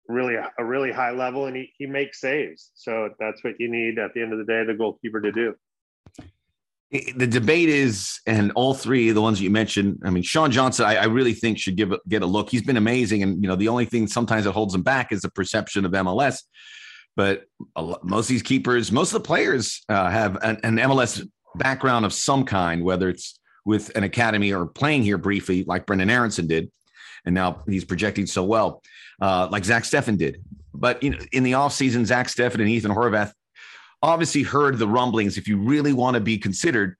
really 0.07 0.35
a, 0.35 0.49
a 0.57 0.63
really 0.63 0.91
high 0.91 1.11
level, 1.11 1.47
and 1.47 1.55
he 1.55 1.71
he 1.77 1.85
makes 1.85 2.21
saves. 2.21 2.71
So 2.75 3.09
that's 3.19 3.43
what 3.43 3.59
you 3.59 3.69
need 3.69 3.99
at 3.99 4.13
the 4.13 4.21
end 4.21 4.31
of 4.31 4.39
the 4.39 4.45
day, 4.45 4.63
the 4.63 4.73
goalkeeper 4.73 5.19
to 5.19 5.31
do 5.31 5.53
the 7.15 7.27
debate 7.27 7.69
is, 7.69 8.19
and 8.25 8.51
all 8.55 8.73
three 8.73 9.09
of 9.09 9.15
the 9.15 9.21
ones 9.21 9.41
you 9.41 9.49
mentioned. 9.49 9.99
I 10.03 10.09
mean, 10.09 10.23
Sean 10.23 10.51
Johnson, 10.51 10.85
I, 10.85 10.95
I 10.95 11.05
really 11.05 11.33
think 11.33 11.57
should 11.57 11.75
give 11.75 11.93
get 12.07 12.21
a 12.21 12.25
look. 12.25 12.49
He's 12.49 12.61
been 12.61 12.77
amazing, 12.77 13.23
and 13.23 13.41
you 13.41 13.47
know, 13.47 13.55
the 13.55 13.67
only 13.67 13.85
thing 13.85 14.07
sometimes 14.07 14.45
that 14.45 14.51
holds 14.51 14.75
him 14.75 14.83
back 14.83 15.11
is 15.11 15.21
the 15.21 15.31
perception 15.31 15.85
of 15.85 15.91
MLS. 15.91 16.43
But 17.15 17.45
most 18.03 18.25
of 18.25 18.27
these 18.27 18.43
keepers, 18.43 18.91
most 18.91 19.13
of 19.13 19.21
the 19.21 19.27
players 19.27 19.83
uh, 19.87 20.09
have 20.09 20.37
an, 20.43 20.59
an, 20.63 20.77
MLS 20.77 21.25
background 21.55 22.05
of 22.05 22.11
some 22.11 22.43
kind, 22.43 22.83
whether 22.83 23.07
it's 23.07 23.39
with 23.63 23.95
an 23.95 24.03
academy 24.03 24.51
or 24.51 24.65
playing 24.65 25.03
here 25.03 25.17
briefly, 25.17 25.63
like 25.65 25.85
Brendan 25.85 26.09
Aaronson 26.09 26.45
did, 26.45 26.69
and 27.25 27.33
now 27.33 27.63
he's 27.67 27.85
projecting 27.85 28.25
so 28.25 28.43
well, 28.43 28.83
uh, 29.21 29.47
like 29.49 29.63
Zach 29.63 29.83
Steffen 29.83 30.17
did. 30.17 30.43
But 30.73 31.01
you 31.01 31.11
know, 31.11 31.19
in 31.31 31.43
the 31.43 31.53
offseason, 31.53 32.05
Zach 32.05 32.27
Steffen 32.27 32.59
and 32.59 32.69
Ethan 32.69 32.91
Horvath 32.91 33.31
obviously 34.05 34.43
heard 34.43 34.77
the 34.77 34.87
rumblings. 34.87 35.37
If 35.37 35.47
you 35.47 35.57
really 35.57 35.91
want 35.91 36.13
to 36.13 36.21
be 36.21 36.37
considered, 36.37 36.95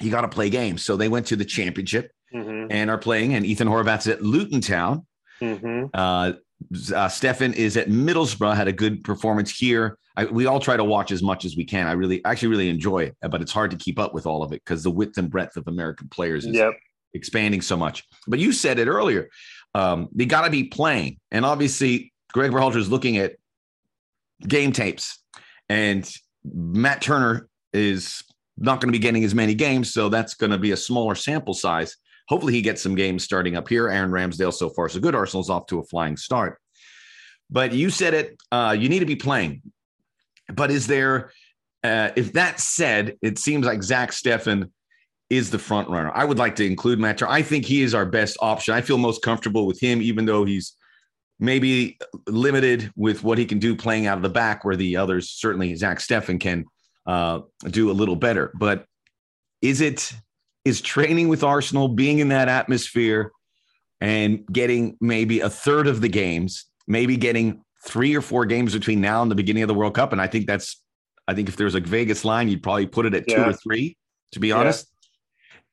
you 0.00 0.10
got 0.10 0.22
to 0.22 0.28
play 0.28 0.48
games. 0.48 0.84
So 0.84 0.96
they 0.96 1.08
went 1.08 1.26
to 1.26 1.36
the 1.36 1.44
championship 1.44 2.12
mm-hmm. 2.32 2.70
and 2.70 2.90
are 2.90 2.98
playing. 2.98 3.34
And 3.34 3.44
Ethan 3.44 3.68
Horvath's 3.68 4.06
at 4.06 4.22
Luton 4.22 4.60
Town. 4.60 5.04
Mm-hmm. 5.40 5.86
Uh, 5.92 6.32
uh, 6.72 7.08
Steffen 7.08 7.54
is 7.54 7.76
at 7.76 7.88
Middlesbrough, 7.88 8.54
had 8.54 8.68
a 8.68 8.72
good 8.72 9.04
performance 9.04 9.50
here. 9.56 9.98
I, 10.16 10.24
we 10.24 10.46
all 10.46 10.60
try 10.60 10.76
to 10.76 10.84
watch 10.84 11.12
as 11.12 11.22
much 11.22 11.44
as 11.44 11.56
we 11.56 11.64
can. 11.64 11.86
I 11.86 11.92
really, 11.92 12.24
actually, 12.24 12.48
really 12.48 12.68
enjoy 12.68 13.04
it, 13.04 13.16
but 13.30 13.40
it's 13.40 13.52
hard 13.52 13.70
to 13.72 13.76
keep 13.76 13.98
up 13.98 14.14
with 14.14 14.26
all 14.26 14.42
of 14.42 14.52
it 14.52 14.62
because 14.64 14.82
the 14.82 14.90
width 14.90 15.18
and 15.18 15.30
breadth 15.30 15.56
of 15.56 15.68
American 15.68 16.08
players 16.08 16.44
is 16.44 16.56
yep. 16.56 16.72
expanding 17.14 17.60
so 17.60 17.76
much. 17.76 18.04
But 18.26 18.38
you 18.38 18.52
said 18.52 18.78
it 18.78 18.88
earlier. 18.88 19.28
Um, 19.74 20.08
they 20.12 20.26
got 20.26 20.42
to 20.42 20.50
be 20.50 20.64
playing, 20.64 21.18
and 21.30 21.44
obviously, 21.44 22.12
Greg 22.32 22.50
Berhalter 22.50 22.76
is 22.76 22.88
looking 22.88 23.16
at 23.18 23.36
game 24.46 24.72
tapes, 24.72 25.22
and 25.68 26.10
Matt 26.44 27.02
Turner 27.02 27.48
is 27.72 28.22
not 28.56 28.80
going 28.80 28.92
to 28.92 28.98
be 28.98 29.02
getting 29.02 29.24
as 29.24 29.34
many 29.34 29.54
games, 29.54 29.92
so 29.92 30.08
that's 30.08 30.34
going 30.34 30.50
to 30.50 30.58
be 30.58 30.72
a 30.72 30.76
smaller 30.76 31.14
sample 31.14 31.54
size. 31.54 31.96
Hopefully, 32.28 32.52
he 32.52 32.62
gets 32.62 32.82
some 32.82 32.94
games 32.94 33.24
starting 33.24 33.56
up 33.56 33.68
here. 33.68 33.88
Aaron 33.88 34.10
Ramsdale, 34.10 34.52
so 34.52 34.68
far, 34.68 34.88
so 34.88 35.00
good. 35.00 35.14
Arsenal's 35.14 35.50
off 35.50 35.66
to 35.66 35.78
a 35.78 35.84
flying 35.84 36.16
start. 36.16 36.58
But 37.50 37.72
you 37.72 37.90
said 37.90 38.14
it, 38.14 38.36
uh, 38.52 38.76
you 38.78 38.88
need 38.88 38.98
to 38.98 39.06
be 39.06 39.16
playing. 39.16 39.62
But 40.52 40.70
is 40.70 40.86
there, 40.86 41.32
uh, 41.82 42.10
if 42.16 42.32
that 42.34 42.60
said, 42.60 43.16
it 43.22 43.38
seems 43.38 43.64
like 43.64 43.82
Zach 43.82 44.10
Steffen 44.10 44.70
is 45.30 45.50
the 45.50 45.58
front 45.58 45.88
runner. 45.88 46.10
I 46.14 46.24
would 46.24 46.38
like 46.38 46.56
to 46.56 46.66
include 46.66 46.98
Matt 46.98 47.18
Turner. 47.18 47.32
I 47.32 47.42
think 47.42 47.64
he 47.64 47.82
is 47.82 47.94
our 47.94 48.06
best 48.06 48.36
option. 48.40 48.74
I 48.74 48.80
feel 48.80 48.98
most 48.98 49.22
comfortable 49.22 49.66
with 49.66 49.80
him, 49.80 50.02
even 50.02 50.24
though 50.24 50.44
he's 50.44 50.74
maybe 51.40 51.98
limited 52.26 52.90
with 52.96 53.22
what 53.22 53.38
he 53.38 53.46
can 53.46 53.58
do 53.58 53.76
playing 53.76 54.06
out 54.06 54.16
of 54.16 54.22
the 54.22 54.28
back, 54.28 54.64
where 54.64 54.76
the 54.76 54.96
others, 54.96 55.30
certainly 55.30 55.74
Zach 55.76 55.98
Steffen, 55.98 56.40
can 56.40 56.64
uh, 57.06 57.40
do 57.70 57.90
a 57.90 57.92
little 57.92 58.16
better. 58.16 58.52
But 58.58 58.86
is 59.62 59.80
it 59.80 60.12
is 60.64 60.80
training 60.80 61.28
with 61.28 61.42
Arsenal, 61.42 61.88
being 61.88 62.18
in 62.18 62.28
that 62.28 62.48
atmosphere, 62.48 63.32
and 64.00 64.46
getting 64.52 64.96
maybe 65.00 65.40
a 65.40 65.50
third 65.50 65.86
of 65.86 66.00
the 66.00 66.08
games, 66.08 66.66
maybe 66.86 67.16
getting 67.16 67.62
three 67.86 68.14
or 68.14 68.20
four 68.20 68.44
games 68.44 68.74
between 68.74 69.00
now 69.00 69.22
and 69.22 69.30
the 69.30 69.34
beginning 69.34 69.62
of 69.62 69.68
the 69.68 69.74
World 69.74 69.94
Cup? 69.94 70.12
And 70.12 70.20
I 70.20 70.26
think 70.26 70.46
that's, 70.46 70.82
I 71.26 71.34
think 71.34 71.48
if 71.48 71.56
there's 71.56 71.74
a 71.74 71.80
Vegas 71.80 72.24
line, 72.24 72.48
you'd 72.48 72.62
probably 72.62 72.86
put 72.86 73.06
it 73.06 73.14
at 73.14 73.24
yeah. 73.28 73.36
two 73.36 73.50
or 73.50 73.52
three. 73.52 73.96
To 74.32 74.40
be 74.40 74.52
honest, 74.52 74.86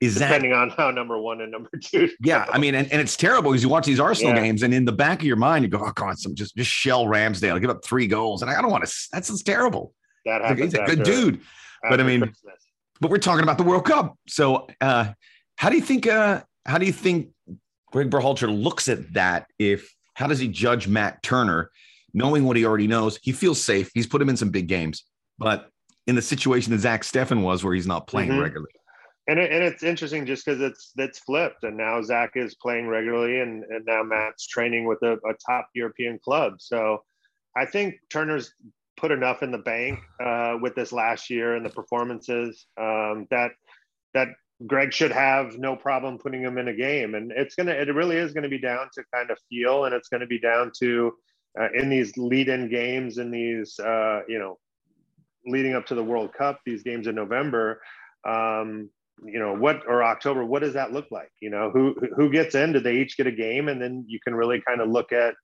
is 0.01 0.15
depending 0.15 0.51
that, 0.51 0.57
on 0.57 0.69
how 0.71 0.91
number 0.91 1.17
one 1.17 1.41
and 1.41 1.51
number 1.51 1.69
two. 1.81 2.09
Yeah, 2.21 2.45
I 2.51 2.57
mean, 2.57 2.75
and, 2.75 2.91
and 2.91 3.01
it's 3.01 3.15
terrible 3.15 3.51
because 3.51 3.63
you 3.63 3.69
watch 3.69 3.85
these 3.85 3.99
Arsenal 3.99 4.33
yeah. 4.33 4.41
games, 4.41 4.63
and 4.63 4.73
in 4.73 4.85
the 4.85 4.91
back 4.91 5.19
of 5.19 5.25
your 5.25 5.37
mind, 5.37 5.63
you 5.63 5.69
go, 5.69 5.81
"Oh 5.83 5.91
God, 5.95 6.17
some 6.17 6.35
just 6.35 6.55
just 6.55 6.69
shell 6.69 7.05
Ramsdale, 7.05 7.59
give 7.61 7.69
up 7.69 7.83
three 7.83 8.07
goals," 8.07 8.41
and 8.41 8.51
I 8.51 8.61
don't 8.61 8.71
want 8.71 8.85
to. 8.85 8.93
That's 9.11 9.29
just 9.29 9.45
terrible. 9.45 9.93
That 10.25 10.41
happens. 10.41 10.73
He's 10.73 10.81
a 10.81 10.85
good 10.85 11.03
dude, 11.03 11.41
but 11.89 11.99
I 11.99 12.03
mean, 12.03 12.21
Christmas. 12.21 12.55
but 12.99 13.11
we're 13.11 13.17
talking 13.17 13.43
about 13.43 13.57
the 13.57 13.63
World 13.63 13.85
Cup. 13.85 14.17
So, 14.27 14.67
uh, 14.81 15.11
how 15.57 15.69
do 15.69 15.75
you 15.75 15.81
think? 15.81 16.07
Uh, 16.07 16.41
how 16.65 16.77
do 16.77 16.85
you 16.85 16.93
think 16.93 17.29
Greg 17.91 18.09
Berhalter 18.09 18.51
looks 18.51 18.87
at 18.87 19.13
that? 19.13 19.47
If 19.59 19.93
how 20.15 20.27
does 20.27 20.39
he 20.39 20.47
judge 20.47 20.87
Matt 20.87 21.23
Turner, 21.23 21.71
knowing 22.13 22.43
what 22.43 22.57
he 22.57 22.65
already 22.65 22.87
knows? 22.87 23.17
He 23.21 23.31
feels 23.31 23.61
safe. 23.61 23.91
He's 23.93 24.07
put 24.07 24.21
him 24.21 24.29
in 24.29 24.37
some 24.37 24.49
big 24.49 24.67
games, 24.67 25.03
but 25.37 25.69
in 26.07 26.15
the 26.15 26.21
situation 26.21 26.71
that 26.71 26.79
Zach 26.79 27.03
Steffen 27.03 27.41
was, 27.41 27.63
where 27.63 27.73
he's 27.73 27.87
not 27.87 28.07
playing 28.07 28.29
mm-hmm. 28.29 28.41
regularly 28.41 28.71
and 29.27 29.39
it, 29.39 29.51
and 29.51 29.63
it's 29.63 29.83
interesting 29.83 30.25
just 30.25 30.45
because 30.45 30.61
it's 30.61 30.91
that's 30.95 31.19
flipped, 31.19 31.63
and 31.63 31.77
now 31.77 32.01
Zach 32.01 32.31
is 32.35 32.55
playing 32.55 32.87
regularly, 32.87 33.39
and 33.39 33.63
and 33.63 33.85
now 33.85 34.03
Matt's 34.03 34.47
training 34.47 34.85
with 34.85 35.01
a, 35.01 35.13
a 35.13 35.33
top 35.45 35.69
European 35.73 36.19
club. 36.23 36.55
So 36.59 37.03
I 37.55 37.65
think 37.65 37.95
Turner's 38.09 38.53
put 38.97 39.11
enough 39.11 39.43
in 39.43 39.51
the 39.51 39.57
bank 39.57 39.99
uh, 40.23 40.57
with 40.61 40.75
this 40.75 40.91
last 40.91 41.29
year 41.29 41.55
and 41.55 41.65
the 41.65 41.69
performances 41.69 42.67
um, 42.79 43.27
that 43.31 43.51
that 44.13 44.29
Greg 44.65 44.93
should 44.93 45.11
have 45.11 45.57
no 45.57 45.75
problem 45.75 46.17
putting 46.17 46.41
him 46.41 46.57
in 46.57 46.69
a 46.69 46.73
game. 46.73 47.15
And 47.15 47.31
it's 47.31 47.55
gonna 47.55 47.71
it 47.71 47.93
really 47.93 48.17
is 48.17 48.31
gonna 48.31 48.49
be 48.49 48.59
down 48.59 48.87
to 48.93 49.03
kind 49.13 49.31
of 49.31 49.37
feel, 49.49 49.85
and 49.85 49.93
it's 49.93 50.09
gonna 50.09 50.27
be 50.27 50.39
down 50.39 50.71
to 50.79 51.13
uh, 51.59 51.69
in 51.73 51.89
these 51.89 52.15
lead-in 52.17 52.69
games, 52.69 53.17
in 53.17 53.31
these 53.31 53.79
uh, 53.79 54.21
you 54.27 54.39
know 54.39 54.57
leading 55.47 55.75
up 55.75 55.85
to 55.87 55.95
the 55.95 56.03
World 56.03 56.33
Cup, 56.33 56.59
these 56.65 56.83
games 56.83 57.07
in 57.07 57.15
November. 57.15 57.81
Um, 58.27 58.89
you 59.23 59.39
know 59.39 59.53
what 59.53 59.81
or 59.87 60.03
october 60.03 60.43
what 60.43 60.61
does 60.61 60.73
that 60.73 60.91
look 60.91 61.07
like? 61.11 61.31
You 61.39 61.49
know 61.49 61.69
who 61.71 61.95
who 62.15 62.29
gets 62.29 62.55
in? 62.55 62.73
Do 62.73 62.79
they 62.79 62.97
each 62.97 63.17
get 63.17 63.27
a 63.27 63.31
game? 63.31 63.69
And 63.69 63.81
then 63.81 64.05
you 64.07 64.19
can 64.19 64.35
really 64.35 64.61
kind 64.67 64.81
of 64.81 64.89
look 64.89 65.11
at 65.11 65.35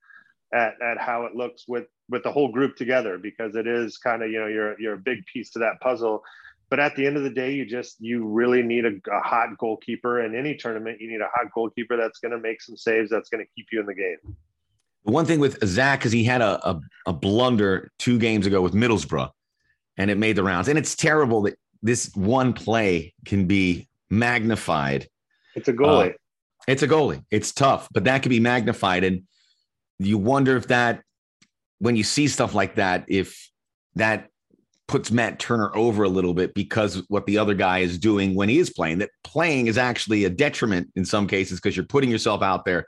at, 0.54 0.74
at 0.82 0.98
how 1.00 1.24
it 1.26 1.36
looks 1.36 1.66
with 1.68 1.86
with 2.10 2.24
the 2.24 2.32
whole 2.32 2.52
group 2.52 2.76
together 2.76 3.18
because 3.18 3.56
it 3.56 3.68
is 3.68 3.98
kind 3.98 4.24
of 4.24 4.30
you 4.30 4.40
know 4.40 4.48
you're 4.48 4.80
you're 4.80 4.96
a 4.96 5.00
big 5.00 5.26
piece 5.26 5.52
to 5.52 5.60
that 5.60 5.80
puzzle. 5.82 6.24
But 6.70 6.80
at 6.80 6.96
the 6.96 7.06
end 7.06 7.18
of 7.18 7.24
the 7.24 7.30
day 7.30 7.54
you 7.54 7.66
just 7.66 7.98
you 8.00 8.26
really 8.28 8.62
need 8.62 8.86
a, 8.86 8.94
a 9.12 9.22
hot 9.22 9.58
goalkeeper. 9.58 10.24
In 10.24 10.36
any 10.36 10.56
tournament 10.56 11.00
you 11.00 11.10
need 11.10 11.22
a 11.22 11.30
hot 11.34 11.52
goalkeeper 11.54 11.98
that's 11.98 12.20
going 12.20 12.32
to 12.32 12.40
make 12.40 12.62
some 12.62 12.76
saves 12.76 13.10
that's 13.10 13.30
going 13.30 13.44
to 13.44 13.50
keep 13.56 13.68
you 13.72 13.80
in 13.80 13.86
the 13.86 13.96
game. 13.96 14.18
The 15.06 15.12
one 15.12 15.26
thing 15.26 15.40
with 15.40 15.66
zach 15.66 16.00
because 16.00 16.12
he 16.12 16.24
had 16.24 16.42
a, 16.42 16.70
a, 16.70 16.80
a 17.08 17.14
blunder 17.14 17.92
two 17.98 18.20
games 18.20 18.46
ago 18.46 18.62
with 18.62 18.74
middlesbrough 18.74 19.32
and 19.98 20.12
it 20.12 20.18
made 20.18 20.36
the 20.36 20.44
rounds. 20.44 20.68
And 20.68 20.78
it's 20.78 20.96
terrible 20.96 21.42
that 21.44 21.58
this 21.82 22.12
one 22.16 22.54
play 22.54 23.14
can 23.26 23.46
be 23.46 23.88
magnified. 24.10 25.08
It's 25.56 25.68
a 25.68 25.74
goalie. 25.74 26.12
Uh, 26.12 26.18
it's 26.68 26.84
a 26.84 26.88
goalie. 26.88 27.24
It's 27.32 27.52
tough, 27.52 27.88
but 27.92 28.04
that 28.04 28.22
can 28.22 28.30
be 28.30 28.40
magnified. 28.40 29.04
And 29.04 29.24
you 30.00 30.18
wonder 30.18 30.58
if 30.58 30.68
that, 30.68 31.02
when 31.80 31.96
you 31.96 32.04
see 32.04 32.28
stuff 32.28 32.54
like 32.54 32.76
that, 32.76 33.06
if 33.08 33.50
that 33.96 34.28
puts 34.88 35.10
Matt 35.10 35.40
Turner 35.40 35.76
over 35.76 36.04
a 36.04 36.10
little 36.10 36.34
bit 36.34 36.54
because 36.54 37.02
what 37.08 37.26
the 37.26 37.38
other 37.38 37.54
guy 37.54 37.80
is 37.80 37.98
doing 37.98 38.36
when 38.36 38.50
he 38.50 38.60
is 38.60 38.70
playing, 38.70 39.00
that 39.00 39.10
playing 39.24 39.68
is 39.68 39.78
actually 39.78 40.26
a 40.26 40.30
detriment 40.30 40.90
in 40.96 41.06
some 41.06 41.28
cases 41.28 41.60
because 41.60 41.76
you're 41.76 41.86
putting 41.86 42.12
yourself 42.12 42.42
out 42.42 42.66
there 42.66 42.86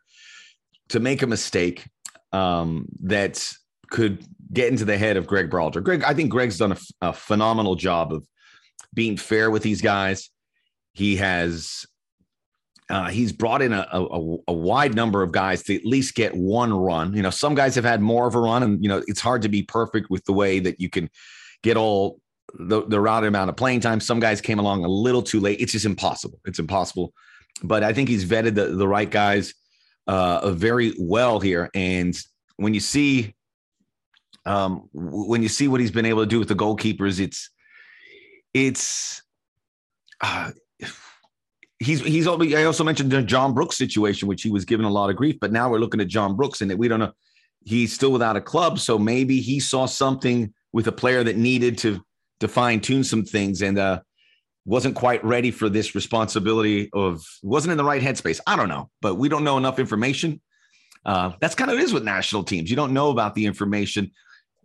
to 0.89 0.99
make 0.99 1.21
a 1.21 1.27
mistake 1.27 1.87
um, 2.33 2.85
that 3.01 3.53
could 3.89 4.25
get 4.51 4.69
into 4.69 4.85
the 4.85 4.97
head 4.97 5.17
of 5.17 5.27
Greg 5.27 5.49
Berhalter. 5.49 5.81
Greg, 5.81 6.03
I 6.03 6.13
think 6.13 6.29
Greg's 6.29 6.57
done 6.57 6.73
a, 6.73 6.77
a 7.01 7.13
phenomenal 7.13 7.75
job 7.75 8.11
of 8.11 8.27
being 8.93 9.17
fair 9.17 9.49
with 9.49 9.63
these 9.63 9.81
guys. 9.81 10.29
He 10.93 11.15
has 11.17 11.85
uh, 12.89 13.09
he's 13.09 13.31
brought 13.31 13.61
in 13.61 13.73
a, 13.73 13.87
a, 13.91 14.37
a, 14.49 14.53
wide 14.53 14.93
number 14.93 15.23
of 15.23 15.31
guys 15.31 15.63
to 15.63 15.75
at 15.75 15.85
least 15.85 16.15
get 16.15 16.35
one 16.35 16.73
run. 16.73 17.15
You 17.15 17.23
know, 17.23 17.29
some 17.29 17.55
guys 17.55 17.75
have 17.75 17.85
had 17.85 18.01
more 18.01 18.27
of 18.27 18.35
a 18.35 18.39
run, 18.39 18.61
and 18.61 18.83
you 18.83 18.89
know 18.89 19.01
it's 19.07 19.21
hard 19.21 19.41
to 19.43 19.49
be 19.49 19.63
perfect 19.63 20.09
with 20.09 20.23
the 20.25 20.33
way 20.33 20.59
that 20.59 20.79
you 20.79 20.89
can 20.89 21.09
get 21.63 21.77
all 21.77 22.19
the, 22.53 22.85
the 22.85 22.99
right 22.99 23.23
amount 23.23 23.49
of 23.49 23.55
playing 23.55 23.79
time. 23.79 23.99
Some 23.99 24.19
guys 24.19 24.41
came 24.41 24.59
along 24.59 24.83
a 24.85 24.89
little 24.89 25.23
too 25.23 25.39
late. 25.39 25.59
It's 25.59 25.71
just 25.71 25.85
impossible. 25.85 26.39
It's 26.45 26.59
impossible. 26.59 27.13
But 27.63 27.83
I 27.83 27.93
think 27.93 28.09
he's 28.09 28.25
vetted 28.25 28.55
the, 28.55 28.67
the 28.67 28.87
right 28.87 29.09
guys 29.09 29.53
uh, 30.07 30.51
very 30.51 30.93
well 30.99 31.39
here. 31.39 31.69
And 31.73 32.15
when 32.57 32.73
you 32.73 32.79
see 32.79 33.33
um, 34.45 34.89
when 34.93 35.41
you 35.41 35.49
see 35.49 35.67
what 35.67 35.79
he's 35.79 35.91
been 35.91 36.05
able 36.05 36.21
to 36.23 36.27
do 36.27 36.39
with 36.39 36.49
the 36.49 36.55
goalkeepers, 36.55 37.19
it's 37.19 37.49
it's 38.53 39.21
uh, 40.21 40.51
he's 41.79 42.01
he's 42.01 42.27
I 42.27 42.63
also 42.63 42.83
mentioned 42.83 43.11
the 43.11 43.21
John 43.21 43.53
Brooks 43.53 43.77
situation, 43.77 44.27
which 44.27 44.43
he 44.43 44.51
was 44.51 44.65
given 44.65 44.85
a 44.85 44.91
lot 44.91 45.09
of 45.09 45.15
grief, 45.15 45.37
but 45.39 45.51
now 45.51 45.69
we're 45.69 45.79
looking 45.79 46.01
at 46.01 46.07
John 46.07 46.35
Brooks 46.35 46.61
and 46.61 46.73
we 46.77 46.87
don't 46.87 46.99
know 46.99 47.13
he's 47.65 47.93
still 47.93 48.11
without 48.11 48.35
a 48.35 48.41
club, 48.41 48.79
so 48.79 48.99
maybe 48.99 49.39
he 49.39 49.59
saw 49.59 49.85
something 49.85 50.53
with 50.71 50.87
a 50.87 50.91
player 50.91 51.23
that 51.23 51.37
needed 51.37 51.77
to 51.79 52.03
to 52.39 52.47
fine 52.47 52.81
tune 52.81 53.03
some 53.03 53.23
things 53.23 53.61
and 53.61 53.77
uh, 53.79 54.01
wasn't 54.65 54.95
quite 54.95 55.23
ready 55.23 55.51
for 55.51 55.69
this 55.69 55.95
responsibility 55.95 56.89
of 56.93 57.23
wasn't 57.41 57.71
in 57.71 57.77
the 57.77 57.83
right 57.83 58.01
headspace. 58.01 58.39
I 58.47 58.55
don't 58.55 58.69
know, 58.69 58.89
but 59.01 59.15
we 59.15 59.29
don't 59.29 59.43
know 59.43 59.57
enough 59.57 59.79
information. 59.79 60.41
Uh, 61.05 61.33
that's 61.41 61.55
kind 61.55 61.69
of 61.69 61.77
it 61.77 61.83
is 61.83 61.93
with 61.93 62.03
national 62.03 62.43
teams. 62.43 62.69
You 62.69 62.75
don't 62.75 62.93
know 62.93 63.09
about 63.09 63.35
the 63.35 63.45
information. 63.45 64.11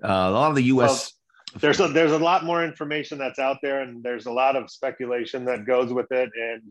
Uh, 0.03 0.07
a 0.07 0.30
lot 0.30 0.51
of 0.51 0.57
the 0.57 0.64
U.S. 0.64 1.12
There's 1.61 1.81
a 1.81 1.89
there's 1.89 2.13
a 2.13 2.19
lot 2.19 2.45
more 2.45 2.65
information 2.65 3.19
that's 3.19 3.39
out 3.39 3.59
there, 3.63 3.81
and 3.81 4.03
there's 4.03 4.27
a 4.27 4.33
lot 4.33 4.57
of 4.57 4.71
speculation 4.71 5.45
that 5.47 5.67
goes 5.67 5.93
with 5.93 6.11
it. 6.11 6.31
And 6.35 6.63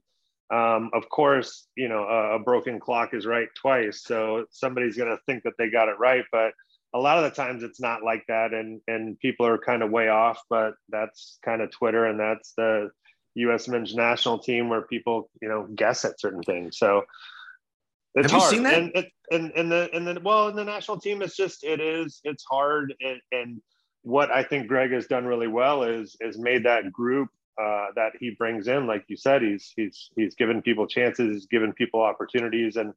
um, 0.58 0.90
of 0.94 1.10
course, 1.10 1.68
you 1.76 1.90
know, 1.90 2.04
a, 2.04 2.36
a 2.36 2.40
broken 2.40 2.80
clock 2.80 3.14
is 3.14 3.26
right 3.26 3.50
twice, 3.60 4.04
so 4.04 4.46
somebody's 4.52 4.98
going 4.98 5.10
to 5.10 5.20
think 5.26 5.44
that 5.44 5.54
they 5.58 5.70
got 5.70 5.90
it 5.90 6.00
right, 6.00 6.24
but 6.32 6.54
a 6.94 7.00
lot 7.00 7.18
of 7.18 7.24
the 7.24 7.30
times 7.32 7.64
it's 7.64 7.80
not 7.80 8.04
like 8.04 8.24
that 8.28 8.54
and 8.54 8.82
and 8.88 9.20
people 9.20 9.46
are 9.46 9.58
kind 9.58 9.84
of 9.84 9.92
way 9.92 10.10
off. 10.10 10.40
But 10.50 10.74
that's 10.90 11.40
kind 11.44 11.62
of 11.62 11.72
twitter 11.72 12.06
and 12.06 12.20
that's 12.20 12.54
the 12.58 12.90
us 13.36 13.68
men's 13.68 13.94
national 13.94 14.40
team 14.40 14.70
where 14.70 14.82
people 14.82 15.30
you 15.42 15.50
know 15.50 15.68
guess 15.76 16.06
at 16.06 16.20
certain 16.20 16.44
things. 16.44 16.78
So 16.78 17.04
it's 18.16 18.32
Have 18.32 18.42
hard. 18.42 18.52
you 18.52 18.58
seen 18.58 18.64
that? 18.64 18.74
And, 18.74 18.92
and 18.96 19.06
and 19.32 19.52
and 19.56 19.72
the 19.72 19.90
and 19.94 20.08
the 20.08 20.20
well 20.22 20.48
in 20.48 20.56
the 20.56 20.64
national 20.64 21.00
team 21.00 21.22
it's 21.22 21.36
just 21.36 21.64
it 21.64 21.80
is 21.80 22.20
it's 22.24 22.46
hard. 22.50 22.94
And, 23.02 23.20
and 23.32 23.62
what 24.08 24.32
i 24.32 24.43
think 24.43 24.68
greg 24.68 24.91
has 24.91 25.08
done 25.08 25.26
really 25.26 25.47
well 25.47 25.84
is 25.84 26.16
is 26.22 26.38
made 26.38 26.64
that 26.64 26.91
group 26.91 27.30
uh, 27.60 27.88
that 27.95 28.12
he 28.20 28.30
brings 28.38 28.68
in 28.68 28.86
like 28.86 29.03
you 29.08 29.18
said 29.18 29.41
he's 29.41 29.74
he's 29.76 30.12
he's 30.16 30.36
given 30.36 30.62
people 30.62 30.86
chances 30.86 31.34
he's 31.34 31.47
given 31.47 31.74
people 31.74 32.01
opportunities. 32.01 32.76
And 32.76 32.93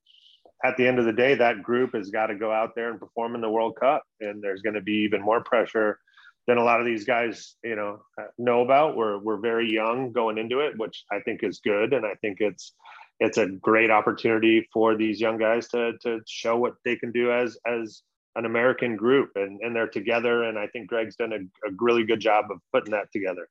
at 0.64 0.76
the 0.76 0.86
end 0.86 0.98
of 0.98 1.06
the 1.06 1.12
day, 1.12 1.34
that 1.34 1.62
group 1.62 1.94
has 1.94 2.10
got 2.10 2.26
to 2.26 2.34
go 2.34 2.52
out 2.52 2.74
there 2.74 2.90
and 2.90 3.00
perform 3.00 3.34
in 3.34 3.40
the 3.40 3.48
World 3.48 3.76
Cup, 3.80 4.04
and 4.20 4.42
there's 4.42 4.60
going 4.60 4.74
to 4.74 4.82
be 4.82 5.04
even 5.04 5.22
more 5.22 5.42
pressure 5.42 5.98
than 6.46 6.58
a 6.58 6.64
lot 6.64 6.80
of 6.80 6.86
these 6.86 7.04
guys, 7.04 7.56
you 7.64 7.76
know, 7.76 8.00
know 8.36 8.62
about. 8.62 8.96
We're 8.96 9.18
we're 9.18 9.38
very 9.38 9.72
young 9.72 10.12
going 10.12 10.36
into 10.36 10.60
it, 10.60 10.76
which 10.76 11.04
I 11.10 11.20
think 11.20 11.42
is 11.42 11.60
good, 11.60 11.94
and 11.94 12.04
I 12.04 12.14
think 12.20 12.38
it's 12.40 12.74
it's 13.20 13.38
a 13.38 13.46
great 13.46 13.90
opportunity 13.90 14.68
for 14.72 14.96
these 14.96 15.20
young 15.20 15.38
guys 15.38 15.68
to 15.68 15.92
to 16.02 16.20
show 16.26 16.58
what 16.58 16.74
they 16.84 16.96
can 16.96 17.12
do 17.12 17.32
as 17.32 17.56
as 17.66 18.02
an 18.36 18.44
American 18.44 18.96
group, 18.96 19.30
and 19.34 19.60
and 19.60 19.74
they're 19.74 19.88
together. 19.88 20.44
And 20.44 20.58
I 20.58 20.66
think 20.68 20.88
Greg's 20.88 21.16
done 21.16 21.32
a, 21.32 21.68
a 21.68 21.72
really 21.78 22.04
good 22.04 22.20
job 22.20 22.46
of 22.50 22.58
putting 22.72 22.92
that 22.92 23.12
together. 23.12 23.48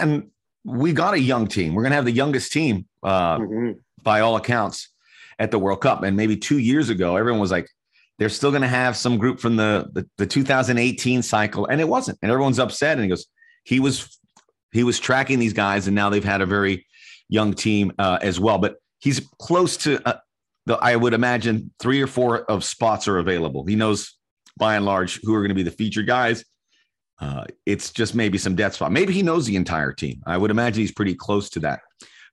And 0.00 0.30
we 0.64 0.92
got 0.92 1.14
a 1.14 1.20
young 1.20 1.46
team. 1.46 1.74
We're 1.74 1.82
going 1.82 1.92
to 1.92 1.96
have 1.96 2.04
the 2.04 2.12
youngest 2.12 2.52
team 2.52 2.86
uh, 3.02 3.38
mm-hmm. 3.38 3.72
by 4.02 4.20
all 4.20 4.36
accounts 4.36 4.90
at 5.38 5.50
the 5.50 5.58
World 5.58 5.80
Cup. 5.80 6.02
And 6.02 6.16
maybe 6.16 6.36
two 6.36 6.58
years 6.58 6.90
ago, 6.90 7.16
everyone 7.16 7.40
was 7.40 7.52
like, 7.52 7.68
they're 8.18 8.28
still 8.28 8.50
going 8.50 8.62
to 8.62 8.68
have 8.68 8.96
some 8.96 9.16
group 9.16 9.38
from 9.38 9.56
the, 9.56 9.88
the, 9.92 10.08
the 10.18 10.26
2018 10.26 11.22
cycle, 11.22 11.66
and 11.66 11.80
it 11.80 11.88
wasn't. 11.88 12.18
And 12.20 12.30
everyone's 12.30 12.58
upset. 12.58 12.98
And 12.98 13.04
he 13.04 13.08
goes, 13.08 13.26
he 13.64 13.80
was 13.80 14.18
he 14.72 14.84
was 14.84 14.98
tracking 14.98 15.38
these 15.38 15.52
guys, 15.52 15.86
and 15.86 15.94
now 15.94 16.10
they've 16.10 16.24
had 16.24 16.40
a 16.40 16.46
very 16.46 16.86
young 17.28 17.54
team 17.54 17.92
uh, 17.98 18.18
as 18.20 18.38
well. 18.38 18.58
But 18.58 18.76
he's 18.98 19.20
close 19.38 19.76
to 19.78 20.06
uh, 20.06 20.18
the. 20.68 20.76
I 20.76 20.96
would 20.96 21.14
imagine 21.14 21.72
three 21.80 22.00
or 22.00 22.06
four 22.06 22.44
of 22.50 22.64
spots 22.64 23.08
are 23.08 23.18
available. 23.18 23.64
He 23.66 23.76
knows 23.76 24.16
by 24.56 24.76
and 24.76 24.84
large 24.84 25.20
who 25.22 25.34
are 25.34 25.40
going 25.40 25.50
to 25.50 25.54
be 25.54 25.62
the 25.62 25.70
featured 25.70 26.06
guys. 26.06 26.44
Uh, 27.20 27.44
it's 27.66 27.90
just 27.90 28.14
maybe 28.14 28.38
some 28.38 28.54
death 28.54 28.74
spot. 28.74 28.92
Maybe 28.92 29.12
he 29.12 29.22
knows 29.22 29.46
the 29.46 29.56
entire 29.56 29.92
team. 29.92 30.22
I 30.26 30.36
would 30.36 30.52
imagine 30.52 30.80
he's 30.80 30.92
pretty 30.92 31.14
close 31.14 31.50
to 31.50 31.60
that. 31.60 31.80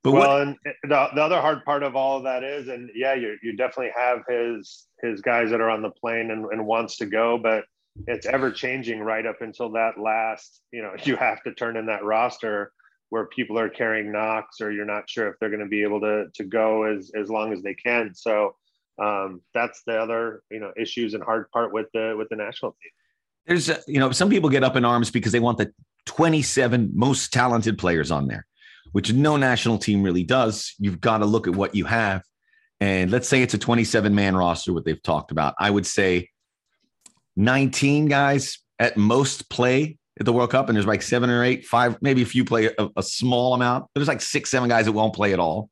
But 0.04 0.12
well, 0.12 0.28
what, 0.28 0.42
and 0.42 0.56
the, 0.84 1.08
the 1.16 1.22
other 1.22 1.40
hard 1.40 1.64
part 1.64 1.82
of 1.82 1.96
all 1.96 2.18
of 2.18 2.22
that 2.24 2.44
is, 2.44 2.68
and 2.68 2.90
yeah, 2.94 3.14
you 3.14 3.36
you 3.42 3.56
definitely 3.56 3.92
have 3.96 4.20
his 4.28 4.86
his 5.02 5.20
guys 5.20 5.50
that 5.50 5.60
are 5.60 5.70
on 5.70 5.82
the 5.82 5.90
plane 5.90 6.30
and, 6.30 6.46
and 6.46 6.64
wants 6.64 6.98
to 6.98 7.06
go, 7.06 7.38
but 7.38 7.64
it's 8.06 8.26
ever 8.26 8.52
changing 8.52 9.00
right 9.00 9.26
up 9.26 9.40
until 9.40 9.72
that 9.72 9.98
last. 9.98 10.60
You 10.70 10.82
know, 10.82 10.92
you 11.02 11.16
have 11.16 11.42
to 11.42 11.54
turn 11.54 11.76
in 11.76 11.86
that 11.86 12.04
roster 12.04 12.72
where 13.10 13.26
people 13.26 13.58
are 13.58 13.68
carrying 13.68 14.12
knocks, 14.12 14.60
or 14.60 14.72
you're 14.72 14.84
not 14.84 15.08
sure 15.08 15.28
if 15.28 15.36
they're 15.38 15.50
going 15.50 15.60
to 15.60 15.66
be 15.66 15.82
able 15.82 16.00
to 16.00 16.26
to 16.34 16.44
go 16.44 16.84
as 16.84 17.10
as 17.14 17.30
long 17.30 17.52
as 17.52 17.62
they 17.62 17.74
can. 17.74 18.14
So 18.14 18.56
um, 19.02 19.42
that's 19.54 19.82
the 19.86 19.98
other 20.00 20.42
you 20.50 20.60
know 20.60 20.72
issues 20.76 21.14
and 21.14 21.22
hard 21.22 21.50
part 21.50 21.72
with 21.72 21.86
the 21.92 22.14
with 22.16 22.28
the 22.28 22.36
national 22.36 22.72
team. 22.72 22.90
There's 23.46 23.68
you 23.86 24.00
know 24.00 24.10
some 24.12 24.30
people 24.30 24.50
get 24.50 24.64
up 24.64 24.76
in 24.76 24.84
arms 24.84 25.10
because 25.10 25.32
they 25.32 25.40
want 25.40 25.58
the 25.58 25.72
27 26.06 26.92
most 26.94 27.32
talented 27.32 27.78
players 27.78 28.10
on 28.10 28.28
there 28.28 28.46
which 28.92 29.12
no 29.12 29.36
national 29.36 29.76
team 29.76 30.02
really 30.02 30.22
does. 30.22 30.74
You've 30.78 31.02
got 31.02 31.18
to 31.18 31.26
look 31.26 31.46
at 31.46 31.54
what 31.54 31.74
you 31.74 31.84
have. 31.84 32.22
And 32.80 33.10
let's 33.10 33.28
say 33.28 33.42
it's 33.42 33.52
a 33.52 33.58
27 33.58 34.14
man 34.14 34.34
roster, 34.34 34.72
what 34.72 34.86
they've 34.86 35.02
talked 35.02 35.30
about. 35.30 35.54
I 35.58 35.70
would 35.70 35.86
say 35.86 36.30
19 37.36 38.06
guys 38.06 38.58
at 38.78 38.96
most 38.96 39.50
play 39.50 39.98
at 40.18 40.26
the 40.26 40.32
World 40.32 40.50
Cup, 40.50 40.68
and 40.68 40.76
there's 40.76 40.86
like 40.86 41.02
seven 41.02 41.30
or 41.30 41.44
eight, 41.44 41.66
five, 41.66 41.98
maybe 42.00 42.22
a 42.22 42.26
few 42.26 42.44
play 42.44 42.70
a, 42.78 42.88
a 42.96 43.02
small 43.02 43.54
amount. 43.54 43.86
There's 43.94 44.08
like 44.08 44.22
six, 44.22 44.50
seven 44.50 44.68
guys 44.68 44.86
that 44.86 44.92
won't 44.92 45.14
play 45.14 45.32
at 45.32 45.40
all. 45.40 45.70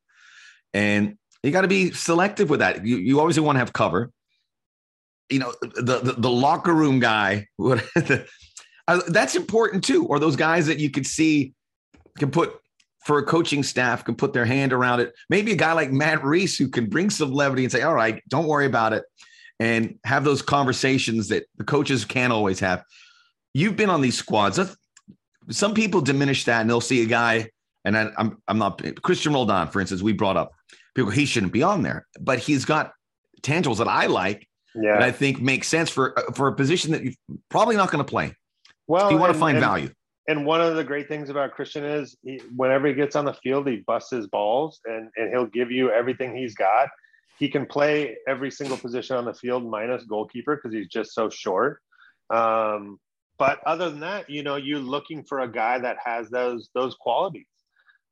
And 0.73 1.17
you 1.43 1.51
got 1.51 1.63
to 1.63 1.69
be 1.69 1.93
selective 1.93 2.51
with 2.51 2.61
that. 2.61 2.85
You, 2.85 2.97
you 2.97 3.21
always 3.21 3.39
want 3.39 3.57
to 3.57 3.61
have 3.61 3.73
cover. 3.73 4.11
You 5.31 5.39
know, 5.39 5.55
the, 5.63 6.01
the, 6.01 6.15
the 6.19 6.31
locker 6.31 6.75
room 6.75 7.01
guy, 7.01 7.47
uh, 7.59 9.01
that's 9.09 9.35
important 9.35 9.85
too. 9.85 10.07
Or 10.07 10.19
those 10.19 10.37
guys 10.37 10.67
that 10.67 10.79
you 10.79 10.91
could 10.91 11.07
see 11.07 11.55
can 12.19 12.31
put 12.31 12.55
for 13.05 13.19
a 13.19 13.23
coaching 13.23 13.63
staff 13.63 14.05
can 14.05 14.15
put 14.15 14.33
their 14.33 14.47
hand 14.47 14.73
around 14.73 15.01
it. 15.01 15.13
Maybe 15.29 15.53
a 15.53 15.57
guy 15.57 15.73
like 15.73 15.93
Matt 15.93 16.25
Reis 16.25 16.57
who 16.57 16.69
can 16.69 16.89
bring 16.89 17.11
some 17.11 17.33
levity 17.33 17.63
and 17.63 17.71
say, 17.71 17.83
all 17.83 17.95
right, 17.95 18.23
don't 18.29 18.47
worry 18.47 18.67
about 18.67 18.95
it. 18.95 19.05
And 19.61 19.99
have 20.05 20.25
those 20.25 20.43
conversations 20.43 21.29
that 21.29 21.45
the 21.57 21.65
coaches 21.65 22.05
can't 22.05 22.33
always 22.33 22.59
have. 22.61 22.83
You've 23.55 23.77
been 23.77 23.91
on 23.91 24.01
these 24.01 24.19
squads. 24.19 24.61
Some 25.51 25.75
people 25.75 26.01
diminish 26.01 26.45
that 26.45 26.61
and 26.61 26.69
they'll 26.69 26.81
see 26.81 27.03
a 27.03 27.07
guy, 27.07 27.51
and 27.85 27.97
I, 27.97 28.11
I'm, 28.19 28.43
I'm 28.49 28.59
not 28.59 28.79
Cristian 28.79 29.35
Roldan, 29.35 29.69
for 29.69 29.81
instance, 29.81 30.03
we 30.03 30.13
brought 30.13 30.37
up 30.37 30.53
people, 30.95 31.11
he 31.11 31.25
shouldn't 31.25 31.53
be 31.53 31.63
on 31.63 31.83
there, 31.83 32.07
but 32.21 32.39
he's 32.39 32.65
got 32.65 32.93
tangibles 33.43 33.79
that 33.79 33.89
I 33.89 34.07
like 34.07 34.49
yeah. 34.75 34.95
that 34.95 35.03
I 35.03 35.13
think 35.13 35.41
make 35.41 35.65
sense 35.65 35.91
for, 35.91 36.15
for 36.35 36.49
a 36.49 36.55
position 36.55 36.93
that 36.93 37.05
you're 37.05 37.15
probably 37.49 37.77
not 37.77 37.91
going 37.91 38.05
to 38.05 38.11
play. 38.11 38.35
Well, 38.87 39.11
you 39.11 39.17
want 39.17 39.31
and, 39.31 39.37
to 39.37 39.41
find 39.41 39.59
value 39.59 39.91
and 40.27 40.47
one 40.47 40.61
of 40.61 40.77
the 40.77 40.85
great 40.85 41.09
things 41.09 41.29
about 41.29 41.53
Christian 41.53 41.85
is 41.85 42.17
he, 42.23 42.41
whenever 42.57 42.89
he 42.89 42.95
gets 42.95 43.15
on 43.15 43.25
the 43.25 43.35
field, 43.35 43.69
he 43.69 43.83
busts 43.87 44.11
his 44.11 44.27
balls 44.29 44.81
and, 44.87 45.11
and 45.17 45.31
he'll 45.31 45.47
give 45.47 45.71
you 45.71 45.91
everything 45.91 46.35
he's 46.35 46.55
got. 46.55 46.89
He 47.39 47.49
can 47.49 47.67
play 47.67 48.17
every 48.27 48.51
single 48.51 48.77
position 48.77 49.17
on 49.17 49.25
the 49.25 49.35
field 49.35 49.69
minus 49.69 50.05
goalkeeper 50.05 50.57
because 50.57 50.73
he's 50.73 50.89
just 50.89 51.13
so 51.13 51.29
short. 51.29 51.81
Um, 52.31 52.99
but 53.39 53.61
other 53.67 53.91
than 53.91 54.01
that, 54.01 54.31
you 54.31 54.43
know, 54.43 54.57
you're 54.57 54.79
looking 54.79 55.25
for 55.25 55.41
a 55.41 55.51
guy 55.51 55.79
that 55.79 55.97
has 56.05 56.31
those 56.31 56.71
those 56.75 56.95
qualities. 56.95 57.47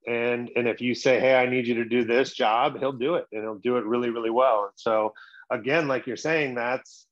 And 0.06 0.50
and 0.56 0.66
if 0.66 0.80
you 0.80 0.94
say, 0.94 1.20
hey, 1.20 1.36
I 1.36 1.46
need 1.46 1.66
you 1.66 1.74
to 1.74 1.84
do 1.84 2.04
this 2.04 2.32
job, 2.32 2.78
he'll 2.78 2.92
do 2.92 3.14
it 3.14 3.26
and 3.32 3.42
he'll 3.42 3.58
do 3.58 3.76
it 3.76 3.84
really, 3.84 4.10
really 4.10 4.30
well. 4.30 4.64
And 4.64 4.72
so 4.74 5.14
again, 5.50 5.86
like 5.86 6.06
you're 6.06 6.16
saying, 6.16 6.56
that's 6.56 7.06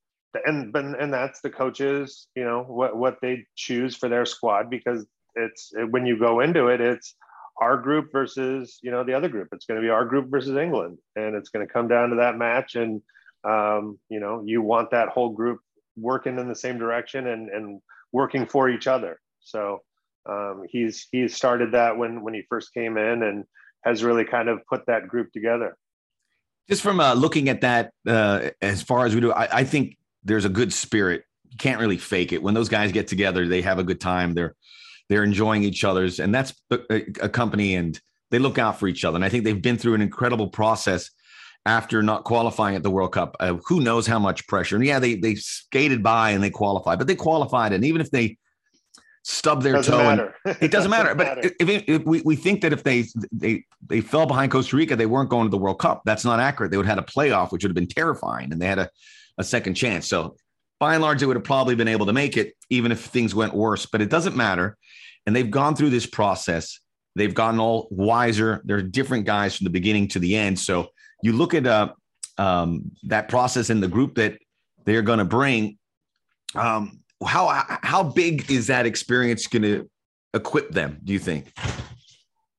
and 0.44 0.74
and 0.76 1.12
that's 1.12 1.40
the 1.40 1.50
coaches 1.50 2.28
you 2.34 2.44
know 2.44 2.62
what 2.62 2.96
what 2.96 3.18
they 3.20 3.44
choose 3.56 3.96
for 3.96 4.08
their 4.08 4.24
squad 4.24 4.70
because 4.70 5.04
it's 5.34 5.72
when 5.90 6.06
you 6.06 6.18
go 6.18 6.40
into 6.40 6.68
it 6.68 6.80
it's 6.80 7.14
our 7.60 7.76
group 7.76 8.10
versus 8.12 8.78
you 8.82 8.90
know 8.90 9.04
the 9.04 9.14
other 9.14 9.28
group 9.28 9.48
it's 9.52 9.66
going 9.66 9.80
to 9.80 9.84
be 9.84 9.90
our 9.90 10.04
group 10.04 10.30
versus 10.30 10.56
england 10.56 10.98
and 11.16 11.34
it's 11.34 11.48
going 11.48 11.66
to 11.66 11.72
come 11.72 11.88
down 11.88 12.10
to 12.10 12.16
that 12.16 12.36
match 12.36 12.76
and 12.76 13.02
um, 13.42 13.98
you 14.08 14.20
know 14.20 14.42
you 14.44 14.62
want 14.62 14.90
that 14.90 15.08
whole 15.08 15.30
group 15.30 15.60
working 15.96 16.38
in 16.38 16.48
the 16.48 16.54
same 16.54 16.78
direction 16.78 17.26
and 17.26 17.48
and 17.48 17.80
working 18.12 18.46
for 18.46 18.68
each 18.68 18.86
other 18.86 19.20
so 19.40 19.80
um, 20.28 20.62
he's 20.68 21.08
he's 21.10 21.34
started 21.34 21.72
that 21.72 21.96
when 21.96 22.22
when 22.22 22.34
he 22.34 22.42
first 22.48 22.72
came 22.74 22.96
in 22.96 23.22
and 23.22 23.44
has 23.84 24.04
really 24.04 24.24
kind 24.24 24.48
of 24.48 24.60
put 24.68 24.86
that 24.86 25.08
group 25.08 25.32
together 25.32 25.76
just 26.68 26.82
from 26.82 27.00
uh, 27.00 27.14
looking 27.14 27.48
at 27.48 27.62
that 27.62 27.92
uh, 28.06 28.50
as 28.60 28.82
far 28.82 29.06
as 29.06 29.14
we 29.14 29.20
do 29.20 29.32
I, 29.32 29.58
I 29.58 29.64
think 29.64 29.96
there's 30.24 30.44
a 30.44 30.50
good 30.50 30.72
spirit. 30.72 31.24
You 31.50 31.56
can't 31.56 31.80
really 31.80 31.96
fake 31.96 32.32
it. 32.32 32.42
When 32.42 32.54
those 32.54 32.68
guys 32.68 32.92
get 32.92 33.08
together, 33.08 33.46
they 33.46 33.62
have 33.62 33.78
a 33.78 33.84
good 33.84 34.00
time. 34.00 34.34
They're 34.34 34.54
they're 35.08 35.24
enjoying 35.24 35.64
each 35.64 35.82
other's, 35.82 36.20
and 36.20 36.32
that's 36.32 36.54
a, 36.70 37.02
a 37.20 37.28
company, 37.28 37.74
and 37.74 38.00
they 38.30 38.38
look 38.38 38.58
out 38.58 38.78
for 38.78 38.86
each 38.86 39.04
other. 39.04 39.16
And 39.16 39.24
I 39.24 39.28
think 39.28 39.42
they've 39.42 39.60
been 39.60 39.76
through 39.76 39.94
an 39.94 40.02
incredible 40.02 40.48
process 40.48 41.10
after 41.66 42.02
not 42.02 42.24
qualifying 42.24 42.76
at 42.76 42.82
the 42.82 42.90
World 42.90 43.12
Cup. 43.12 43.36
Uh, 43.40 43.56
who 43.66 43.80
knows 43.80 44.06
how 44.06 44.18
much 44.18 44.46
pressure? 44.46 44.76
And 44.76 44.84
yeah, 44.84 44.98
they 44.98 45.14
they 45.14 45.34
skated 45.34 46.02
by 46.02 46.30
and 46.30 46.42
they 46.42 46.50
qualified, 46.50 46.98
but 46.98 47.06
they 47.06 47.14
qualified, 47.14 47.72
and 47.72 47.84
even 47.84 48.00
if 48.00 48.10
they 48.10 48.38
stub 49.22 49.62
their 49.62 49.74
doesn't 49.74 49.92
toe, 49.92 50.02
matter. 50.02 50.34
it 50.60 50.70
doesn't 50.70 50.90
matter. 50.90 51.14
But 51.14 51.26
matter. 51.26 51.50
If, 51.60 51.84
if, 51.86 52.04
we, 52.04 52.22
we 52.22 52.36
think 52.36 52.62
that 52.62 52.72
if 52.72 52.82
they 52.82 53.04
they 53.32 53.64
they 53.86 54.00
fell 54.00 54.26
behind 54.26 54.52
Costa 54.52 54.76
Rica, 54.76 54.96
they 54.96 55.06
weren't 55.06 55.30
going 55.30 55.46
to 55.46 55.50
the 55.50 55.58
World 55.58 55.78
Cup. 55.78 56.02
That's 56.04 56.24
not 56.24 56.40
accurate. 56.40 56.70
They 56.70 56.76
would 56.76 56.86
have 56.86 56.98
had 56.98 57.04
a 57.04 57.06
playoff, 57.06 57.52
which 57.52 57.62
would 57.62 57.70
have 57.70 57.76
been 57.76 57.86
terrifying, 57.86 58.52
and 58.52 58.60
they 58.60 58.66
had 58.66 58.78
a 58.78 58.90
a 59.38 59.44
second 59.44 59.74
chance. 59.74 60.06
So 60.06 60.36
by 60.78 60.94
and 60.94 61.02
large, 61.02 61.20
they 61.20 61.26
would 61.26 61.36
have 61.36 61.44
probably 61.44 61.74
been 61.74 61.88
able 61.88 62.06
to 62.06 62.12
make 62.12 62.36
it, 62.36 62.54
even 62.70 62.90
if 62.90 63.00
things 63.00 63.34
went 63.34 63.54
worse. 63.54 63.86
But 63.86 64.00
it 64.00 64.10
doesn't 64.10 64.36
matter. 64.36 64.76
And 65.26 65.36
they've 65.36 65.50
gone 65.50 65.76
through 65.76 65.90
this 65.90 66.06
process. 66.06 66.80
They've 67.16 67.34
gotten 67.34 67.60
all 67.60 67.88
wiser. 67.90 68.62
They're 68.64 68.82
different 68.82 69.26
guys 69.26 69.56
from 69.56 69.64
the 69.64 69.70
beginning 69.70 70.08
to 70.08 70.18
the 70.18 70.36
end. 70.36 70.58
So 70.58 70.88
you 71.22 71.32
look 71.32 71.54
at 71.54 71.66
uh, 71.66 71.92
um, 72.38 72.90
that 73.04 73.28
process 73.28 73.70
in 73.70 73.80
the 73.80 73.88
group 73.88 74.14
that 74.16 74.38
they're 74.84 75.02
going 75.02 75.18
to 75.18 75.24
bring. 75.24 75.78
Um, 76.54 77.00
how 77.24 77.64
how 77.82 78.02
big 78.02 78.50
is 78.50 78.66
that 78.68 78.86
experience 78.86 79.46
going 79.46 79.62
to 79.62 79.90
equip 80.34 80.70
them? 80.70 80.98
Do 81.04 81.12
you 81.12 81.18
think? 81.18 81.52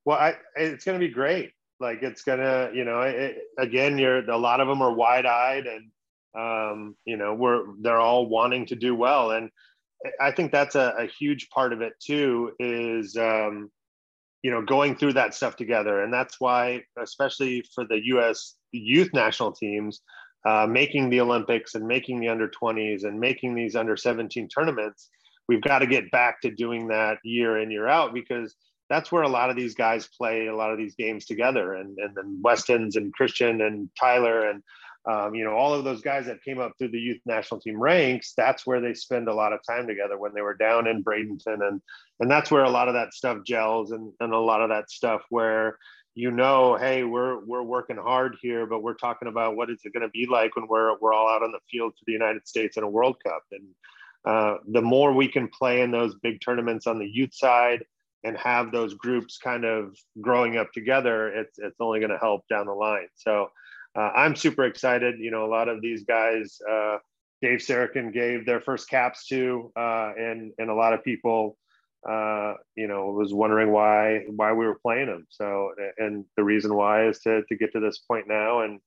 Well, 0.06 0.18
I, 0.18 0.36
it's 0.56 0.86
going 0.86 1.00
to 1.00 1.06
be 1.06 1.12
great. 1.12 1.52
Like 1.80 2.04
it's 2.04 2.22
gonna, 2.22 2.70
you 2.74 2.86
know, 2.86 3.02
it, 3.02 3.40
again, 3.58 3.98
you're 3.98 4.30
a 4.30 4.38
lot 4.38 4.60
of 4.60 4.68
them 4.68 4.84
are 4.84 4.94
wide 4.94 5.26
eyed 5.26 5.66
and 5.66 5.90
um, 6.34 6.96
you 7.06 7.18
know, 7.18 7.34
we're 7.34 7.64
they're 7.82 8.00
all 8.00 8.28
wanting 8.28 8.66
to 8.68 8.76
do 8.76 8.96
well, 8.96 9.32
and 9.32 9.50
I 10.20 10.32
think 10.32 10.52
that's 10.52 10.76
a, 10.76 10.94
a 10.98 11.06
huge 11.06 11.50
part 11.50 11.74
of 11.74 11.82
it 11.82 11.94
too. 12.00 12.54
Is 12.60 13.18
um, 13.18 13.70
you 14.44 14.52
know 14.52 14.62
going 14.62 14.96
through 14.96 15.14
that 15.14 15.34
stuff 15.34 15.56
together, 15.56 16.02
and 16.02 16.14
that's 16.14 16.40
why, 16.40 16.84
especially 17.02 17.64
for 17.74 17.86
the 17.86 18.00
U.S. 18.06 18.56
youth 18.72 19.10
national 19.14 19.52
teams, 19.52 20.02
uh, 20.46 20.68
making 20.68 21.10
the 21.10 21.22
Olympics 21.22 21.76
and 21.76 21.86
making 21.86 22.20
the 22.20 22.30
under 22.30 22.50
20s 22.50 23.04
and 23.04 23.20
making 23.20 23.54
these 23.54 23.76
under 23.76 23.96
17 23.96 24.48
tournaments, 24.48 25.10
we've 25.48 25.62
got 25.62 25.80
to 25.80 25.88
get 25.88 26.10
back 26.12 26.42
to 26.42 26.52
doing 26.52 26.88
that 26.88 27.18
year 27.24 27.60
in 27.60 27.70
year 27.70 27.88
out 27.88 28.14
because 28.14 28.56
that's 28.90 29.12
where 29.12 29.24
a 29.24 29.30
lot 29.30 29.50
of 29.50 29.56
these 29.56 29.76
guys 29.76 30.10
play 30.18 30.48
a 30.48 30.56
lot 30.56 30.72
of 30.72 30.78
these 30.78 30.96
games 30.96 31.26
together, 31.26 31.76
and 31.76 31.98
and 32.00 32.16
then 32.16 32.40
Westons 32.44 32.96
and 32.96 33.14
Christian 33.14 33.62
and 33.62 33.90
Tyler 34.00 34.50
and 34.50 34.64
um, 35.10 35.34
you 35.34 35.44
know, 35.44 35.52
all 35.52 35.74
of 35.74 35.84
those 35.84 36.02
guys 36.02 36.28
that 36.28 36.44
came 36.44 36.60
up 36.60 36.74
through 36.78 36.92
the 36.92 37.00
youth 37.00 37.22
national 37.26 37.60
team 37.60 37.82
ranks, 37.82 38.34
that's 38.36 38.68
where 38.68 38.80
they 38.80 38.94
spend 38.94 39.28
a 39.28 39.34
lot 39.34 39.54
of 39.54 39.60
time 39.68 39.88
together 39.88 40.18
when 40.18 40.34
they 40.34 40.42
were 40.42 40.54
down 40.54 40.88
in 40.88 41.04
Bradenton. 41.04 41.68
And, 41.68 41.82
and 42.20 42.30
that's 42.30 42.52
where 42.52 42.64
a 42.64 42.70
lot 42.70 42.88
of 42.88 42.94
that 42.94 43.14
stuff 43.14 43.40
gels 43.46 43.92
and, 43.92 44.14
and 44.20 44.34
a 44.34 44.38
lot 44.38 44.62
of 44.62 44.70
that 44.70 44.92
stuff 44.92 45.22
where, 45.30 45.78
you 46.14 46.30
know, 46.30 46.76
hey, 46.76 47.04
we're, 47.04 47.44
we're 47.46 47.64
working 47.64 47.98
hard 47.98 48.36
here, 48.42 48.66
but 48.66 48.84
we're 48.84 48.94
talking 48.94 49.28
about 49.28 49.56
what 49.56 49.70
is 49.70 49.82
it 49.84 49.94
going 49.94 50.06
to 50.06 50.10
be 50.10 50.28
like 50.30 50.56
when 50.56 50.68
we're, 50.68 50.98
we're 51.00 51.14
all 51.14 51.30
out 51.30 51.44
on 51.44 51.52
the 51.52 51.60
field 51.72 51.94
for 51.94 52.04
the 52.06 52.14
United 52.14 52.48
States 52.48 52.78
in 52.78 52.84
a 52.84 52.90
World 52.90 53.16
Cup. 53.26 53.44
And 53.52 53.68
uh, 54.26 54.58
the 54.68 54.82
more 54.82 55.14
we 55.14 55.28
can 55.28 55.48
play 55.48 55.82
in 55.82 55.90
those 55.90 56.14
big 56.22 56.42
tournaments 56.42 56.86
on 56.86 57.00
the 57.00 57.10
youth 57.10 57.34
side, 57.34 57.84
and 58.24 58.38
have 58.38 58.72
those 58.72 58.94
groups 58.94 59.40
kind 59.40 59.66
of 59.66 59.98
growing 60.22 60.56
up 60.56 60.72
together, 60.74 61.30
it's 61.30 61.58
it's 61.58 61.78
only 61.80 62.00
going 62.00 62.12
to 62.12 62.20
help 62.20 62.48
down 62.48 62.68
the 62.68 62.72
line. 62.72 63.08
So 63.16 63.50
uh, 63.96 64.12
I'm 64.16 64.36
super 64.36 64.64
excited. 64.66 65.20
You 65.20 65.32
know, 65.32 65.46
a 65.46 65.52
lot 65.52 65.68
of 65.68 65.82
these 65.82 66.04
guys, 66.04 66.60
uh, 66.70 66.98
Dave 67.42 67.60
Sarachan 67.60 68.14
gave 68.14 68.46
their 68.46 68.62
first 68.62 68.90
caps 68.90 69.28
to, 69.28 69.72
uh, 69.76 70.14
and 70.18 70.54
and 70.58 70.70
a 70.70 70.74
lot 70.74 70.94
of 70.94 71.04
people, 71.04 71.58
uh, 72.08 72.54
you 72.76 72.88
know, 72.88 73.12
was 73.12 73.34
wondering 73.34 73.72
why 73.72 74.24
why 74.36 74.54
we 74.54 74.66
were 74.66 74.80
playing 74.80 75.08
them. 75.08 75.28
So, 75.30 75.72
and 75.98 76.26
the 76.38 76.44
reason 76.44 76.74
why 76.76 77.08
is 77.08 77.20
to 77.22 77.44
to 77.44 77.56
get 77.56 77.74
to 77.74 77.80
this 77.80 77.98
point 78.00 78.28
now, 78.28 78.62
and 78.62 78.80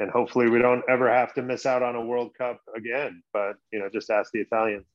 and 0.00 0.10
hopefully 0.10 0.48
we 0.48 0.58
don't 0.58 0.82
ever 0.88 1.12
have 1.12 1.34
to 1.34 1.42
miss 1.42 1.64
out 1.64 1.82
on 1.82 1.94
a 1.94 2.04
World 2.04 2.32
Cup 2.36 2.60
again. 2.76 3.22
But 3.32 3.56
you 3.72 3.78
know, 3.78 3.88
just 3.92 4.10
ask 4.10 4.32
the 4.32 4.40
Italians. 4.40 4.86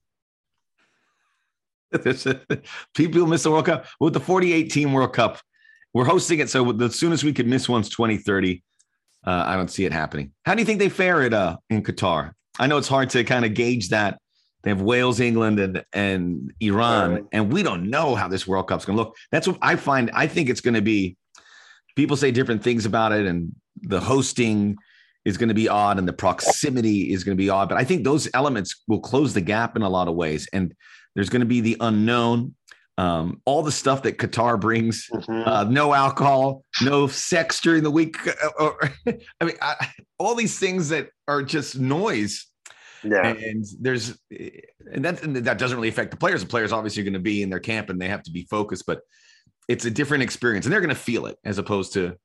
People 2.95 3.27
miss 3.27 3.43
the 3.43 3.51
World 3.51 3.67
Cup 3.67 3.85
with 3.99 4.13
the 4.13 4.19
48 4.19 4.71
team 4.71 4.91
World 4.91 5.13
Cup. 5.13 5.39
We're 5.93 6.05
hosting 6.05 6.39
it, 6.39 6.49
so 6.49 6.71
the 6.71 6.89
soonest 6.91 7.23
we 7.23 7.33
could 7.33 7.45
miss 7.45 7.69
one's 7.69 7.87
2030 7.87 8.63
uh, 9.25 9.43
I 9.45 9.55
don't 9.55 9.69
see 9.69 9.85
it 9.85 9.93
happening. 9.93 10.31
How 10.45 10.55
do 10.55 10.61
you 10.61 10.65
think 10.65 10.79
they 10.79 10.89
fare 10.89 11.21
it 11.21 11.33
uh, 11.33 11.57
in 11.69 11.83
Qatar? 11.83 12.31
I 12.59 12.67
know 12.67 12.77
it's 12.77 12.87
hard 12.87 13.09
to 13.11 13.23
kind 13.23 13.45
of 13.45 13.53
gauge 13.53 13.89
that. 13.89 14.19
They 14.63 14.69
have 14.69 14.81
Wales, 14.81 15.19
England, 15.19 15.59
and 15.59 15.83
and 15.91 16.53
Iran, 16.61 17.11
right. 17.11 17.23
and 17.33 17.51
we 17.51 17.63
don't 17.63 17.89
know 17.89 18.15
how 18.15 18.29
this 18.29 18.47
World 18.47 18.67
Cup's 18.67 18.85
going 18.85 18.97
to 18.97 19.03
look. 19.03 19.15
That's 19.31 19.47
what 19.47 19.57
I 19.61 19.75
find. 19.75 20.09
I 20.13 20.27
think 20.27 20.49
it's 20.49 20.61
going 20.61 20.75
to 20.75 20.81
be. 20.81 21.17
People 21.95 22.15
say 22.15 22.31
different 22.31 22.63
things 22.63 22.85
about 22.85 23.11
it, 23.11 23.25
and 23.25 23.53
the 23.81 23.99
hosting 23.99 24.77
is 25.25 25.37
going 25.37 25.49
to 25.49 25.55
be 25.55 25.67
odd, 25.67 25.99
and 25.99 26.07
the 26.07 26.13
proximity 26.13 27.11
is 27.11 27.23
going 27.23 27.35
to 27.37 27.41
be 27.41 27.49
odd. 27.49 27.69
But 27.69 27.77
I 27.77 27.83
think 27.83 28.03
those 28.03 28.29
elements 28.33 28.83
will 28.87 28.99
close 28.99 29.33
the 29.33 29.41
gap 29.41 29.75
in 29.75 29.81
a 29.81 29.89
lot 29.89 30.07
of 30.07 30.15
ways, 30.15 30.47
and 30.53 30.73
there's 31.15 31.29
going 31.29 31.41
to 31.41 31.45
be 31.45 31.61
the 31.61 31.77
unknown 31.79 32.55
um, 32.97 33.41
all 33.45 33.63
the 33.63 33.71
stuff 33.71 34.03
that 34.03 34.17
Qatar 34.17 34.59
brings, 34.59 35.07
mm-hmm. 35.11 35.47
uh, 35.47 35.63
no 35.65 35.93
alcohol, 35.93 36.63
no 36.81 37.07
sex 37.07 37.59
during 37.59 37.83
the 37.83 37.91
week. 37.91 38.17
Uh, 38.27 38.49
or, 38.59 38.77
I 39.41 39.45
mean, 39.45 39.55
I, 39.61 39.89
all 40.19 40.35
these 40.35 40.59
things 40.59 40.89
that 40.89 41.09
are 41.27 41.41
just 41.41 41.79
noise. 41.79 42.45
Yeah. 43.03 43.27
And 43.27 43.65
there's, 43.81 44.17
and 44.29 45.03
that, 45.03 45.23
and 45.23 45.35
that 45.35 45.57
doesn't 45.57 45.75
really 45.75 45.89
affect 45.89 46.11
the 46.11 46.17
players. 46.17 46.41
The 46.41 46.47
players 46.47 46.71
obviously 46.71 47.01
are 47.01 47.05
going 47.05 47.13
to 47.13 47.19
be 47.19 47.41
in 47.41 47.49
their 47.49 47.59
camp 47.59 47.89
and 47.89 47.99
they 47.99 48.07
have 48.07 48.23
to 48.23 48.31
be 48.31 48.45
focused, 48.49 48.85
but 48.85 49.01
it's 49.67 49.85
a 49.85 49.91
different 49.91 50.23
experience 50.23 50.65
and 50.65 50.71
they're 50.71 50.81
going 50.81 50.89
to 50.89 50.95
feel 50.95 51.25
it 51.25 51.37
as 51.43 51.57
opposed 51.57 51.93
to 51.93 52.15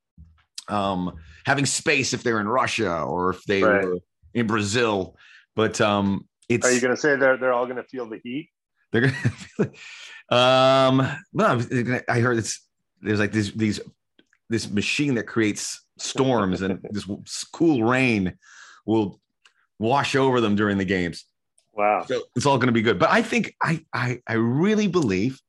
um, 0.69 1.17
having 1.47 1.67
space 1.67 2.13
if 2.13 2.23
they're 2.23 2.41
in 2.41 2.49
Russia 2.49 3.01
or 3.03 3.31
if 3.31 3.43
they 3.45 3.63
right. 3.63 3.85
were 3.85 3.99
in 4.35 4.47
Brazil. 4.47 5.17
But 5.57 5.81
um, 5.81 6.29
it's, 6.49 6.67
are 6.67 6.73
you 6.73 6.81
going 6.81 6.95
to 6.95 7.01
say 7.01 7.17
they're, 7.17 7.39
they're 7.39 7.53
all 7.53 7.65
going 7.65 7.79
to 7.79 7.85
feel 7.85 8.09
the 8.09 8.21
heat? 8.23 8.51
They're 8.93 9.03
going 9.03 9.15
to 9.23 9.29
feel 9.31 9.67
it. 9.67 9.77
Um, 10.31 11.07
well, 11.33 11.63
I 12.09 12.21
heard 12.21 12.39
it's 12.39 12.67
there's 13.01 13.19
like 13.19 13.33
these 13.33 13.53
these 13.53 13.81
this 14.51 14.71
machine 14.71 15.15
that 15.15 15.25
creates 15.25 15.85
storms 15.99 16.63
and 16.63 16.81
this 16.91 17.07
cool 17.53 17.85
rain 17.85 18.37
will 18.87 19.21
wash 19.79 20.17
over 20.17 20.41
them 20.41 20.57
during 20.57 20.79
the 20.79 20.85
games. 20.85 21.25
Wow. 21.73 22.05
So 22.07 22.23
it's 22.35 22.47
all 22.47 22.59
going 22.59 22.67
to 22.69 22.73
be 22.73 22.83
good. 22.83 22.99
But 22.99 23.11
I 23.11 23.23
think 23.23 23.55
I 23.63 23.85
I 23.93 24.21
I 24.27 24.35
really 24.35 24.87
believe 24.87 25.41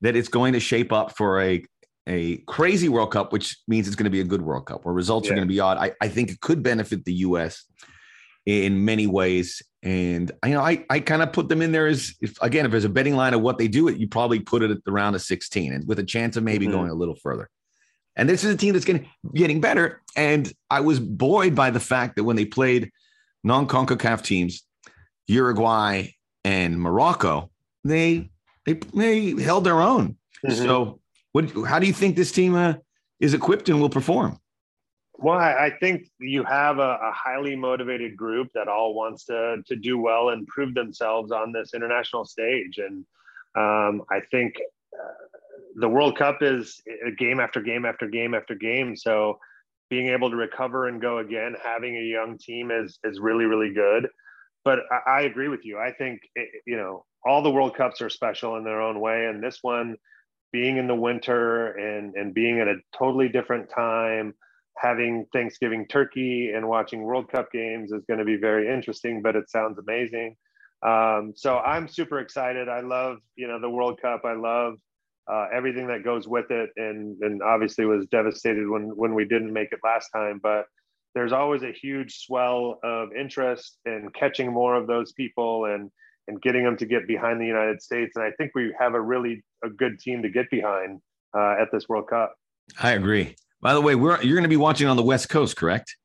that 0.00 0.16
it's 0.16 0.28
going 0.28 0.52
to 0.54 0.60
shape 0.60 0.92
up 0.92 1.16
for 1.16 1.40
a 1.40 1.64
a 2.06 2.38
crazy 2.46 2.88
World 2.90 3.12
Cup, 3.12 3.32
which 3.32 3.56
means 3.66 3.86
it's 3.86 3.96
going 3.96 4.04
to 4.04 4.10
be 4.10 4.20
a 4.20 4.24
good 4.24 4.42
World 4.42 4.66
Cup 4.66 4.84
where 4.84 4.92
results 4.92 5.26
yeah. 5.26 5.32
are 5.32 5.36
going 5.36 5.48
to 5.48 5.52
be 5.52 5.60
odd. 5.60 5.78
I, 5.78 5.92
I 6.02 6.08
think 6.08 6.30
it 6.30 6.40
could 6.40 6.62
benefit 6.62 7.04
the 7.04 7.14
US 7.14 7.64
in 8.46 8.84
many 8.84 9.06
ways. 9.06 9.62
And 9.82 10.30
you 10.44 10.52
know, 10.52 10.60
I 10.60 10.84
I 10.88 11.00
kind 11.00 11.22
of 11.22 11.32
put 11.32 11.48
them 11.48 11.62
in 11.62 11.72
there 11.72 11.86
as 11.86 12.14
if 12.20 12.40
again, 12.40 12.64
if 12.64 12.70
there's 12.70 12.84
a 12.84 12.90
betting 12.90 13.16
line 13.16 13.34
of 13.34 13.42
what 13.42 13.58
they 13.58 13.68
do, 13.68 13.88
it 13.88 13.98
you 13.98 14.08
probably 14.08 14.40
put 14.40 14.62
it 14.62 14.70
at 14.70 14.84
the 14.84 14.92
round 14.92 15.14
of 15.14 15.22
16 15.22 15.72
and 15.72 15.86
with 15.86 15.98
a 15.98 16.04
chance 16.04 16.36
of 16.36 16.44
maybe 16.44 16.66
mm-hmm. 16.66 16.76
going 16.76 16.90
a 16.90 16.94
little 16.94 17.16
further. 17.16 17.50
And 18.16 18.28
this 18.28 18.44
is 18.44 18.54
a 18.54 18.56
team 18.56 18.72
that's 18.72 18.84
getting 18.84 19.08
getting 19.34 19.60
better. 19.60 20.02
And 20.16 20.50
I 20.70 20.80
was 20.80 21.00
buoyed 21.00 21.54
by 21.54 21.70
the 21.70 21.80
fact 21.80 22.16
that 22.16 22.24
when 22.24 22.36
they 22.36 22.44
played 22.44 22.90
non-CONCACAF 23.42 24.22
teams, 24.22 24.62
Uruguay 25.26 26.08
and 26.44 26.80
Morocco, 26.80 27.50
they 27.84 28.30
they 28.64 28.74
they 28.94 29.30
held 29.42 29.64
their 29.64 29.80
own. 29.80 30.16
Mm-hmm. 30.46 30.64
So, 30.64 31.00
what? 31.32 31.50
How 31.66 31.78
do 31.78 31.86
you 31.86 31.92
think 31.92 32.16
this 32.16 32.32
team 32.32 32.54
uh, 32.54 32.74
is 33.20 33.34
equipped 33.34 33.68
and 33.68 33.80
will 33.80 33.90
perform? 33.90 34.38
Well, 35.16 35.38
I 35.38 35.70
think 35.78 36.10
you 36.18 36.42
have 36.44 36.78
a, 36.78 36.98
a, 37.00 37.12
highly 37.14 37.54
motivated 37.54 38.16
group 38.16 38.48
that 38.54 38.66
all 38.66 38.94
wants 38.94 39.24
to 39.26 39.58
to 39.66 39.76
do 39.76 39.96
well 39.98 40.30
and 40.30 40.46
prove 40.48 40.74
themselves 40.74 41.30
on 41.30 41.52
this 41.52 41.72
international 41.72 42.24
stage, 42.24 42.78
and 42.78 43.04
um, 43.54 44.02
I 44.10 44.20
think 44.32 44.54
uh, 44.92 45.38
the 45.76 45.88
World 45.88 46.18
Cup 46.18 46.42
is 46.42 46.82
a 47.06 47.12
game 47.12 47.38
after 47.38 47.60
game 47.60 47.84
after 47.84 48.08
game 48.08 48.34
after 48.34 48.56
game. 48.56 48.96
So 48.96 49.38
being 49.88 50.08
able 50.08 50.30
to 50.30 50.36
recover 50.36 50.88
and 50.88 51.00
go 51.00 51.18
again, 51.18 51.54
having 51.62 51.96
a 51.96 52.02
young 52.02 52.36
team 52.36 52.72
is 52.72 52.98
is 53.04 53.20
really 53.20 53.44
really 53.44 53.72
good. 53.72 54.08
But 54.64 54.80
I, 54.90 55.10
I 55.10 55.20
agree 55.22 55.48
with 55.48 55.64
you. 55.64 55.78
I 55.78 55.92
think 55.92 56.22
it, 56.34 56.48
you 56.66 56.76
know 56.76 57.04
all 57.24 57.40
the 57.40 57.50
World 57.50 57.76
Cups 57.76 58.02
are 58.02 58.10
special 58.10 58.56
in 58.56 58.64
their 58.64 58.82
own 58.82 59.00
way, 59.00 59.26
and 59.26 59.40
this 59.40 59.60
one 59.62 59.96
being 60.52 60.76
in 60.76 60.88
the 60.88 60.94
winter 60.94 61.68
and 61.68 62.14
and 62.16 62.34
being 62.34 62.58
at 62.58 62.66
a 62.66 62.78
totally 62.98 63.28
different 63.28 63.70
time 63.70 64.34
having 64.76 65.26
Thanksgiving 65.32 65.86
turkey 65.86 66.52
and 66.54 66.68
watching 66.68 67.02
World 67.02 67.30
Cup 67.30 67.50
games 67.52 67.92
is 67.92 68.04
going 68.06 68.18
to 68.18 68.24
be 68.24 68.36
very 68.36 68.72
interesting, 68.72 69.22
but 69.22 69.36
it 69.36 69.48
sounds 69.48 69.78
amazing. 69.78 70.36
Um, 70.84 71.32
so 71.34 71.58
I'm 71.58 71.88
super 71.88 72.18
excited. 72.18 72.68
I 72.68 72.80
love, 72.80 73.18
you 73.36 73.48
know, 73.48 73.60
the 73.60 73.70
World 73.70 74.00
Cup. 74.02 74.22
I 74.24 74.34
love 74.34 74.74
uh, 75.32 75.46
everything 75.54 75.86
that 75.86 76.04
goes 76.04 76.28
with 76.28 76.50
it, 76.50 76.70
and 76.76 77.16
and 77.22 77.42
obviously 77.42 77.86
was 77.86 78.06
devastated 78.08 78.68
when 78.68 78.94
when 78.94 79.14
we 79.14 79.24
didn't 79.24 79.52
make 79.52 79.72
it 79.72 79.78
last 79.82 80.10
time. 80.14 80.40
But 80.42 80.66
there's 81.14 81.32
always 81.32 81.62
a 81.62 81.72
huge 81.72 82.18
swell 82.18 82.78
of 82.82 83.08
interest 83.18 83.78
in 83.86 84.10
catching 84.14 84.52
more 84.52 84.76
of 84.76 84.86
those 84.86 85.12
people 85.12 85.66
and 85.66 85.90
and 86.28 86.40
getting 86.42 86.64
them 86.64 86.76
to 86.78 86.86
get 86.86 87.06
behind 87.06 87.40
the 87.40 87.46
United 87.46 87.80
States. 87.82 88.12
And 88.16 88.24
I 88.24 88.30
think 88.32 88.52
we 88.54 88.74
have 88.78 88.94
a 88.94 89.00
really 89.00 89.42
a 89.64 89.70
good 89.70 89.98
team 89.98 90.22
to 90.22 90.28
get 90.28 90.50
behind 90.50 91.00
uh, 91.34 91.54
at 91.60 91.68
this 91.72 91.88
World 91.88 92.08
Cup. 92.08 92.34
I 92.82 92.92
agree. 92.92 93.36
By 93.64 93.72
the 93.72 93.80
way, 93.80 93.94
we're 93.94 94.20
you're 94.22 94.36
going 94.36 94.44
to 94.44 94.48
be 94.48 94.58
watching 94.58 94.86
on 94.88 94.96
the 94.98 95.02
West 95.02 95.30
Coast, 95.30 95.56
correct? 95.56 95.96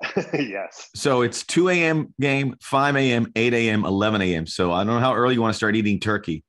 yes. 0.32 0.88
So 0.94 1.22
it's 1.22 1.44
2 1.44 1.68
a.m. 1.70 2.14
game, 2.20 2.54
5 2.62 2.96
a.m., 2.96 3.32
8 3.34 3.54
a.m., 3.54 3.84
11 3.84 4.22
a.m. 4.22 4.46
So 4.46 4.72
I 4.72 4.84
don't 4.84 4.94
know 4.94 5.00
how 5.00 5.12
early 5.12 5.34
you 5.34 5.42
want 5.42 5.52
to 5.52 5.56
start 5.56 5.74
eating 5.74 5.98
turkey, 5.98 6.44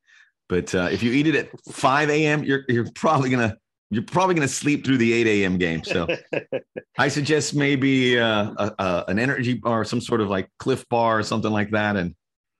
but 0.47 0.75
uh, 0.75 0.89
if 0.91 1.01
you 1.01 1.11
eat 1.11 1.25
it 1.25 1.35
at 1.35 1.49
5 1.71 2.09
a.m., 2.11 2.43
you're 2.43 2.65
you're 2.69 2.85
probably 2.93 3.31
gonna 3.31 3.57
you're 3.89 4.03
probably 4.03 4.35
gonna 4.35 4.47
sleep 4.47 4.85
through 4.85 4.99
the 4.99 5.11
8 5.11 5.27
a.m. 5.27 5.57
game. 5.57 5.83
So 5.83 6.07
I 6.99 7.07
suggest 7.07 7.55
maybe 7.55 8.19
uh, 8.19 8.53
a, 8.57 8.75
a, 8.77 9.05
an 9.07 9.17
energy 9.17 9.55
bar, 9.55 9.85
some 9.85 10.01
sort 10.01 10.21
of 10.21 10.29
like 10.29 10.49
Clif 10.59 10.87
Bar 10.87 11.17
or 11.17 11.23
something 11.23 11.51
like 11.51 11.71
that, 11.71 11.95
and 11.95 12.13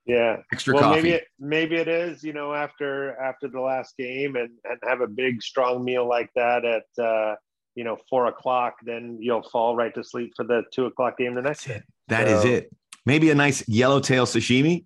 yeah, 0.04 0.38
extra 0.52 0.74
well, 0.74 0.82
coffee. 0.82 1.02
Maybe 1.02 1.10
it, 1.10 1.24
maybe 1.38 1.76
it 1.76 1.86
is, 1.86 2.24
you 2.24 2.32
know, 2.32 2.54
after 2.54 3.16
after 3.20 3.46
the 3.46 3.60
last 3.60 3.96
game 3.96 4.34
and 4.34 4.50
and 4.64 4.80
have 4.82 5.00
a 5.00 5.06
big 5.06 5.42
strong 5.42 5.84
meal 5.84 6.08
like 6.08 6.30
that 6.34 6.64
at. 6.64 7.04
Uh, 7.04 7.36
you 7.74 7.84
know 7.84 7.96
four 8.08 8.26
o'clock, 8.26 8.76
then 8.82 9.18
you'll 9.20 9.42
fall 9.42 9.76
right 9.76 9.94
to 9.94 10.04
sleep 10.04 10.32
for 10.36 10.44
the 10.44 10.62
two 10.72 10.86
o'clock 10.86 11.18
game 11.18 11.34
the 11.34 11.42
next 11.42 11.64
day. 11.64 11.82
That 12.08 12.28
so, 12.28 12.38
is 12.38 12.44
it. 12.44 12.72
Maybe 13.06 13.30
a 13.30 13.34
nice 13.34 13.66
yellowtail 13.68 14.26
sashimi. 14.26 14.84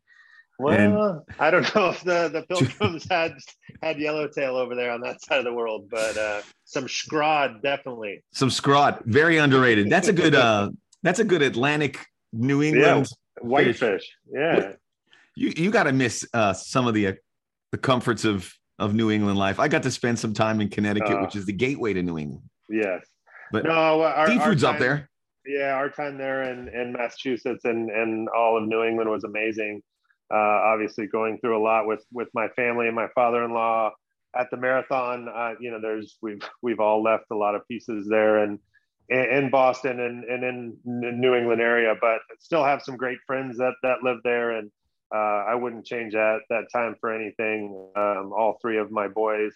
Well, 0.59 0.79
and, 0.79 1.23
I 1.41 1.51
don't 1.51 1.75
know 1.75 1.89
if 1.91 2.03
the 2.03 2.29
the 2.29 2.43
Pilgrims 2.49 3.07
had 3.11 3.35
had 3.83 3.99
yellowtail 3.99 4.57
over 4.57 4.75
there 4.75 4.93
on 4.93 5.01
that 5.01 5.23
side 5.23 5.39
of 5.39 5.45
the 5.45 5.53
world, 5.53 5.89
but 5.91 6.17
uh, 6.17 6.43
some 6.65 6.85
scrod 6.85 7.63
definitely. 7.63 8.23
Some 8.33 8.49
scrod, 8.49 9.05
very 9.05 9.39
underrated. 9.39 9.91
That's 9.91 10.09
a 10.09 10.13
good. 10.13 10.35
uh 10.35 10.71
That's 11.03 11.19
a 11.19 11.25
good 11.25 11.43
Atlantic 11.43 11.99
New 12.33 12.63
England 12.63 13.09
yeah, 13.11 13.47
whitefish. 13.49 14.09
Yeah. 14.33 14.73
You 15.35 15.53
you 15.57 15.71
got 15.71 15.85
to 15.85 15.93
miss 15.93 16.27
uh, 16.35 16.53
some 16.53 16.87
of 16.87 16.95
the 16.95 17.09
uh, 17.09 17.13
the 17.73 17.79
comforts 17.79 18.25
of 18.25 18.53
of 18.79 18.95
New 18.95 19.11
England 19.11 19.39
life. 19.39 19.59
I 19.59 19.69
got 19.69 19.83
to 19.85 19.91
spend 19.91 20.19
some 20.19 20.35
time 20.35 20.61
in 20.61 20.69
Connecticut, 20.69 21.17
uh, 21.17 21.21
which 21.21 21.37
is 21.37 21.47
the 21.47 21.53
gateway 21.53 21.93
to 21.93 22.03
New 22.03 22.19
England. 22.19 22.45
Yes. 22.73 23.07
But 23.53 23.65
no, 23.65 24.03
our, 24.03 24.27
seafood's 24.27 24.65
our 24.65 24.73
time, 24.73 24.75
up 24.75 24.81
there. 24.81 25.11
Yeah, 25.47 25.75
our 25.75 25.91
time 25.91 26.17
there 26.17 26.45
in, 26.45 26.69
in 26.69 26.95
Massachusetts 26.95 27.65
and, 27.65 27.91
and 27.91 28.29
all 28.31 28.57
of 28.57 28.67
New 28.67 28.83
England 28.83 29.11
was 29.11 29.25
amazing. 29.25 29.83
Uh, 30.33 30.37
obviously, 30.73 31.07
going 31.07 31.39
through 31.39 31.59
a 31.59 31.63
lot 31.63 31.87
with 31.87 32.03
with 32.11 32.29
my 32.33 32.49
family 32.57 32.87
and 32.87 32.97
my 32.97 33.09
father-in-law 33.15 33.91
at 34.35 34.51
the 34.51 34.57
marathon. 34.57 35.29
Uh, 35.29 35.53
you 35.61 35.71
know, 35.71 35.79
there's 35.79 36.17
we've 36.23 36.41
we've 36.63 36.81
all 36.81 37.03
left 37.03 37.27
a 37.31 37.37
lot 37.37 37.55
of 37.55 37.69
pieces 37.69 38.09
there 38.09 38.39
and 38.39 38.59
in 39.11 39.51
Boston 39.51 40.01
and, 40.01 40.25
and 40.25 40.43
in 40.43 41.21
New 41.21 41.35
England 41.35 41.61
area, 41.61 41.95
but 42.01 42.21
still 42.39 42.65
have 42.65 42.81
some 42.83 42.97
great 42.97 43.19
friends 43.27 43.59
that 43.59 43.75
that 43.83 44.03
live 44.03 44.19
there, 44.25 44.53
and 44.53 44.71
uh, 45.15 45.45
I 45.49 45.55
wouldn't 45.55 45.85
change 45.85 46.15
that 46.15 46.39
that 46.49 46.65
time 46.73 46.97
for 46.99 47.13
anything. 47.13 47.91
Um, 47.95 48.33
all 48.35 48.59
three 48.63 48.79
of 48.79 48.91
my 48.91 49.09
boys 49.09 49.53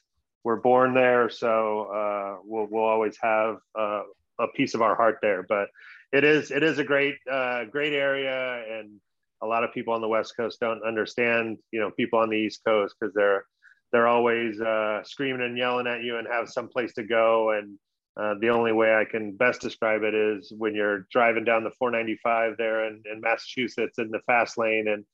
were 0.46 0.60
born 0.60 0.94
there, 0.94 1.28
so 1.28 1.88
uh, 1.92 2.36
we'll 2.44 2.68
we'll 2.70 2.84
always 2.84 3.18
have 3.20 3.56
uh, 3.76 4.02
a 4.38 4.46
piece 4.54 4.74
of 4.74 4.80
our 4.80 4.94
heart 4.94 5.18
there. 5.20 5.42
But 5.42 5.66
it 6.12 6.22
is 6.22 6.52
it 6.52 6.62
is 6.62 6.78
a 6.78 6.84
great 6.84 7.16
uh, 7.28 7.64
great 7.64 7.92
area, 7.92 8.62
and 8.78 9.00
a 9.42 9.46
lot 9.46 9.64
of 9.64 9.74
people 9.74 9.92
on 9.92 10.00
the 10.00 10.08
West 10.08 10.34
Coast 10.36 10.60
don't 10.60 10.86
understand. 10.86 11.58
You 11.72 11.80
know, 11.80 11.90
people 11.90 12.20
on 12.20 12.30
the 12.30 12.36
East 12.36 12.60
Coast 12.64 12.94
because 12.98 13.12
they're 13.12 13.44
they're 13.90 14.06
always 14.06 14.60
uh, 14.60 15.02
screaming 15.02 15.42
and 15.42 15.58
yelling 15.58 15.88
at 15.88 16.04
you 16.04 16.16
and 16.16 16.28
have 16.28 16.48
some 16.48 16.68
place 16.68 16.94
to 16.94 17.02
go. 17.02 17.50
And 17.50 17.76
uh, 18.16 18.34
the 18.40 18.50
only 18.50 18.72
way 18.72 18.94
I 18.94 19.04
can 19.04 19.32
best 19.32 19.60
describe 19.60 20.04
it 20.04 20.14
is 20.14 20.52
when 20.56 20.76
you're 20.76 21.08
driving 21.10 21.44
down 21.44 21.64
the 21.64 21.72
495 21.76 22.54
there 22.56 22.86
in, 22.86 23.02
in 23.12 23.20
Massachusetts 23.20 23.98
in 23.98 24.12
the 24.12 24.20
fast 24.26 24.58
lane 24.58 24.86
and 24.86 25.04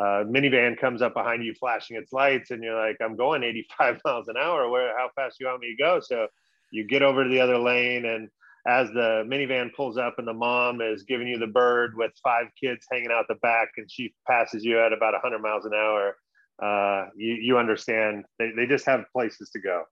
uh, 0.00 0.24
minivan 0.24 0.78
comes 0.78 1.02
up 1.02 1.12
behind 1.12 1.44
you 1.44 1.52
flashing 1.52 1.94
its 1.94 2.10
lights 2.10 2.50
and 2.50 2.64
you're 2.64 2.74
like 2.74 2.96
i'm 3.02 3.16
going 3.16 3.44
85 3.44 4.00
miles 4.04 4.28
an 4.28 4.36
hour. 4.38 4.68
Where 4.70 4.96
how 4.96 5.10
fast 5.14 5.38
you 5.38 5.46
want 5.46 5.60
me 5.60 5.76
to 5.76 5.82
go? 5.82 6.00
So 6.00 6.26
you 6.70 6.84
get 6.84 7.02
over 7.02 7.22
to 7.22 7.28
the 7.28 7.40
other 7.40 7.58
lane 7.58 8.06
and 8.06 8.28
as 8.66 8.88
the 8.88 9.24
minivan 9.26 9.74
pulls 9.74 9.98
up 9.98 10.14
and 10.18 10.26
the 10.26 10.32
mom 10.32 10.80
is 10.80 11.02
giving 11.02 11.28
you 11.28 11.38
the 11.38 11.46
bird 11.46 11.96
with 11.96 12.12
five 12.22 12.46
kids 12.58 12.86
hanging 12.90 13.10
out 13.12 13.26
the 13.28 13.34
back 13.36 13.68
and 13.76 13.90
she 13.90 14.14
passes 14.26 14.64
you 14.64 14.80
at 14.80 14.92
about 14.92 15.12
100 15.12 15.38
miles 15.38 15.66
an 15.66 15.72
hour 15.74 16.16
uh, 16.62 17.06
you, 17.16 17.34
you 17.34 17.58
understand 17.58 18.24
they, 18.38 18.52
they 18.56 18.66
just 18.66 18.86
have 18.86 19.04
places 19.12 19.50
to 19.50 19.60
go. 19.60 19.82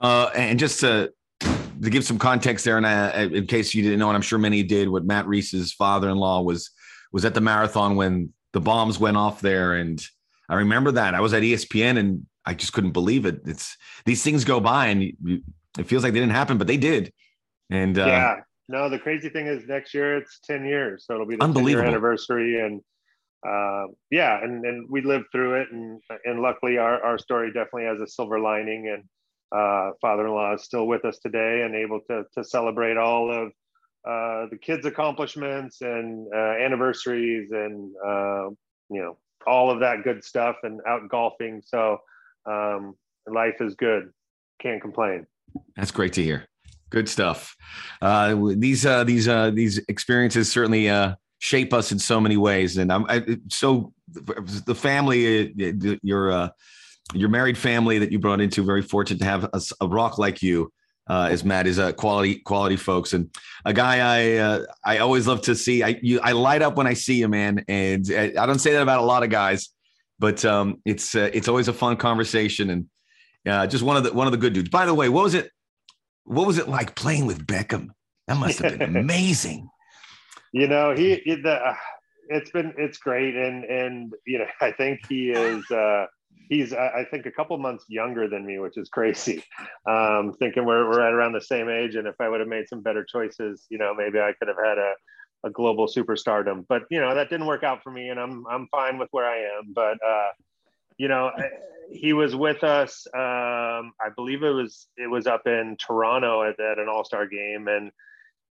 Uh, 0.00 0.30
and 0.34 0.58
just 0.58 0.80
to 0.80 1.12
to 1.40 1.88
give 1.88 2.04
some 2.04 2.18
context 2.18 2.66
there 2.66 2.76
and 2.76 2.84
uh, 2.84 3.34
in 3.34 3.46
case 3.46 3.72
you 3.72 3.82
didn't 3.82 3.98
know 3.98 4.08
and 4.08 4.16
i'm 4.16 4.22
sure 4.22 4.38
many 4.38 4.62
did 4.62 4.86
what 4.86 5.04
matt 5.04 5.26
Reis's 5.26 5.72
father-in-law 5.72 6.42
was 6.42 6.70
was 7.10 7.24
at 7.24 7.32
the 7.32 7.40
marathon 7.40 7.96
when 7.96 8.30
the 8.52 8.60
bombs 8.60 8.98
went 8.98 9.16
off 9.16 9.40
there. 9.40 9.74
And 9.74 10.02
i 10.48 10.56
remember 10.56 10.92
that. 10.92 11.14
I 11.14 11.20
was 11.20 11.34
at 11.34 11.42
espn 11.42 11.98
and 11.98 12.26
i 12.46 12.54
just 12.54 12.72
couldn't 12.72 12.92
believe 12.92 13.26
it. 13.26 13.40
It's 13.44 13.76
these 14.04 14.22
things 14.22 14.44
go 14.44 14.60
by 14.60 14.86
and 14.86 15.02
you, 15.02 15.42
it 15.78 15.86
feels 15.86 16.02
like 16.02 16.12
they 16.12 16.20
didn't 16.20 16.32
happen 16.32 16.58
but 16.58 16.66
they 16.66 16.76
did. 16.76 17.12
And 17.70 17.98
uh, 17.98 18.06
yeah. 18.06 18.36
No 18.68 18.88
the 18.88 18.98
crazy 18.98 19.28
thing 19.28 19.46
is 19.46 19.66
next 19.66 19.94
year 19.94 20.16
it's 20.16 20.40
10 20.44 20.64
years. 20.64 21.04
So 21.06 21.14
it'll 21.14 21.26
be 21.26 21.36
the 21.36 21.46
10 21.46 21.66
year 21.66 21.84
anniversary. 21.84 22.60
And 22.60 22.80
uh, 23.46 23.86
yeah. 24.10 24.42
And 24.42 24.64
and 24.64 24.88
we 24.88 25.02
lived 25.02 25.26
through 25.32 25.62
it. 25.62 25.68
And 25.72 26.00
and 26.24 26.40
luckily 26.40 26.78
our, 26.78 27.02
our 27.02 27.18
story 27.18 27.48
definitely 27.48 27.84
has 27.84 27.98
a 28.00 28.06
silver 28.06 28.38
lining. 28.38 28.88
And 28.88 29.04
uh, 29.52 29.92
father-in-law 30.00 30.54
is 30.54 30.62
still 30.62 30.86
with 30.86 31.04
us 31.04 31.18
today 31.18 31.62
and 31.62 31.74
able 31.74 32.00
to 32.08 32.24
to 32.34 32.44
celebrate 32.44 32.96
all 32.96 33.32
of 33.32 33.52
uh, 34.06 34.46
the 34.50 34.58
kids' 34.60 34.86
accomplishments 34.86 35.82
and 35.82 36.26
uh, 36.34 36.54
anniversaries 36.58 37.50
and 37.52 37.94
uh, 38.04 38.48
you 38.90 39.00
know 39.00 39.18
all 39.46 39.70
of 39.70 39.80
that 39.80 40.04
good 40.04 40.22
stuff 40.24 40.56
and 40.62 40.80
out 40.86 41.08
golfing. 41.08 41.62
So 41.64 41.98
um, 42.46 42.94
life 43.26 43.60
is 43.60 43.74
good. 43.74 44.10
Can't 44.60 44.80
complain. 44.80 45.26
That's 45.76 45.90
great 45.90 46.12
to 46.14 46.22
hear. 46.22 46.46
Good 46.90 47.08
stuff. 47.08 47.56
Uh, 48.02 48.36
these 48.56 48.84
uh, 48.84 49.04
these 49.04 49.28
uh, 49.28 49.50
these 49.50 49.78
experiences 49.88 50.50
certainly 50.50 50.88
uh, 50.88 51.14
shape 51.38 51.72
us 51.72 51.92
in 51.92 51.98
so 51.98 52.20
many 52.20 52.36
ways, 52.36 52.76
and 52.78 52.92
I'm 52.92 53.06
I, 53.08 53.38
so 53.48 53.92
the 54.08 54.74
family, 54.74 55.50
uh, 55.50 55.96
your 56.02 56.32
uh, 56.32 56.48
your 57.14 57.28
married 57.28 57.56
family 57.56 57.98
that 57.98 58.10
you 58.10 58.18
brought 58.18 58.40
into, 58.40 58.64
very 58.64 58.82
fortunate 58.82 59.18
to 59.20 59.24
have 59.24 59.44
a, 59.44 59.60
a 59.80 59.86
rock 59.86 60.18
like 60.18 60.42
you 60.42 60.72
uh, 61.10 61.28
as 61.28 61.44
Matt 61.44 61.66
is 61.66 61.78
a 61.78 61.92
quality 61.92 62.36
quality 62.36 62.76
folks 62.76 63.14
and 63.14 63.28
a 63.64 63.72
guy 63.72 63.98
I 63.98 64.36
uh, 64.36 64.64
I 64.84 64.98
always 64.98 65.26
love 65.26 65.42
to 65.42 65.56
see. 65.56 65.82
I 65.82 65.98
you, 66.00 66.20
I 66.22 66.32
light 66.32 66.62
up 66.62 66.76
when 66.76 66.86
I 66.86 66.94
see 66.94 67.16
you, 67.16 67.26
man, 67.26 67.64
and 67.66 68.06
I, 68.10 68.32
I 68.38 68.46
don't 68.46 68.60
say 68.60 68.72
that 68.72 68.82
about 68.82 69.00
a 69.00 69.04
lot 69.04 69.24
of 69.24 69.30
guys, 69.30 69.70
but 70.20 70.44
um, 70.44 70.80
it's 70.84 71.16
uh, 71.16 71.28
it's 71.34 71.48
always 71.48 71.66
a 71.66 71.72
fun 71.72 71.96
conversation 71.96 72.70
and 72.70 72.86
uh, 73.48 73.66
just 73.66 73.82
one 73.82 73.96
of 73.96 74.04
the 74.04 74.12
one 74.12 74.28
of 74.28 74.30
the 74.30 74.38
good 74.38 74.52
dudes. 74.52 74.70
By 74.70 74.86
the 74.86 74.94
way, 74.94 75.08
what 75.08 75.24
was 75.24 75.34
it? 75.34 75.50
What 76.24 76.46
was 76.46 76.58
it 76.58 76.68
like 76.68 76.94
playing 76.94 77.26
with 77.26 77.44
Beckham? 77.44 77.88
That 78.28 78.36
must 78.36 78.60
have 78.60 78.78
been 78.78 78.96
amazing. 78.96 79.68
you 80.52 80.68
know, 80.68 80.94
he, 80.94 81.16
he 81.24 81.34
the, 81.34 81.54
uh, 81.54 81.74
it's 82.28 82.52
been 82.52 82.72
it's 82.78 82.98
great, 82.98 83.34
and 83.34 83.64
and 83.64 84.14
you 84.28 84.38
know, 84.38 84.46
I 84.60 84.70
think 84.70 85.00
he 85.08 85.30
is. 85.30 85.68
Uh, 85.72 86.06
he's 86.50 86.74
I 86.74 87.06
think 87.10 87.24
a 87.24 87.30
couple 87.30 87.56
months 87.56 87.86
younger 87.88 88.28
than 88.28 88.44
me, 88.44 88.58
which 88.58 88.76
is 88.76 88.90
crazy. 88.90 89.42
Um, 89.88 90.34
thinking 90.38 90.66
we're 90.66 90.86
we're 90.86 91.00
at 91.00 91.14
around 91.14 91.32
the 91.32 91.40
same 91.40 91.70
age, 91.70 91.94
and 91.94 92.06
if 92.06 92.16
I 92.20 92.28
would 92.28 92.40
have 92.40 92.48
made 92.48 92.68
some 92.68 92.82
better 92.82 93.02
choices, 93.04 93.66
you 93.70 93.78
know, 93.78 93.94
maybe 93.94 94.18
I 94.18 94.34
could 94.38 94.48
have 94.48 94.58
had 94.62 94.76
a 94.76 94.92
a 95.44 95.50
global 95.50 95.86
superstardom. 95.86 96.66
But 96.68 96.82
you 96.90 97.00
know 97.00 97.14
that 97.14 97.30
didn't 97.30 97.46
work 97.46 97.64
out 97.64 97.82
for 97.82 97.90
me, 97.90 98.10
and 98.10 98.20
I'm 98.20 98.44
I'm 98.46 98.68
fine 98.68 98.98
with 98.98 99.08
where 99.12 99.24
I 99.24 99.38
am. 99.38 99.72
But 99.72 99.98
uh, 100.06 100.28
you 100.98 101.08
know, 101.08 101.30
he 101.90 102.12
was 102.12 102.36
with 102.36 102.62
us. 102.62 103.06
Um, 103.14 103.92
I 104.00 104.10
believe 104.14 104.42
it 104.42 104.50
was 104.50 104.88
it 104.96 105.08
was 105.08 105.26
up 105.26 105.46
in 105.46 105.76
Toronto 105.78 106.42
at, 106.42 106.60
at 106.60 106.78
an 106.78 106.88
All 106.88 107.04
Star 107.04 107.26
game, 107.26 107.68
and 107.68 107.90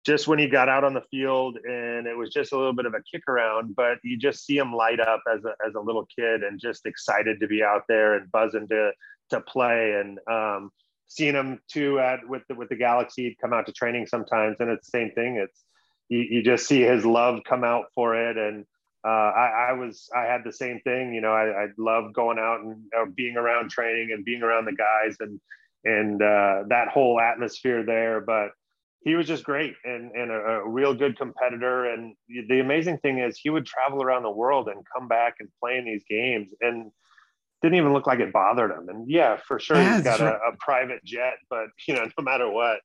just 0.05 0.27
when 0.27 0.37
he 0.37 0.47
got 0.47 0.69
out 0.69 0.83
on 0.83 0.93
the 0.93 1.01
field 1.09 1.57
and 1.63 2.05
it 2.05 2.15
was 2.15 2.29
just 2.29 2.53
a 2.53 2.57
little 2.57 2.73
bit 2.73 2.85
of 2.85 2.93
a 2.93 3.01
kick 3.11 3.23
around, 3.27 3.75
but 3.75 3.97
you 4.03 4.17
just 4.17 4.45
see 4.45 4.55
him 4.55 4.71
light 4.71 4.99
up 4.99 5.21
as 5.33 5.43
a, 5.45 5.55
as 5.67 5.73
a 5.73 5.79
little 5.79 6.07
kid 6.15 6.43
and 6.43 6.59
just 6.59 6.85
excited 6.85 7.39
to 7.39 7.47
be 7.47 7.63
out 7.63 7.81
there 7.89 8.13
and 8.13 8.31
buzzing 8.31 8.67
to, 8.67 8.91
to 9.31 9.41
play. 9.41 9.93
And 9.99 10.19
um, 10.31 10.69
seeing 11.07 11.33
him 11.33 11.59
too 11.67 11.99
at 11.99 12.19
with 12.27 12.43
the, 12.47 12.53
with 12.53 12.69
the 12.69 12.75
Galaxy 12.75 13.35
come 13.41 13.51
out 13.51 13.65
to 13.65 13.71
training 13.71 14.05
sometimes. 14.05 14.57
And 14.59 14.69
it's 14.69 14.91
the 14.91 14.97
same 14.97 15.11
thing. 15.11 15.37
It's, 15.37 15.63
you, 16.07 16.19
you 16.19 16.43
just 16.43 16.67
see 16.67 16.81
his 16.81 17.03
love 17.03 17.39
come 17.43 17.63
out 17.63 17.85
for 17.95 18.15
it. 18.15 18.37
And 18.37 18.63
uh, 19.03 19.07
I, 19.07 19.69
I, 19.69 19.73
was, 19.73 20.07
I 20.15 20.25
had 20.25 20.43
the 20.43 20.53
same 20.53 20.81
thing, 20.81 21.15
you 21.15 21.21
know, 21.21 21.31
I, 21.31 21.63
I 21.63 21.67
love 21.79 22.13
going 22.13 22.37
out 22.37 22.61
and 22.61 22.77
uh, 22.95 23.05
being 23.15 23.37
around 23.37 23.71
training 23.71 24.11
and 24.11 24.23
being 24.23 24.43
around 24.43 24.65
the 24.65 24.75
guys 24.75 25.15
and, 25.19 25.39
and 25.83 26.21
uh, 26.21 26.63
that 26.69 26.89
whole 26.89 27.19
atmosphere 27.19 27.83
there. 27.83 28.21
But 28.21 28.49
he 29.05 29.13
was 29.13 29.27
just 29.27 29.43
great 29.43 29.75
and, 29.85 30.11
and 30.11 30.31
a, 30.31 30.35
a, 30.35 30.67
real 30.67 30.93
good 30.95 31.15
competitor. 31.15 31.85
And 31.85 32.15
the 32.49 32.59
amazing 32.59 32.97
thing 32.97 33.19
is 33.19 33.37
he 33.37 33.51
would 33.51 33.65
travel 33.65 34.01
around 34.01 34.23
the 34.23 34.31
world 34.31 34.67
and 34.67 34.83
come 34.93 35.07
back 35.07 35.35
and 35.39 35.47
play 35.61 35.77
in 35.77 35.85
these 35.85 36.03
games 36.09 36.51
and 36.59 36.91
didn't 37.61 37.77
even 37.77 37.93
look 37.93 38.07
like 38.07 38.19
it 38.19 38.33
bothered 38.33 38.71
him. 38.71 38.89
And 38.89 39.07
yeah, 39.07 39.37
for 39.47 39.59
sure, 39.59 39.77
yeah, 39.77 39.95
he's 39.95 40.03
got 40.03 40.21
a, 40.21 40.33
a, 40.33 40.57
private 40.59 41.05
jet, 41.05 41.35
but 41.51 41.67
you 41.87 41.93
know, 41.93 42.05
no 42.17 42.23
matter 42.23 42.49
what, 42.49 42.79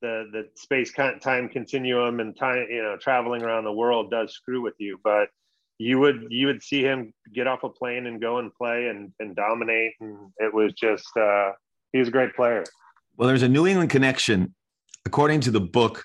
the, 0.00 0.24
the 0.32 0.48
space 0.56 0.92
time 0.92 1.48
continuum 1.50 2.20
and 2.20 2.36
time, 2.36 2.66
you 2.70 2.82
know, 2.82 2.96
traveling 2.98 3.42
around 3.42 3.64
the 3.64 3.72
world 3.72 4.10
does 4.10 4.32
screw 4.32 4.62
with 4.62 4.74
you, 4.78 4.98
but 5.04 5.28
you 5.78 5.98
would, 5.98 6.28
you 6.30 6.46
would 6.46 6.62
see 6.62 6.82
him 6.82 7.12
get 7.34 7.46
off 7.46 7.62
a 7.62 7.68
plane 7.68 8.06
and 8.06 8.22
go 8.22 8.38
and 8.38 8.54
play 8.54 8.88
and, 8.88 9.12
and 9.20 9.36
dominate. 9.36 9.92
And 10.00 10.30
it 10.38 10.54
was 10.54 10.72
just, 10.72 11.08
uh, 11.16 11.50
he 11.92 11.98
was 11.98 12.08
a 12.08 12.10
great 12.10 12.34
player. 12.34 12.64
Well, 13.16 13.28
there's 13.28 13.42
a 13.42 13.48
New 13.48 13.66
England 13.66 13.90
connection 13.90 14.54
according 15.06 15.40
to 15.40 15.50
the 15.50 15.60
book 15.60 16.04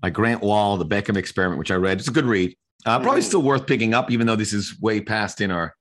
by 0.00 0.10
Grant 0.10 0.42
Wahl, 0.42 0.76
The 0.76 0.86
Beckham 0.86 1.16
Experiment, 1.16 1.58
which 1.58 1.70
I 1.70 1.74
read, 1.74 1.98
it's 1.98 2.08
a 2.08 2.12
good 2.12 2.24
read. 2.24 2.56
Uh, 2.86 2.98
probably 2.98 3.20
still 3.20 3.42
worth 3.42 3.66
picking 3.66 3.92
up, 3.92 4.10
even 4.10 4.26
though 4.26 4.36
this 4.36 4.54
is 4.54 4.80
way 4.80 5.00
past 5.00 5.40
in 5.40 5.50
our 5.50 5.74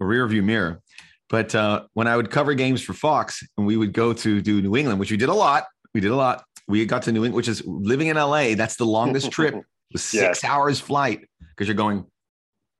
rear 0.00 0.26
view 0.26 0.42
mirror. 0.42 0.80
But 1.28 1.54
uh, 1.54 1.84
when 1.94 2.08
I 2.08 2.16
would 2.16 2.30
cover 2.30 2.54
games 2.54 2.82
for 2.82 2.92
Fox 2.92 3.42
and 3.56 3.66
we 3.66 3.76
would 3.76 3.92
go 3.92 4.12
to 4.12 4.40
do 4.40 4.60
New 4.60 4.76
England, 4.76 4.98
which 4.98 5.12
we 5.12 5.16
did 5.16 5.28
a 5.28 5.34
lot, 5.34 5.66
we 5.94 6.00
did 6.00 6.10
a 6.10 6.16
lot. 6.16 6.44
We 6.66 6.84
got 6.86 7.02
to 7.02 7.12
New 7.12 7.24
England, 7.24 7.36
which 7.36 7.48
is 7.48 7.62
living 7.64 8.08
in 8.08 8.16
LA. 8.16 8.54
That's 8.56 8.76
the 8.76 8.84
longest 8.84 9.30
trip, 9.32 9.54
six 9.94 10.14
yes. 10.14 10.44
hours 10.44 10.80
flight 10.80 11.20
because 11.50 11.68
you're 11.68 11.76
going 11.76 12.04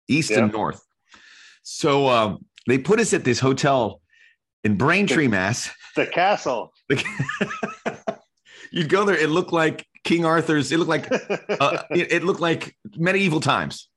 east 0.09 0.31
yeah. 0.31 0.41
and 0.41 0.53
north. 0.53 0.83
So 1.63 2.09
uh, 2.09 2.37
they 2.67 2.79
put 2.79 2.99
us 2.99 3.13
at 3.13 3.25
this 3.25 3.39
hotel 3.39 4.01
in 4.65 4.77
Braintree, 4.77 5.27
the, 5.27 5.31
Mass. 5.31 5.71
The 5.95 6.07
castle. 6.07 6.73
you'd 8.71 8.89
go 8.89 9.05
there. 9.05 9.17
It 9.17 9.31
looked 9.31 9.53
like 9.53 9.87
King 10.05 10.25
Arthur's. 10.25 10.73
It 10.73 10.79
looked 10.79 10.89
like 10.89 11.11
uh, 11.13 11.83
it, 11.91 12.13
it, 12.13 12.25
looked 12.25 12.41
like 12.41 12.77
medieval 12.97 13.41
times. 13.41 13.89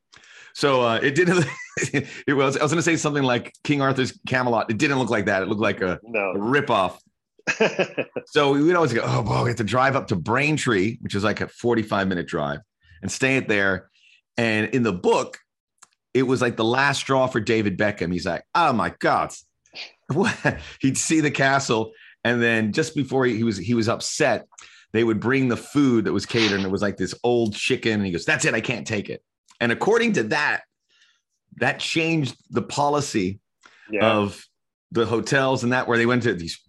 So 0.53 0.81
uh, 0.81 0.99
it 1.01 1.15
didn't. 1.15 1.45
it 1.77 2.33
was. 2.33 2.57
I 2.57 2.63
was 2.63 2.71
going 2.71 2.79
to 2.79 2.83
say 2.83 2.95
something 2.95 3.23
like 3.23 3.53
King 3.63 3.81
Arthur's 3.81 4.19
Camelot. 4.27 4.69
It 4.69 4.77
didn't 4.77 4.99
look 4.99 5.09
like 5.09 5.25
that. 5.25 5.43
It 5.43 5.49
looked 5.49 5.61
like 5.61 5.81
a, 5.81 5.99
No. 6.03 6.31
a 6.31 6.37
ripoff. 6.37 6.97
so 8.27 8.53
we 8.53 8.63
would 8.63 8.75
always 8.75 8.93
go, 8.93 9.01
oh, 9.03 9.21
boy, 9.21 9.43
we 9.43 9.49
have 9.49 9.57
to 9.57 9.63
drive 9.63 9.95
up 9.95 10.07
to 10.07 10.15
Braintree, 10.15 10.97
which 11.01 11.15
is 11.15 11.23
like 11.23 11.41
a 11.41 11.47
45 11.47 12.07
minute 12.07 12.27
drive, 12.27 12.59
and 13.01 13.11
stay 13.11 13.37
it 13.37 13.47
there. 13.47 13.89
And 14.37 14.67
in 14.73 14.83
the 14.83 14.93
book, 14.93 15.39
it 16.13 16.23
was 16.23 16.41
like 16.41 16.57
the 16.57 16.63
last 16.63 16.99
straw 16.99 17.27
for 17.27 17.39
David 17.39 17.77
Beckham. 17.77 18.11
He's 18.11 18.25
like, 18.25 18.43
oh 18.55 18.73
my 18.73 18.93
God. 18.99 19.31
What? 20.11 20.59
He'd 20.79 20.97
see 20.97 21.21
the 21.21 21.31
castle. 21.31 21.91
And 22.23 22.41
then 22.41 22.71
just 22.71 22.95
before 22.95 23.25
he, 23.25 23.35
he 23.35 23.43
was 23.43 23.57
he 23.57 23.73
was 23.73 23.89
upset, 23.89 24.47
they 24.91 25.03
would 25.03 25.19
bring 25.19 25.49
the 25.49 25.57
food 25.57 26.05
that 26.05 26.13
was 26.13 26.25
catered, 26.25 26.57
and 26.57 26.65
it 26.65 26.71
was 26.71 26.81
like 26.81 26.97
this 26.97 27.15
old 27.23 27.55
chicken. 27.55 27.93
And 27.93 28.05
he 28.05 28.11
goes, 28.11 28.25
That's 28.25 28.45
it, 28.45 28.53
I 28.53 28.61
can't 28.61 28.87
take 28.87 29.09
it. 29.09 29.21
And 29.59 29.71
according 29.71 30.13
to 30.13 30.23
that, 30.23 30.61
that 31.57 31.79
changed 31.79 32.35
the 32.49 32.61
policy 32.61 33.39
yeah. 33.89 34.11
of 34.11 34.45
the 34.91 35.05
hotels 35.05 35.63
and 35.63 35.73
that 35.73 35.87
where 35.87 35.97
they 35.97 36.05
went 36.05 36.23
to 36.23 36.33
these 36.33 36.59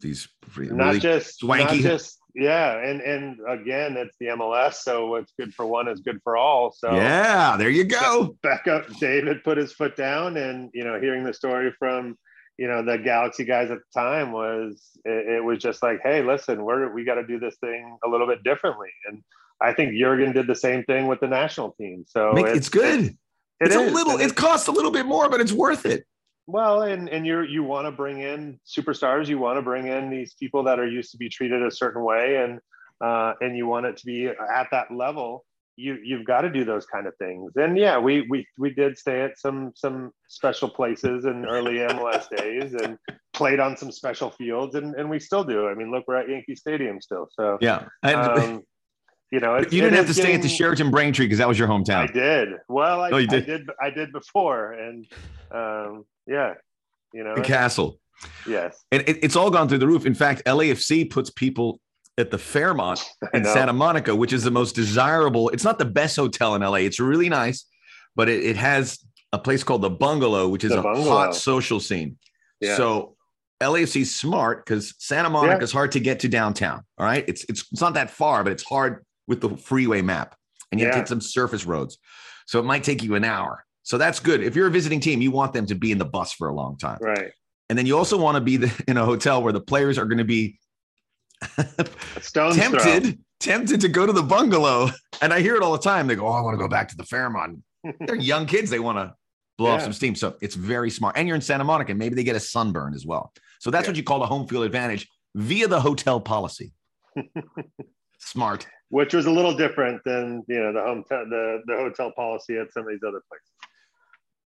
these 0.00 0.28
really 0.56 0.74
not 0.74 0.96
just 0.96 1.38
swanky- 1.38 1.82
not 1.82 1.90
just 1.90 2.18
yeah 2.34 2.78
and 2.78 3.00
and 3.00 3.38
again 3.48 3.96
it's 3.96 4.16
the 4.18 4.26
mls 4.26 4.74
so 4.74 5.06
what's 5.06 5.32
good 5.38 5.52
for 5.54 5.66
one 5.66 5.88
is 5.88 6.00
good 6.00 6.20
for 6.22 6.36
all 6.36 6.72
so 6.72 6.94
yeah 6.94 7.56
there 7.56 7.70
you 7.70 7.84
go 7.84 8.36
back 8.42 8.66
up 8.66 8.86
david 8.98 9.42
put 9.44 9.58
his 9.58 9.72
foot 9.72 9.96
down 9.96 10.36
and 10.36 10.70
you 10.72 10.84
know 10.84 11.00
hearing 11.00 11.24
the 11.24 11.32
story 11.32 11.72
from 11.78 12.16
you 12.62 12.68
know 12.68 12.80
the 12.80 12.96
galaxy 12.96 13.44
guys 13.44 13.72
at 13.72 13.78
the 13.78 14.00
time 14.00 14.30
was 14.30 14.90
it, 15.04 15.34
it 15.36 15.44
was 15.44 15.58
just 15.58 15.82
like 15.82 15.98
hey 16.04 16.22
listen 16.22 16.62
we're 16.62 16.94
we 16.94 17.04
got 17.04 17.16
to 17.16 17.26
do 17.26 17.40
this 17.40 17.56
thing 17.56 17.98
a 18.04 18.08
little 18.08 18.26
bit 18.26 18.44
differently 18.44 18.90
and 19.08 19.20
i 19.60 19.72
think 19.72 19.92
jurgen 19.98 20.32
did 20.32 20.46
the 20.46 20.54
same 20.54 20.84
thing 20.84 21.08
with 21.08 21.18
the 21.18 21.26
national 21.26 21.72
team 21.72 22.04
so 22.06 22.32
Make- 22.32 22.46
it's, 22.46 22.68
good 22.68 23.00
it 23.06 23.16
it's 23.60 23.74
a 23.74 23.80
is, 23.80 23.92
little 23.92 24.12
and 24.12 24.22
it 24.22 24.36
costs 24.36 24.68
a 24.68 24.72
little 24.72 24.92
bit 24.92 25.06
more 25.06 25.28
but 25.28 25.40
it's 25.40 25.52
worth 25.52 25.84
it 25.86 26.06
Well, 26.46 26.82
and 26.82 27.08
and 27.08 27.24
you're 27.24 27.44
you 27.44 27.62
want 27.62 27.86
to 27.86 27.92
bring 27.92 28.18
in 28.20 28.58
superstars. 28.66 29.28
You 29.28 29.38
want 29.38 29.58
to 29.58 29.62
bring 29.62 29.86
in 29.86 30.10
these 30.10 30.34
people 30.34 30.64
that 30.64 30.80
are 30.80 30.88
used 30.98 31.12
to 31.12 31.16
be 31.16 31.28
treated 31.28 31.62
a 31.62 31.70
certain 31.70 32.02
way, 32.02 32.36
and 32.42 32.58
uh, 33.00 33.34
and 33.40 33.56
you 33.56 33.66
want 33.68 33.86
it 33.86 33.96
to 33.98 34.06
be 34.06 34.26
at 34.26 34.66
that 34.72 34.90
level. 34.90 35.44
You 35.82 35.98
you've 36.02 36.24
got 36.24 36.42
to 36.42 36.50
do 36.50 36.64
those 36.64 36.86
kind 36.86 37.06
of 37.06 37.14
things. 37.16 37.52
And 37.56 37.76
yeah, 37.76 37.98
we 37.98 38.26
we 38.28 38.46
we 38.56 38.72
did 38.72 38.96
stay 38.96 39.22
at 39.22 39.38
some 39.38 39.72
some 39.74 40.12
special 40.28 40.68
places 40.68 41.24
in 41.24 41.44
early 41.46 41.76
MLS 41.76 42.28
days, 42.36 42.74
and 42.74 42.98
played 43.32 43.60
on 43.60 43.76
some 43.76 43.90
special 43.90 44.30
fields, 44.30 44.74
and 44.74 44.94
and 44.94 45.10
we 45.10 45.18
still 45.18 45.44
do. 45.44 45.68
I 45.68 45.74
mean, 45.74 45.90
look, 45.90 46.04
we're 46.06 46.16
at 46.16 46.28
Yankee 46.28 46.56
Stadium 46.56 47.00
still. 47.00 47.28
So 47.32 47.58
yeah 47.60 47.86
and 48.02 48.16
um, 48.16 48.62
you 49.30 49.40
know, 49.40 49.54
it's, 49.56 49.72
you 49.72 49.80
didn't 49.80 49.96
have 49.96 50.06
to 50.06 50.14
stay 50.14 50.34
at 50.34 50.42
the 50.42 50.48
Sheraton 50.48 50.90
Braintree 50.90 51.24
because 51.24 51.38
that 51.38 51.48
was 51.48 51.58
your 51.58 51.66
hometown. 51.66 52.06
I 52.08 52.12
did. 52.12 52.50
Well, 52.68 53.00
I, 53.00 53.10
Oh, 53.10 53.16
you 53.16 53.28
I 53.30 53.30
did? 53.30 53.46
did. 53.46 53.70
I 53.80 53.88
did 53.88 54.12
before, 54.12 54.72
and 54.74 55.06
um, 55.50 56.04
yeah, 56.26 56.52
you 57.14 57.24
know, 57.24 57.34
the 57.34 57.40
castle 57.42 57.98
yes. 58.46 58.84
and 58.90 59.02
it, 59.06 59.18
it's 59.22 59.36
all 59.36 59.50
gone 59.50 59.68
through 59.68 59.78
the 59.78 59.86
roof 59.86 60.06
in 60.06 60.14
fact 60.14 60.42
lafc 60.46 61.10
puts 61.10 61.30
people 61.30 61.80
at 62.18 62.30
the 62.30 62.38
fairmont 62.38 63.02
in. 63.34 63.44
Santa 63.44 63.72
Monica, 63.72 64.14
which 64.14 64.32
is 64.32 64.42
the 64.44 64.50
most 64.50 64.74
desirable. 64.74 65.48
It's 65.50 65.64
not 65.64 65.78
the 65.78 65.84
best 65.84 66.16
hotel 66.16 66.54
in 66.54 66.62
LA. 66.62 66.76
It's 66.76 67.00
really 67.00 67.28
nice, 67.28 67.66
but 68.16 68.28
it, 68.28 68.44
it 68.44 68.56
has 68.56 68.98
a 69.32 69.38
place 69.38 69.64
called 69.64 69.82
the 69.82 69.90
Bungalow, 69.90 70.48
which 70.48 70.64
is 70.64 70.70
The 70.72 70.80
a 70.80 70.82
Bungalow. 70.82 71.08
hot 71.10 71.34
social 71.34 71.80
scene. 71.80 72.18
Yeah. 72.60 72.76
So 72.76 73.16
LAFC's 73.62 74.14
smart 74.14 74.64
because 74.66 74.94
Santa 74.98 75.30
Monica 75.30 75.62
is 75.62 75.72
hard 75.72 75.92
to 75.92 76.00
get 76.00 76.20
to 76.20 76.28
downtown. 76.28 76.82
All 76.98 77.06
right, 77.06 77.24
it's 77.28 77.44
it's 77.48 77.64
it's 77.72 77.80
not 77.80 77.94
that 77.94 78.10
far, 78.10 78.42
but 78.44 78.52
it's 78.52 78.64
hard 78.64 79.04
with 79.28 79.40
the 79.40 79.56
freeway 79.56 80.02
map, 80.02 80.34
and 80.70 80.80
you 80.80 80.86
have 80.86 80.92
to 80.94 80.98
Yeah. 80.98 81.02
hit 81.02 81.08
some 81.08 81.20
surface 81.20 81.64
roads. 81.64 81.98
So 82.46 82.58
it 82.58 82.64
might 82.64 82.82
take 82.84 83.02
you 83.02 83.14
an 83.14 83.24
hour. 83.24 83.64
So 83.84 83.98
that's 83.98 84.20
good. 84.20 84.42
If 84.42 84.54
you're 84.54 84.66
a 84.66 84.70
visiting 84.70 85.00
team, 85.00 85.22
you 85.22 85.30
want 85.30 85.52
them 85.52 85.66
to 85.66 85.74
be 85.74 85.90
in 85.92 85.98
the 85.98 86.04
bus 86.04 86.32
for 86.32 86.48
a 86.48 86.54
long 86.54 86.76
time. 86.76 86.98
Right. 87.00 87.30
And 87.68 87.78
then 87.78 87.86
you 87.86 87.96
also 87.96 88.18
want 88.18 88.34
to 88.36 88.40
be 88.40 88.58
the, 88.58 88.84
in 88.88 88.96
a 88.96 89.04
hotel 89.04 89.42
where 89.42 89.52
the 89.52 89.60
players 89.60 89.96
are 89.96 90.04
going 90.04 90.18
to 90.18 90.24
be 90.24 90.58
Stone's 92.20 92.56
throw. 92.56 92.78
tempted 92.78 93.18
tempted 93.40 93.80
to 93.80 93.88
go 93.88 94.06
to 94.06 94.12
the 94.12 94.22
bungalow. 94.22 94.88
And 95.20 95.32
i 95.32 95.40
hear 95.40 95.56
it 95.56 95.62
all 95.62 95.72
the 95.72 95.78
time. 95.78 96.06
They 96.06 96.14
go 96.14 96.26
oh 96.26 96.32
i 96.32 96.40
want 96.40 96.54
to 96.54 96.58
go 96.58 96.68
back 96.68 96.88
to 96.88 96.96
the 96.96 97.04
fairmont. 97.04 97.62
They're 98.00 98.14
young 98.16 98.46
kids. 98.46 98.70
They 98.70 98.78
want 98.78 98.98
to 98.98 99.14
blow 99.58 99.70
off 99.70 99.82
some 99.82 99.92
steam. 99.92 100.14
So 100.14 100.36
it's 100.40 100.54
very 100.54 100.90
smart. 100.90 101.16
And 101.16 101.26
you're 101.28 101.34
in 101.34 101.40
santa 101.42 101.64
monica. 101.64 101.94
Maybe 101.94 102.14
they 102.14 102.24
get 102.24 102.36
a 102.36 102.40
sunburn 102.40 102.94
as 102.94 103.04
well. 103.06 103.32
So 103.58 103.70
that's 103.70 103.84
Yeah. 103.86 103.90
what 103.90 103.96
you 103.96 104.02
call 104.04 104.22
a 104.22 104.26
home 104.26 104.46
field 104.46 104.64
advantage 104.64 105.08
via 105.34 105.68
the 105.68 105.80
hotel 105.80 106.20
policy. 106.20 106.72
Smart. 108.18 108.66
Which 108.90 109.14
was 109.14 109.26
a 109.26 109.30
little 109.30 109.56
different 109.56 110.02
than 110.04 110.42
you 110.48 110.60
know 110.60 110.72
the 110.72 110.80
home 110.80 111.04
the 111.08 111.60
the 111.66 111.76
hotel 111.76 112.12
policy 112.14 112.56
at 112.58 112.72
some 112.72 112.84
of 112.84 112.88
these 112.90 113.02
other 113.06 113.22
places. 113.28 113.48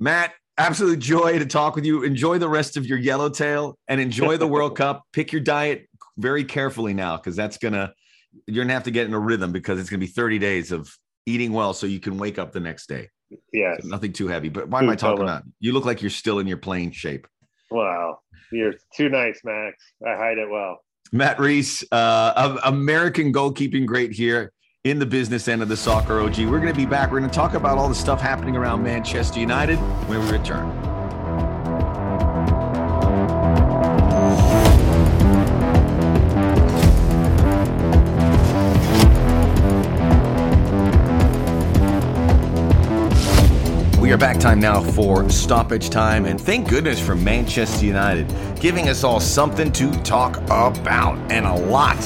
matt 0.01 0.33
absolute 0.59 0.99
joy 0.99 1.39
to 1.39 1.47
talk 1.47 1.75
with 1.75 1.85
you. 1.85 2.03
Enjoy 2.03 2.39
the 2.39 2.49
rest 2.49 2.77
of 2.77 2.85
your 2.87 2.99
yellowtail 2.99 3.79
and 3.89 4.01
enjoy 4.01 4.37
the 4.37 4.47
world 4.47 4.77
cup. 4.77 5.03
Pick 5.13 5.33
your 5.33 5.41
diet 5.41 5.89
very 6.19 6.45
carefully 6.45 6.95
now 6.95 7.17
because 7.17 7.37
that's 7.37 7.59
gonna 7.59 7.93
you're 8.47 8.65
gonna 8.65 8.75
have 8.75 8.85
to 8.85 8.91
get 8.91 9.07
in 9.07 9.15
a 9.15 9.19
rhythm 9.19 9.53
because 9.53 9.79
it's 9.81 9.91
gonna 9.91 10.01
be 10.01 10.07
30 10.07 10.39
days 10.39 10.73
of 10.73 10.95
eating 11.27 11.53
well 11.53 11.73
so 11.73 11.87
you 11.87 12.01
can 12.01 12.19
wake 12.19 12.39
up 12.39 12.53
the 12.53 12.61
next 12.61 12.89
day 12.89 13.09
Yeah, 13.53 13.77
So 13.81 13.89
nothing 13.89 14.13
too 14.13 14.29
heavy. 14.29 14.49
But 14.49 14.69
why 14.69 14.81
am 14.81 14.91
I 14.91 14.97
talking 14.97 15.23
about? 15.23 15.43
You 15.61 15.73
look 15.73 15.85
like 15.85 16.03
you're 16.03 16.11
still 16.11 16.39
in 16.39 16.47
your 16.47 16.57
playing 16.57 16.93
shape. 16.93 17.27
Wow. 17.71 18.19
You're 18.51 18.75
too 18.95 19.09
nice, 19.09 19.41
Max. 19.45 19.77
I 20.07 20.15
hide 20.17 20.39
it 20.39 20.51
well. 20.51 20.79
Matt 21.13 21.39
Reis, 21.39 21.85
uh, 21.93 22.59
American 22.65 23.33
goalkeeping 23.33 23.87
great 23.87 24.13
here 24.13 24.53
in 24.85 24.99
the 24.99 25.07
business 25.07 25.49
end 25.49 25.63
of 25.63 25.69
the 25.69 25.77
soccer 25.77 26.21
OG. 26.21 26.39
We're 26.41 26.61
going 26.61 26.73
to 26.73 26.75
be 26.75 26.87
back. 26.87 27.11
We're 27.13 27.21
going 27.21 27.31
to 27.31 27.37
talk 27.37 27.55
about 27.55 27.79
all 27.79 27.89
the 27.89 27.95
stuff 27.95 28.21
happening 28.21 28.57
around 28.57 28.83
Manchester 28.83 29.41
United 29.41 29.77
when 30.09 30.25
we 30.25 30.31
return. 30.31 30.92
We 44.13 44.17
are 44.17 44.19
back 44.19 44.39
time 44.39 44.61
now 44.61 44.83
for 44.83 45.27
stoppage 45.31 45.89
time, 45.89 46.27
and 46.27 46.39
thank 46.39 46.69
goodness 46.69 47.01
for 47.01 47.15
Manchester 47.15 47.87
United, 47.87 48.29
giving 48.61 48.91
us 48.91 49.05
all 49.05 49.21
something 49.21 49.73
to 49.73 49.91
talk 50.03 50.37
about, 50.37 51.17
and 51.33 51.47
a 51.47 51.55
lot. 51.55 51.97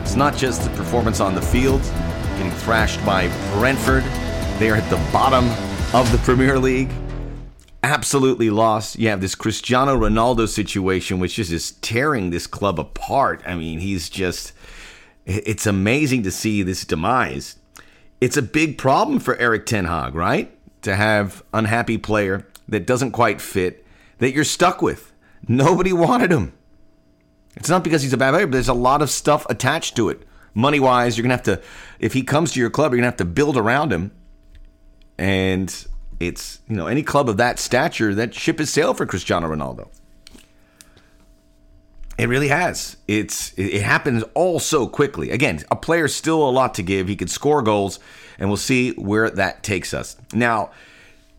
It's 0.00 0.14
not 0.14 0.34
just 0.34 0.64
the 0.64 0.70
performance 0.70 1.20
on 1.20 1.34
the 1.34 1.42
field, 1.42 1.82
getting 2.38 2.50
thrashed 2.52 3.04
by 3.04 3.28
Brentford. 3.52 4.02
They 4.58 4.70
are 4.70 4.76
at 4.76 4.88
the 4.88 4.96
bottom 5.12 5.44
of 5.94 6.10
the 6.10 6.16
Premier 6.24 6.58
League. 6.58 6.90
Absolutely 7.82 8.48
lost. 8.48 8.98
You 8.98 9.10
have 9.10 9.20
this 9.20 9.34
Cristiano 9.34 9.94
Ronaldo 9.94 10.48
situation, 10.48 11.18
which 11.18 11.38
is 11.38 11.50
just 11.50 11.82
tearing 11.82 12.30
this 12.30 12.46
club 12.46 12.80
apart. 12.80 13.42
I 13.44 13.56
mean, 13.56 13.78
he's 13.80 14.08
just, 14.08 14.54
it's 15.26 15.66
amazing 15.66 16.22
to 16.22 16.30
see 16.30 16.62
this 16.62 16.86
demise 16.86 17.56
it's 18.22 18.36
a 18.36 18.42
big 18.42 18.78
problem 18.78 19.18
for 19.18 19.36
Erik 19.38 19.66
Ten 19.66 19.84
Hag, 19.86 20.14
right? 20.14 20.56
To 20.82 20.96
have 20.96 21.42
unhappy 21.52 21.98
player 21.98 22.46
that 22.68 22.86
doesn't 22.86 23.12
quite 23.12 23.40
fit 23.40 23.86
that 24.18 24.32
you're 24.32 24.44
stuck 24.44 24.82
with. 24.82 25.12
Nobody 25.48 25.92
wanted 25.92 26.30
him. 26.30 26.52
It's 27.56 27.68
not 27.68 27.84
because 27.84 28.02
he's 28.02 28.12
a 28.12 28.16
bad 28.16 28.32
player, 28.32 28.46
but 28.46 28.52
there's 28.52 28.68
a 28.68 28.74
lot 28.74 29.02
of 29.02 29.10
stuff 29.10 29.46
attached 29.50 29.96
to 29.96 30.08
it. 30.08 30.22
Money 30.54 30.80
wise, 30.80 31.16
you're 31.16 31.22
gonna 31.22 31.34
have 31.34 31.42
to 31.44 31.60
if 31.98 32.12
he 32.12 32.22
comes 32.22 32.52
to 32.52 32.60
your 32.60 32.70
club, 32.70 32.92
you're 32.92 32.98
gonna 32.98 33.08
have 33.08 33.16
to 33.18 33.24
build 33.24 33.56
around 33.56 33.92
him. 33.92 34.12
And 35.18 35.86
it's 36.20 36.60
you 36.68 36.76
know, 36.76 36.86
any 36.86 37.02
club 37.02 37.28
of 37.28 37.36
that 37.38 37.58
stature, 37.58 38.14
that 38.14 38.34
ship 38.34 38.58
has 38.58 38.70
sailed 38.70 38.96
for 38.96 39.06
Cristiano 39.06 39.48
Ronaldo. 39.48 39.88
It 42.18 42.28
really 42.28 42.48
has. 42.48 42.96
It's 43.08 43.52
it 43.54 43.74
it 43.74 43.82
happens 43.82 44.22
all 44.34 44.58
so 44.58 44.86
quickly. 44.86 45.30
Again, 45.30 45.64
a 45.70 45.76
player's 45.76 46.14
still 46.14 46.48
a 46.48 46.50
lot 46.50 46.74
to 46.74 46.82
give. 46.82 47.08
He 47.08 47.16
could 47.16 47.30
score 47.30 47.62
goals, 47.62 47.98
and 48.42 48.50
we'll 48.50 48.56
see 48.56 48.90
where 48.94 49.30
that 49.30 49.62
takes 49.62 49.94
us. 49.94 50.16
Now, 50.34 50.72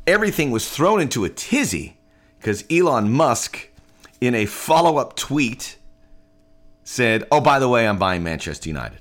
everything 0.08 0.52
was 0.52 0.70
thrown 0.70 1.02
into 1.02 1.26
a 1.26 1.30
tizzy 1.30 1.98
because 2.40 2.64
Elon 2.72 3.12
Musk, 3.12 3.70
in 4.22 4.34
a 4.34 4.46
follow-up 4.46 5.18
tweet, 5.18 5.78
said, 6.86 7.26
"Oh, 7.30 7.42
by 7.42 7.60
the 7.60 7.68
way, 7.68 7.86
I'm 7.86 8.00
buying 8.00 8.24
Manchester 8.24 8.70
United," 8.70 9.00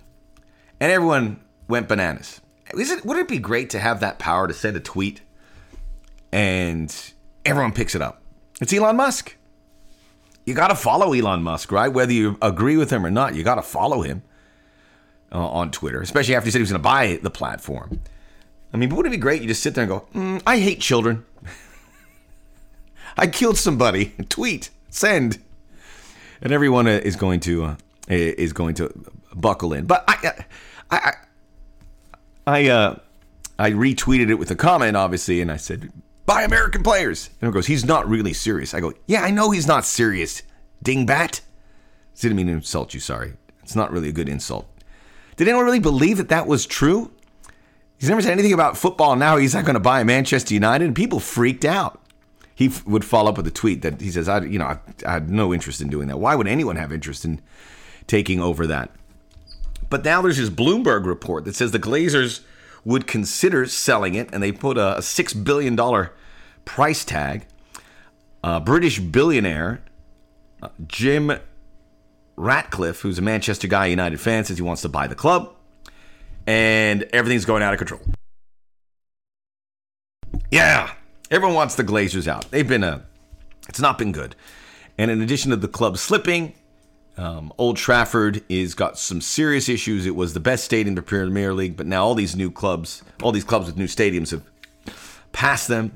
and 0.80 0.90
everyone 0.90 1.40
went 1.68 1.86
bananas. 1.86 2.40
It? 2.74 3.04
Would 3.04 3.18
it 3.18 3.28
be 3.28 3.38
great 3.38 3.70
to 3.70 3.78
have 3.78 4.00
that 4.00 4.18
power 4.18 4.48
to 4.48 4.54
send 4.54 4.76
a 4.76 4.80
tweet 4.80 5.20
and 6.32 7.12
everyone 7.44 7.72
picks 7.72 7.94
it 7.94 8.02
up? 8.02 8.20
It's 8.60 8.72
Elon 8.72 8.96
Musk 8.96 9.36
you 10.44 10.54
got 10.54 10.68
to 10.68 10.74
follow 10.74 11.12
Elon 11.12 11.42
Musk, 11.42 11.70
right? 11.70 11.88
Whether 11.88 12.12
you 12.12 12.36
agree 12.42 12.76
with 12.76 12.90
him 12.90 13.06
or 13.06 13.10
not, 13.10 13.34
you 13.34 13.44
got 13.44 13.56
to 13.56 13.62
follow 13.62 14.02
him 14.02 14.22
uh, 15.32 15.48
on 15.48 15.70
Twitter, 15.70 16.00
especially 16.00 16.34
after 16.34 16.46
he 16.46 16.50
said 16.50 16.58
he 16.58 16.62
was 16.62 16.70
going 16.70 16.80
to 16.80 16.88
buy 16.88 17.18
the 17.22 17.30
platform. 17.30 18.00
I 18.72 18.76
mean, 18.76 18.90
wouldn't 18.90 19.14
it 19.14 19.18
be 19.18 19.20
great? 19.20 19.42
You 19.42 19.48
just 19.48 19.62
sit 19.62 19.74
there 19.74 19.84
and 19.84 19.90
go, 19.90 20.06
mm, 20.14 20.42
I 20.46 20.58
hate 20.58 20.80
children. 20.80 21.24
I 23.16 23.26
killed 23.26 23.58
somebody. 23.58 24.14
Tweet, 24.28 24.70
send, 24.88 25.38
and 26.40 26.52
everyone 26.52 26.86
uh, 26.86 27.00
is 27.02 27.16
going 27.16 27.40
to 27.40 27.64
uh, 27.64 27.76
is 28.08 28.52
going 28.52 28.74
to 28.76 28.92
buckle 29.34 29.72
in. 29.72 29.86
But 29.86 30.04
I, 30.08 30.32
I, 30.90 30.96
I, 30.96 31.14
I, 32.46 32.68
uh, 32.68 32.98
I 33.58 33.70
retweeted 33.70 34.30
it 34.30 34.34
with 34.34 34.50
a 34.50 34.56
comment, 34.56 34.96
obviously, 34.96 35.40
and 35.40 35.50
I 35.50 35.56
said, 35.56 35.92
buy 36.26 36.42
American 36.42 36.82
players. 36.82 37.30
And 37.40 37.48
he 37.48 37.52
goes, 37.52 37.66
he's 37.66 37.84
not 37.84 38.08
really 38.08 38.32
serious. 38.32 38.74
I 38.74 38.80
go, 38.80 38.92
yeah, 39.06 39.22
I 39.22 39.30
know 39.30 39.50
he's 39.50 39.66
not 39.66 39.84
serious, 39.84 40.42
dingbat. 40.84 41.40
Didn't 42.18 42.36
mean 42.36 42.46
to 42.48 42.52
insult 42.52 42.94
you, 42.94 43.00
sorry. 43.00 43.34
It's 43.62 43.76
not 43.76 43.90
really 43.90 44.08
a 44.08 44.12
good 44.12 44.28
insult. 44.28 44.68
Did 45.36 45.48
anyone 45.48 45.64
really 45.64 45.80
believe 45.80 46.18
that 46.18 46.28
that 46.28 46.46
was 46.46 46.66
true? 46.66 47.10
He's 47.98 48.08
never 48.08 48.20
said 48.20 48.32
anything 48.32 48.52
about 48.52 48.76
football. 48.76 49.16
Now 49.16 49.36
he's 49.36 49.54
not 49.54 49.64
going 49.64 49.74
to 49.74 49.80
buy 49.80 50.02
Manchester 50.04 50.54
United, 50.54 50.84
and 50.84 50.96
people 50.96 51.20
freaked 51.20 51.64
out. 51.64 52.00
He 52.54 52.66
f- 52.66 52.84
would 52.86 53.04
follow 53.04 53.30
up 53.30 53.36
with 53.36 53.46
a 53.46 53.52
tweet 53.52 53.82
that 53.82 54.00
he 54.00 54.10
says, 54.10 54.28
"I, 54.28 54.40
you 54.40 54.58
know, 54.58 54.66
I, 54.66 54.78
I 55.06 55.12
had 55.12 55.30
no 55.30 55.54
interest 55.54 55.80
in 55.80 55.88
doing 55.88 56.08
that. 56.08 56.18
Why 56.18 56.34
would 56.34 56.48
anyone 56.48 56.76
have 56.76 56.92
interest 56.92 57.24
in 57.24 57.40
taking 58.06 58.40
over 58.40 58.66
that?" 58.66 58.90
But 59.88 60.04
now 60.04 60.20
there's 60.20 60.38
this 60.38 60.50
Bloomberg 60.50 61.06
report 61.06 61.44
that 61.44 61.54
says 61.54 61.70
the 61.70 61.78
Glazers 61.78 62.40
would 62.84 63.06
consider 63.06 63.66
selling 63.66 64.14
it, 64.14 64.28
and 64.32 64.42
they 64.42 64.52
put 64.52 64.76
a, 64.76 64.98
a 64.98 65.02
six 65.02 65.32
billion 65.32 65.76
dollar 65.76 66.12
price 66.64 67.04
tag. 67.04 67.46
A 68.44 68.58
British 68.58 68.98
billionaire 68.98 69.82
uh, 70.62 70.68
Jim 70.86 71.32
Ratcliffe, 72.36 73.00
who's 73.00 73.18
a 73.18 73.22
Manchester 73.22 73.68
guy, 73.68 73.86
United 73.86 74.20
fan, 74.20 74.44
says 74.44 74.56
he 74.56 74.62
wants 74.62 74.82
to 74.82 74.88
buy 74.88 75.06
the 75.06 75.14
club, 75.14 75.54
and 76.46 77.02
everything's 77.12 77.44
going 77.44 77.62
out 77.62 77.72
of 77.72 77.78
control. 77.78 78.00
Yeah, 80.50 80.92
everyone 81.30 81.54
wants 81.54 81.74
the 81.74 81.84
Glazers 81.84 82.26
out. 82.26 82.50
They've 82.50 82.68
been 82.68 82.84
a, 82.84 83.04
it's 83.68 83.80
not 83.80 83.98
been 83.98 84.12
good. 84.12 84.34
And 84.98 85.10
in 85.10 85.22
addition 85.22 85.50
to 85.50 85.56
the 85.56 85.68
club 85.68 85.96
slipping, 85.98 86.54
um, 87.16 87.52
Old 87.58 87.76
Trafford 87.76 88.42
is 88.48 88.74
got 88.74 88.98
some 88.98 89.20
serious 89.20 89.68
issues. 89.68 90.06
It 90.06 90.16
was 90.16 90.34
the 90.34 90.40
best 90.40 90.64
stadium 90.64 90.88
in 90.88 90.94
the 90.94 91.02
Premier 91.02 91.52
League, 91.52 91.76
but 91.76 91.86
now 91.86 92.04
all 92.04 92.14
these 92.14 92.36
new 92.36 92.50
clubs, 92.50 93.02
all 93.22 93.32
these 93.32 93.44
clubs 93.44 93.66
with 93.66 93.76
new 93.76 93.86
stadiums 93.86 94.30
have 94.30 94.42
passed 95.32 95.68
them. 95.68 95.92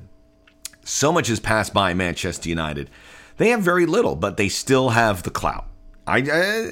So 0.83 1.11
much 1.11 1.27
has 1.27 1.39
passed 1.39 1.73
by 1.73 1.93
Manchester 1.93 2.49
United. 2.49 2.89
They 3.37 3.49
have 3.49 3.61
very 3.61 3.85
little, 3.85 4.15
but 4.15 4.37
they 4.37 4.49
still 4.49 4.89
have 4.89 5.23
the 5.23 5.29
clout. 5.29 5.67
I, 6.07 6.21
uh, 6.21 6.71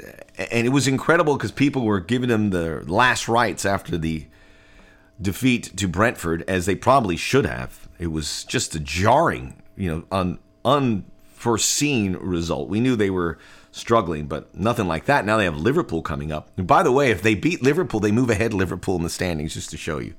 and 0.52 0.66
it 0.66 0.72
was 0.72 0.88
incredible 0.88 1.36
because 1.36 1.52
people 1.52 1.84
were 1.84 2.00
giving 2.00 2.30
them 2.30 2.52
the 2.52 2.84
last 2.88 3.28
rites 3.28 3.66
after 3.66 3.98
the 3.98 4.28
defeat 5.22 5.76
to 5.78 5.88
Brentford, 5.88 6.44
as 6.48 6.66
they 6.66 6.76
probably 6.76 7.18
should 7.18 7.46
have. 7.46 7.88
It 8.00 8.08
was 8.08 8.46
just 8.46 8.76
a 8.76 8.80
jarring, 8.80 9.62
you 9.76 9.90
know, 9.90 10.04
un, 10.12 10.40
unforeseen 10.64 12.14
result. 12.16 12.70
We 12.70 12.80
knew 12.80 12.96
they 12.96 13.10
were 13.10 13.38
struggling, 13.72 14.28
but 14.28 14.56
nothing 14.56 14.88
like 14.88 15.06
that. 15.06 15.26
Now 15.26 15.38
they 15.38 15.44
have 15.44 15.58
Liverpool 15.58 16.02
coming 16.02 16.32
up. 16.32 16.50
And 16.58 16.66
by 16.66 16.82
the 16.82 16.92
way, 16.92 17.12
if 17.12 17.22
they 17.22 17.36
beat 17.36 17.62
Liverpool, 17.62 18.00
they 18.00 18.12
move 18.12 18.30
ahead 18.30 18.54
Liverpool 18.54 18.96
in 18.96 19.04
the 19.04 19.10
standings, 19.10 19.54
just 19.54 19.70
to 19.72 19.78
show 19.78 20.00
you. 20.00 20.16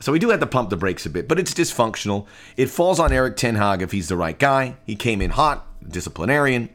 So 0.00 0.12
we 0.12 0.18
do 0.18 0.30
have 0.30 0.40
to 0.40 0.46
pump 0.46 0.70
the 0.70 0.76
brakes 0.76 1.06
a 1.06 1.10
bit, 1.10 1.28
but 1.28 1.38
it's 1.38 1.54
dysfunctional. 1.54 2.26
It 2.56 2.68
falls 2.68 2.98
on 2.98 3.12
Erik 3.12 3.36
Ten 3.36 3.54
Hag 3.54 3.80
if 3.80 3.92
he's 3.92 4.08
the 4.08 4.16
right 4.16 4.38
guy. 4.38 4.76
He 4.84 4.96
came 4.96 5.20
in 5.20 5.30
hot, 5.30 5.66
disciplinarian 5.86 6.70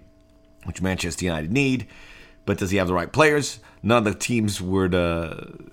which 0.64 0.82
Manchester 0.82 1.26
United 1.26 1.52
need. 1.52 1.88
But 2.46 2.58
does 2.58 2.72
he 2.72 2.78
have 2.78 2.88
the 2.88 2.94
right 2.94 3.12
players? 3.12 3.60
None 3.84 4.00
of 4.00 4.14
the 4.14 4.20
teams 4.20 4.62
were 4.62 4.90
to, 4.90 5.72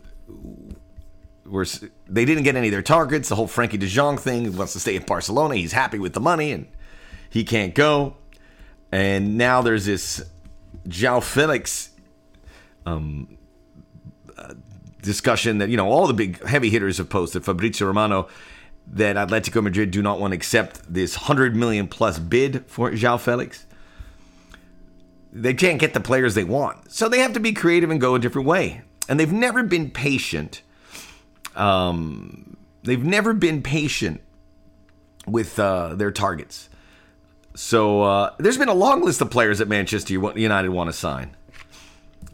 were 1.44 1.66
they 2.08 2.24
didn't 2.24 2.44
get 2.44 2.56
any 2.56 2.68
of 2.68 2.72
their 2.72 2.82
targets. 2.82 3.28
The 3.28 3.36
whole 3.36 3.48
Frenkie 3.48 3.78
De 3.78 3.86
Jong 3.86 4.18
thing 4.18 4.44
he 4.44 4.50
wants 4.50 4.72
to 4.74 4.80
stay 4.80 4.96
in 4.96 5.02
Barcelona. 5.02 5.56
He's 5.56 5.72
happy 5.72 5.98
with 5.98 6.12
the 6.12 6.20
money 6.20 6.52
and 6.52 6.66
he 7.30 7.44
can't 7.44 7.74
go. 7.74 8.16
And 8.92 9.36
now 9.36 9.62
there's 9.62 9.86
this 9.86 10.22
João 10.88 11.22
Felix 11.22 11.90
um, 12.84 13.36
uh, 14.38 14.54
discussion 15.02 15.58
that 15.58 15.68
you 15.68 15.76
know 15.76 15.88
all 15.88 16.06
the 16.06 16.14
big 16.14 16.44
heavy 16.46 16.70
hitters 16.70 16.98
have 16.98 17.08
posted. 17.08 17.44
Fabrizio 17.44 17.86
Romano 17.86 18.28
that 18.88 19.16
Atletico 19.16 19.62
Madrid 19.62 19.90
do 19.90 20.00
not 20.00 20.20
want 20.20 20.30
to 20.30 20.36
accept 20.36 20.80
this 20.92 21.16
100 21.16 21.56
million 21.56 21.88
plus 21.88 22.18
bid 22.20 22.64
for 22.66 22.92
João 22.92 23.18
Felix 23.18 23.66
they 25.36 25.52
can't 25.52 25.78
get 25.78 25.92
the 25.92 26.00
players 26.00 26.34
they 26.34 26.44
want. 26.44 26.90
So 26.90 27.08
they 27.08 27.18
have 27.18 27.34
to 27.34 27.40
be 27.40 27.52
creative 27.52 27.90
and 27.90 28.00
go 28.00 28.14
a 28.14 28.18
different 28.18 28.48
way. 28.48 28.80
And 29.08 29.20
they've 29.20 29.32
never 29.32 29.62
been 29.62 29.90
patient. 29.90 30.62
Um, 31.54 32.56
they've 32.82 33.04
never 33.04 33.34
been 33.34 33.62
patient 33.62 34.22
with 35.26 35.58
uh, 35.58 35.94
their 35.94 36.10
targets. 36.10 36.70
So 37.54 38.02
uh, 38.02 38.34
there's 38.38 38.56
been 38.56 38.68
a 38.68 38.74
long 38.74 39.02
list 39.02 39.20
of 39.20 39.30
players 39.30 39.58
that 39.58 39.68
Manchester 39.68 40.14
United 40.14 40.70
want 40.70 40.88
to 40.88 40.92
sign. 40.92 41.36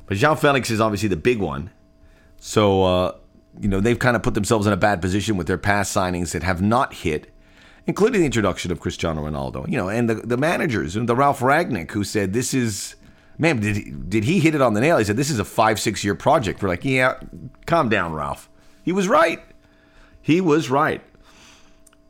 But 0.06 0.16
João 0.16 0.38
Felix 0.38 0.70
is 0.70 0.80
obviously 0.80 1.08
the 1.08 1.16
big 1.16 1.40
one. 1.40 1.70
So, 2.38 2.84
uh, 2.84 3.14
you 3.60 3.68
know, 3.68 3.80
they've 3.80 3.98
kind 3.98 4.14
of 4.14 4.22
put 4.22 4.34
themselves 4.34 4.66
in 4.66 4.72
a 4.72 4.76
bad 4.76 5.00
position 5.00 5.36
with 5.36 5.48
their 5.48 5.58
past 5.58 5.94
signings 5.94 6.32
that 6.32 6.42
have 6.44 6.62
not 6.62 6.94
hit 6.94 7.31
including 7.86 8.20
the 8.20 8.26
introduction 8.26 8.70
of 8.70 8.80
Cristiano 8.80 9.22
Ronaldo. 9.22 9.68
You 9.68 9.76
know, 9.76 9.88
and 9.88 10.08
the, 10.08 10.14
the 10.14 10.36
managers, 10.36 10.96
and 10.96 11.08
the 11.08 11.16
Ralf 11.16 11.40
Rangnick, 11.40 11.90
who 11.90 12.04
said 12.04 12.32
this 12.32 12.54
is, 12.54 12.96
man, 13.38 13.60
did 13.60 13.76
he, 13.76 13.90
did 13.90 14.24
he 14.24 14.40
hit 14.40 14.54
it 14.54 14.60
on 14.60 14.74
the 14.74 14.80
nail? 14.80 14.98
He 14.98 15.04
said 15.04 15.16
this 15.16 15.30
is 15.30 15.38
a 15.38 15.44
five 15.44 15.80
six 15.80 16.04
year 16.04 16.14
project. 16.14 16.62
We're 16.62 16.68
like, 16.68 16.84
yeah, 16.84 17.18
calm 17.66 17.88
down, 17.88 18.12
Ralph. 18.12 18.48
He 18.82 18.92
was 18.92 19.08
right. 19.08 19.40
He 20.20 20.40
was 20.40 20.70
right. 20.70 21.02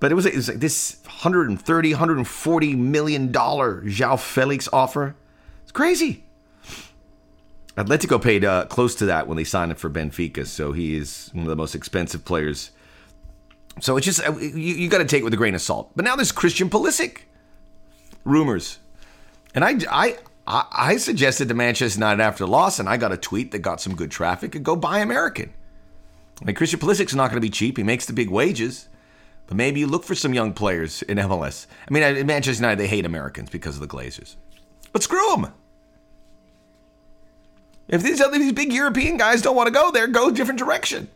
But 0.01 0.11
it 0.11 0.15
was, 0.17 0.27
it 0.27 0.35
was 0.35 0.49
like 0.49 0.59
this 0.59 0.97
130, 1.05 1.93
140 1.93 2.75
million 2.75 3.31
dollar 3.31 3.83
João 3.83 4.19
Felix 4.19 4.69
offer. 4.73 5.15
It's 5.63 5.73
crazy. 5.73 6.25
Atletico 7.77 8.21
paid 8.21 8.45
uh, 8.45 8.67
close 8.67 8.95
to 8.97 9.07
that 9.07 9.27
when 9.27 9.37
they 9.37 9.45
signed 9.45 9.71
him 9.71 9.79
for 9.79 9.89
Benfica, 9.89 10.47
so 10.47 10.73
he 10.73 10.95
is 10.95 11.31
one 11.33 11.45
of 11.45 11.49
the 11.49 11.57
most 11.57 11.75
expensive 11.75 12.23
players 12.25 12.71
so 13.81 13.97
it's 13.97 14.05
just, 14.05 14.27
uh, 14.27 14.37
you, 14.37 14.49
you 14.75 14.89
got 14.89 14.99
to 14.99 15.05
take 15.05 15.21
it 15.21 15.25
with 15.25 15.35
a 15.35 15.39
grain 15.39 15.55
of 15.55 15.61
salt. 15.61 15.91
But 15.97 16.05
now 16.05 16.17
there's 16.17 16.33
Christian 16.33 16.69
Pulisic 16.69 17.23
rumors. 18.25 18.79
And 19.55 19.65
I, 19.65 19.79
I, 19.91 20.17
I 20.47 20.97
suggested 20.97 21.49
to 21.49 21.55
Manchester 21.55 21.99
United 21.99 22.23
after 22.23 22.45
the 22.45 22.51
loss, 22.51 22.79
and 22.79 22.89
I 22.89 22.97
got 22.97 23.13
a 23.13 23.17
tweet 23.17 23.51
that 23.53 23.61
got 23.61 23.81
some 23.81 23.95
good 23.95 24.11
traffic, 24.11 24.55
and 24.55 24.65
go 24.65 24.77
buy 24.77 24.99
American. 24.99 25.53
I 26.41 26.45
mean, 26.45 26.57
Christian 26.57 26.81
Pulisic's 26.81 27.15
not 27.15 27.31
going 27.31 27.41
to 27.41 27.47
be 27.47 27.51
cheap. 27.51 27.77
He 27.77 27.83
makes 27.83 28.07
the 28.07 28.13
big 28.13 28.31
wages. 28.31 28.89
But 29.47 29.57
maybe 29.57 29.81
you 29.81 29.87
look 29.87 30.05
for 30.05 30.15
some 30.15 30.35
young 30.35 30.53
players 30.53 31.03
in 31.03 31.19
MLS. 31.19 31.67
I 31.89 31.93
mean, 31.93 32.03
in 32.03 32.27
Manchester 32.27 32.63
United, 32.63 32.79
they 32.79 32.89
hate 32.89 33.05
Americans 33.05 33.51
because 33.51 33.75
of 33.75 33.81
the 33.81 33.89
Glazers. 33.89 34.37
But 34.93 35.03
screw 35.03 35.29
them. 35.31 35.53
If 37.89 38.03
these 38.03 38.21
other 38.21 38.39
these 38.39 38.53
big 38.53 38.73
European 38.73 39.17
guys 39.17 39.43
don't 39.43 39.57
want 39.57 39.67
to 39.67 39.73
go 39.73 39.91
there, 39.91 40.07
go 40.07 40.29
a 40.29 40.33
different 40.33 40.59
direction. 40.59 41.09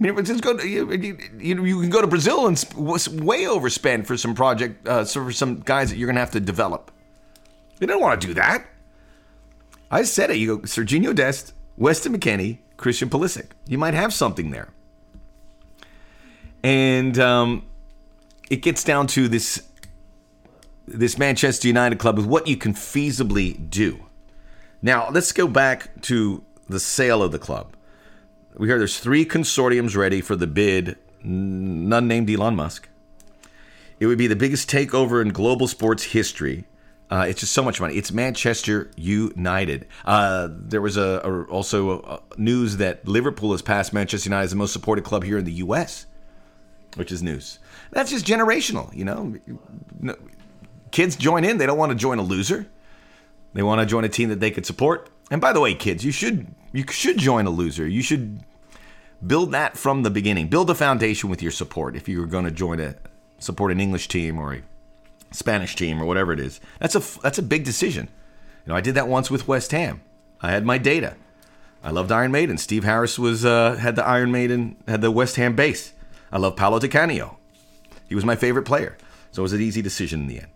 Just 0.00 0.42
go 0.42 0.56
to, 0.56 0.66
you, 0.66 0.90
you, 1.38 1.64
you 1.64 1.80
can 1.80 1.90
go 1.90 2.00
to 2.00 2.06
Brazil 2.06 2.46
and 2.46 2.56
way 2.74 3.44
overspend 3.44 4.06
for 4.06 4.16
some 4.16 4.34
project, 4.34 4.88
uh, 4.88 5.04
for 5.04 5.30
some 5.30 5.60
guys 5.60 5.90
that 5.90 5.98
you're 5.98 6.06
going 6.06 6.16
to 6.16 6.20
have 6.20 6.30
to 6.30 6.40
develop. 6.40 6.90
You 7.80 7.86
don't 7.86 8.00
want 8.00 8.18
to 8.20 8.26
do 8.26 8.34
that. 8.34 8.66
I 9.90 10.02
said 10.04 10.30
it. 10.30 10.36
You 10.36 10.58
go 10.58 10.62
Sergiño 10.62 11.14
Dest, 11.14 11.52
Weston 11.76 12.18
McKennie, 12.18 12.58
Christian 12.78 13.10
Pulisic. 13.10 13.50
You 13.66 13.76
might 13.76 13.94
have 13.94 14.14
something 14.14 14.50
there. 14.50 14.68
And 16.62 17.18
um, 17.18 17.66
it 18.48 18.62
gets 18.62 18.84
down 18.84 19.06
to 19.08 19.28
this 19.28 19.62
this 20.86 21.18
Manchester 21.18 21.68
United 21.68 21.98
club 21.98 22.16
with 22.16 22.26
what 22.26 22.46
you 22.48 22.56
can 22.56 22.74
feasibly 22.74 23.70
do. 23.70 24.06
Now, 24.82 25.08
let's 25.10 25.30
go 25.30 25.46
back 25.46 26.02
to 26.02 26.42
the 26.68 26.80
sale 26.80 27.22
of 27.22 27.32
the 27.32 27.38
club 27.38 27.76
we 28.56 28.68
hear 28.68 28.78
there's 28.78 28.98
three 28.98 29.24
consortiums 29.24 29.96
ready 29.96 30.20
for 30.20 30.36
the 30.36 30.46
bid, 30.46 30.98
none 31.22 32.08
named 32.08 32.30
Elon 32.30 32.56
Musk. 32.56 32.88
It 33.98 34.06
would 34.06 34.18
be 34.18 34.26
the 34.26 34.36
biggest 34.36 34.68
takeover 34.68 35.20
in 35.22 35.28
global 35.28 35.68
sports 35.68 36.04
history. 36.04 36.64
Uh, 37.10 37.26
it's 37.28 37.40
just 37.40 37.52
so 37.52 37.62
much 37.62 37.80
money. 37.80 37.96
It's 37.96 38.12
Manchester 38.12 38.90
United. 38.96 39.86
Uh, 40.04 40.48
there 40.50 40.80
was 40.80 40.96
a, 40.96 41.20
a 41.24 41.44
also 41.46 42.00
a 42.02 42.40
news 42.40 42.76
that 42.76 43.06
Liverpool 43.06 43.50
has 43.50 43.62
passed 43.62 43.92
Manchester 43.92 44.28
United 44.28 44.44
as 44.44 44.50
the 44.50 44.56
most 44.56 44.72
supported 44.72 45.04
club 45.04 45.24
here 45.24 45.36
in 45.36 45.44
the 45.44 45.52
U.S., 45.54 46.06
which 46.94 47.10
is 47.10 47.22
news. 47.22 47.58
That's 47.90 48.10
just 48.10 48.24
generational, 48.24 48.94
you 48.94 49.04
know. 49.04 49.36
Kids 50.92 51.16
join 51.16 51.44
in; 51.44 51.58
they 51.58 51.66
don't 51.66 51.78
want 51.78 51.90
to 51.90 51.98
join 51.98 52.18
a 52.18 52.22
loser. 52.22 52.66
They 53.54 53.62
want 53.62 53.80
to 53.80 53.86
join 53.86 54.04
a 54.04 54.08
team 54.08 54.28
that 54.28 54.38
they 54.38 54.52
could 54.52 54.64
support. 54.64 55.10
And 55.30 55.40
by 55.40 55.52
the 55.52 55.60
way, 55.60 55.74
kids, 55.74 56.04
you 56.04 56.12
should 56.12 56.48
you 56.72 56.84
should 56.90 57.18
join 57.18 57.46
a 57.46 57.50
loser. 57.50 57.86
You 57.86 58.02
should 58.02 58.40
build 59.24 59.52
that 59.52 59.76
from 59.76 60.02
the 60.02 60.10
beginning. 60.10 60.48
Build 60.48 60.70
a 60.70 60.74
foundation 60.74 61.30
with 61.30 61.42
your 61.42 61.52
support 61.52 61.96
if 61.96 62.08
you're 62.08 62.26
going 62.26 62.44
to 62.44 62.50
join 62.50 62.80
a 62.80 62.96
support 63.38 63.72
an 63.72 63.80
English 63.80 64.08
team 64.08 64.38
or 64.38 64.54
a 64.54 64.62
Spanish 65.30 65.76
team 65.76 66.02
or 66.02 66.04
whatever 66.04 66.32
it 66.32 66.40
is. 66.40 66.60
That's 66.80 66.94
a 66.94 67.20
that's 67.20 67.38
a 67.38 67.42
big 67.42 67.64
decision. 67.64 68.08
You 68.66 68.70
know, 68.70 68.76
I 68.76 68.80
did 68.80 68.94
that 68.96 69.08
once 69.08 69.30
with 69.30 69.48
West 69.48 69.72
Ham. 69.72 70.02
I 70.42 70.50
had 70.50 70.64
my 70.64 70.78
data. 70.78 71.16
I 71.82 71.90
loved 71.90 72.12
Iron 72.12 72.30
Maiden. 72.30 72.58
Steve 72.58 72.84
Harris 72.84 73.18
was 73.18 73.44
uh, 73.44 73.76
had 73.76 73.96
the 73.96 74.06
Iron 74.06 74.30
Maiden 74.30 74.76
had 74.86 75.00
the 75.00 75.10
West 75.10 75.36
Ham 75.36 75.54
base. 75.54 75.92
I 76.32 76.38
love 76.38 76.56
Paolo 76.56 76.78
Di 76.78 76.88
Canio. 76.88 77.38
He 78.08 78.14
was 78.14 78.24
my 78.24 78.36
favorite 78.36 78.64
player. 78.64 78.96
So 79.32 79.42
it 79.42 79.44
was 79.44 79.52
an 79.52 79.60
easy 79.60 79.80
decision 79.80 80.22
in 80.22 80.26
the 80.26 80.38
end. 80.40 80.48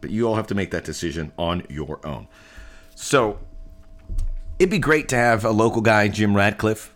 But 0.00 0.10
you 0.10 0.28
all 0.28 0.34
have 0.34 0.48
to 0.48 0.54
make 0.54 0.72
that 0.72 0.84
decision 0.84 1.32
on 1.38 1.62
your 1.68 2.04
own. 2.04 2.28
So 2.94 3.38
it'd 4.58 4.70
be 4.70 4.78
great 4.78 5.08
to 5.08 5.16
have 5.16 5.44
a 5.44 5.50
local 5.50 5.80
guy, 5.82 6.08
Jim 6.08 6.36
Ratcliffe, 6.36 6.94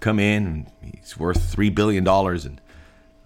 come 0.00 0.18
in. 0.18 0.66
he's 0.82 1.18
worth 1.18 1.50
three 1.50 1.70
billion 1.70 2.04
dollars, 2.04 2.44
and 2.44 2.60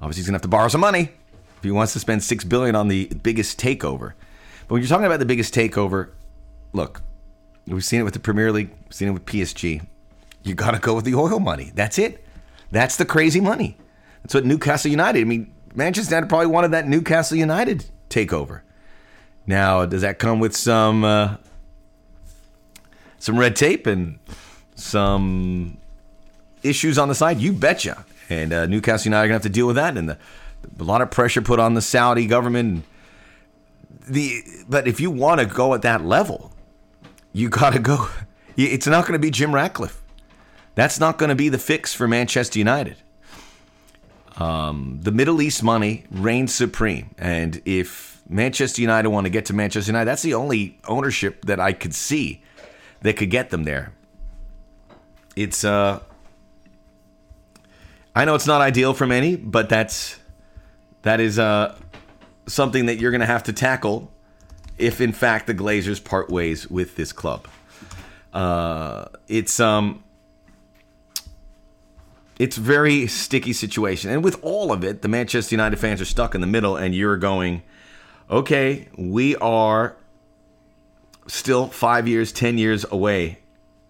obviously 0.01 0.21
he's 0.21 0.27
gonna 0.27 0.37
have 0.37 0.43
to 0.43 0.49
borrow 0.49 0.69
some 0.69 0.81
money 0.81 1.11
if 1.57 1.63
he 1.63 1.71
wants 1.71 1.93
to 1.95 2.01
spend 2.01 2.23
six 2.23 2.45
billion 2.45 2.75
on 2.75 2.89
the 2.89 3.07
biggest 3.23 3.59
takeover. 3.59 4.13
But 4.69 4.75
when 4.75 4.83
you're 4.83 4.89
talking 4.89 5.07
about 5.07 5.21
the 5.21 5.27
biggest 5.27 5.55
takeover, 5.55 6.11
look, 6.73 7.03
we've 7.67 7.85
seen 7.85 8.01
it 8.01 8.05
with 8.05 8.15
the 8.15 8.21
Premier 8.21 8.53
League, 8.53 8.71
we've 8.85 8.95
seen 8.95 9.09
it 9.09 9.13
with 9.13 9.25
PSG. 9.25 9.87
You 10.43 10.55
got 10.55 10.73
to 10.73 10.79
go 10.79 10.95
with 10.95 11.05
the 11.05 11.15
oil 11.15 11.41
money. 11.41 11.73
That's 11.75 11.99
it. 11.99 12.25
That's 12.71 12.97
the 12.97 13.05
crazy 13.05 13.41
money. 13.41 13.77
That's 14.23 14.35
what 14.35 14.45
Newcastle 14.45 14.91
United. 14.91 15.21
I 15.21 15.25
mean, 15.25 15.53
Manchester 15.75 16.15
United 16.15 16.29
probably 16.29 16.47
wanted 16.47 16.71
that 16.71 16.87
Newcastle 16.87 17.37
United 17.37 17.87
takeover. 18.11 18.61
Now, 19.47 19.87
does 19.87 20.03
that 20.03 20.19
come 20.19 20.41
with 20.41 20.55
some 20.57 21.05
uh, 21.05 21.37
some 23.19 23.39
red 23.39 23.57
tape 23.57 23.87
and 23.87 24.19
some 24.75 25.77
issues 26.63 26.99
on 26.99 27.09
the 27.09 27.15
side? 27.15 27.39
You 27.39 27.53
betcha. 27.53 28.05
And 28.29 28.53
uh, 28.53 28.67
Newcastle 28.67 29.09
United 29.09 29.25
are 29.25 29.29
gonna 29.29 29.35
have 29.35 29.43
to 29.43 29.49
deal 29.49 29.67
with 29.67 29.77
that, 29.77 29.97
and 29.97 30.09
the, 30.09 30.19
a 30.79 30.83
lot 30.83 31.01
of 31.01 31.11
pressure 31.11 31.41
put 31.43 31.61
on 31.61 31.75
the 31.75 31.83
Saudi 31.83 32.27
government. 32.27 32.85
The 34.09 34.43
but 34.69 34.89
if 34.89 35.01
you 35.01 35.11
want 35.11 35.41
to 35.41 35.47
go 35.47 35.75
at 35.75 35.83
that 35.83 36.05
level, 36.05 36.53
you 37.33 37.49
got 37.49 37.73
to 37.73 37.79
go. 37.79 38.09
It's 38.59 38.87
not 38.87 39.03
going 39.03 39.13
to 39.13 39.19
be 39.19 39.31
Jim 39.31 39.55
Ratcliffe. 39.55 40.01
That's 40.77 40.99
not 40.99 41.19
going 41.19 41.29
to 41.29 41.35
be 41.35 41.51
the 41.51 41.59
fix 41.59 41.93
for 41.93 42.09
Manchester 42.09 42.59
United. 42.59 42.97
Um, 44.39 44.99
the 45.03 45.13
Middle 45.13 45.43
East 45.43 45.63
money 45.63 46.05
reigns 46.11 46.55
supreme, 46.55 47.15
and 47.19 47.61
if 47.67 48.23
Manchester 48.31 48.81
United 48.81 49.11
want 49.11 49.27
to 49.27 49.31
get 49.31 49.45
to 49.47 49.53
Manchester 49.53 49.91
United, 49.91 50.07
that's 50.07 50.23
the 50.23 50.33
only 50.33 50.79
ownership 50.89 51.45
that 51.45 51.61
I 51.61 51.75
could 51.75 51.95
see 51.95 52.43
that 53.03 53.17
could 53.17 53.31
get 53.31 53.51
them 53.51 53.65
there. 53.65 53.93
It's 55.35 55.65
uh, 55.65 56.01
I 58.15 58.25
know 58.25 58.35
it's 58.35 58.47
not 58.47 58.61
ideal 58.61 58.95
for 58.95 59.07
many, 59.07 59.37
but 59.37 59.69
that's 59.69 60.19
that 61.03 61.21
is 61.21 61.39
uh 61.39 61.77
something 62.47 62.87
that 62.87 62.99
you're 62.99 63.11
going 63.11 63.21
to 63.21 63.27
have 63.27 63.43
to 63.45 63.53
tackle 63.53 64.11
if 64.79 65.01
in 65.01 65.13
fact 65.13 65.47
the 65.47 65.55
Glazers 65.55 66.03
part 66.03 66.31
ways 66.31 66.71
with 66.71 66.97
this 66.97 67.13
club. 67.13 67.47
Uh, 68.33 69.07
it's 69.29 69.61
um, 69.61 70.05
it's 72.39 72.57
very 72.57 73.07
sticky 73.07 73.55
situation, 73.55 74.11
and 74.11 74.23
with 74.23 74.39
all 74.43 74.73
of 74.73 74.85
it, 74.85 75.01
the 75.01 75.09
Manchester 75.09 75.55
United 75.55 75.79
fans 75.79 76.01
are 76.01 76.07
stuck 76.07 76.35
in 76.35 76.43
the 76.43 76.47
middle, 76.47 76.77
and 76.77 76.95
you're 76.95 77.17
going, 77.17 77.63
okay, 78.31 78.89
we 78.99 79.37
are 79.37 79.97
still 81.27 81.69
five 81.69 82.07
years, 82.09 82.33
ten 82.33 82.59
years 82.59 82.85
away 82.91 83.39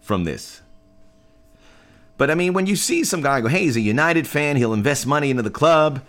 from 0.00 0.24
this. 0.24 0.60
But 2.18 2.30
I 2.30 2.34
mean, 2.34 2.52
when 2.52 2.66
you 2.66 2.76
see 2.76 3.04
some 3.04 3.20
guy 3.22 3.40
go, 3.40 3.48
hey, 3.48 3.60
he's 3.60 3.76
a 3.76 3.80
United 3.80 4.26
fan, 4.26 4.56
he'll 4.56 4.72
invest 4.72 5.06
money 5.06 5.30
into 5.30 5.42
the 5.42 5.50
club, 5.50 6.02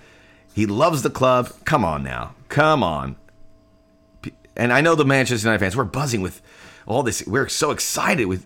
he 0.53 0.65
loves 0.65 1.01
the 1.01 1.09
club. 1.09 1.51
Come 1.65 1.83
on 1.83 2.03
now, 2.03 2.35
come 2.47 2.81
on 2.83 3.17
and 4.57 4.73
I 4.73 4.81
know 4.81 4.95
the 4.95 5.05
Manchester 5.05 5.47
United 5.47 5.59
fans, 5.59 5.77
we're 5.77 5.85
buzzing 5.85 6.21
with 6.21 6.41
all 6.85 7.03
this. 7.03 7.25
We're 7.25 7.47
so 7.47 7.71
excited 7.71 8.25
with 8.25 8.45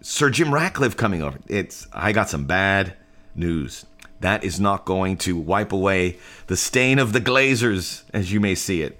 Sir 0.00 0.30
Jim 0.30 0.52
Ratcliffe 0.52 0.96
coming 0.96 1.22
over. 1.22 1.38
It's 1.46 1.86
I 1.92 2.12
got 2.12 2.30
some 2.30 2.46
bad 2.46 2.94
news. 3.34 3.86
That 4.20 4.42
is 4.42 4.58
not 4.58 4.86
going 4.86 5.18
to 5.18 5.36
wipe 5.36 5.72
away 5.72 6.16
the 6.46 6.56
stain 6.56 6.98
of 6.98 7.12
the 7.12 7.20
Glazers, 7.20 8.04
as 8.12 8.32
you 8.32 8.40
may 8.40 8.54
see 8.54 8.80
it. 8.82 8.98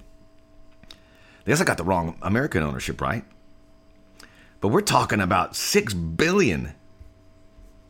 I 1.47 1.51
guess 1.51 1.61
I 1.61 1.64
got 1.64 1.76
the 1.76 1.84
wrong 1.84 2.16
American 2.22 2.62
ownership, 2.62 3.01
right? 3.01 3.24
But 4.61 4.68
we're 4.68 4.80
talking 4.80 5.20
about 5.20 5.57
six 5.57 5.92
billion. 5.92 6.74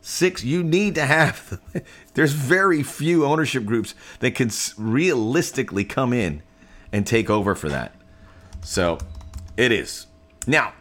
Six. 0.01 0.43
You 0.43 0.61
need 0.63 0.95
to 0.95 1.05
have. 1.05 1.59
There's 2.13 2.33
very 2.33 2.83
few 2.83 3.25
ownership 3.25 3.65
groups 3.65 3.95
that 4.19 4.35
can 4.35 4.51
realistically 4.77 5.85
come 5.85 6.11
in 6.11 6.43
and 6.91 7.07
take 7.07 7.29
over 7.29 7.55
for 7.55 7.69
that. 7.69 7.93
So 8.61 8.97
it 9.55 9.71
is. 9.71 10.07
Now, 10.47 10.73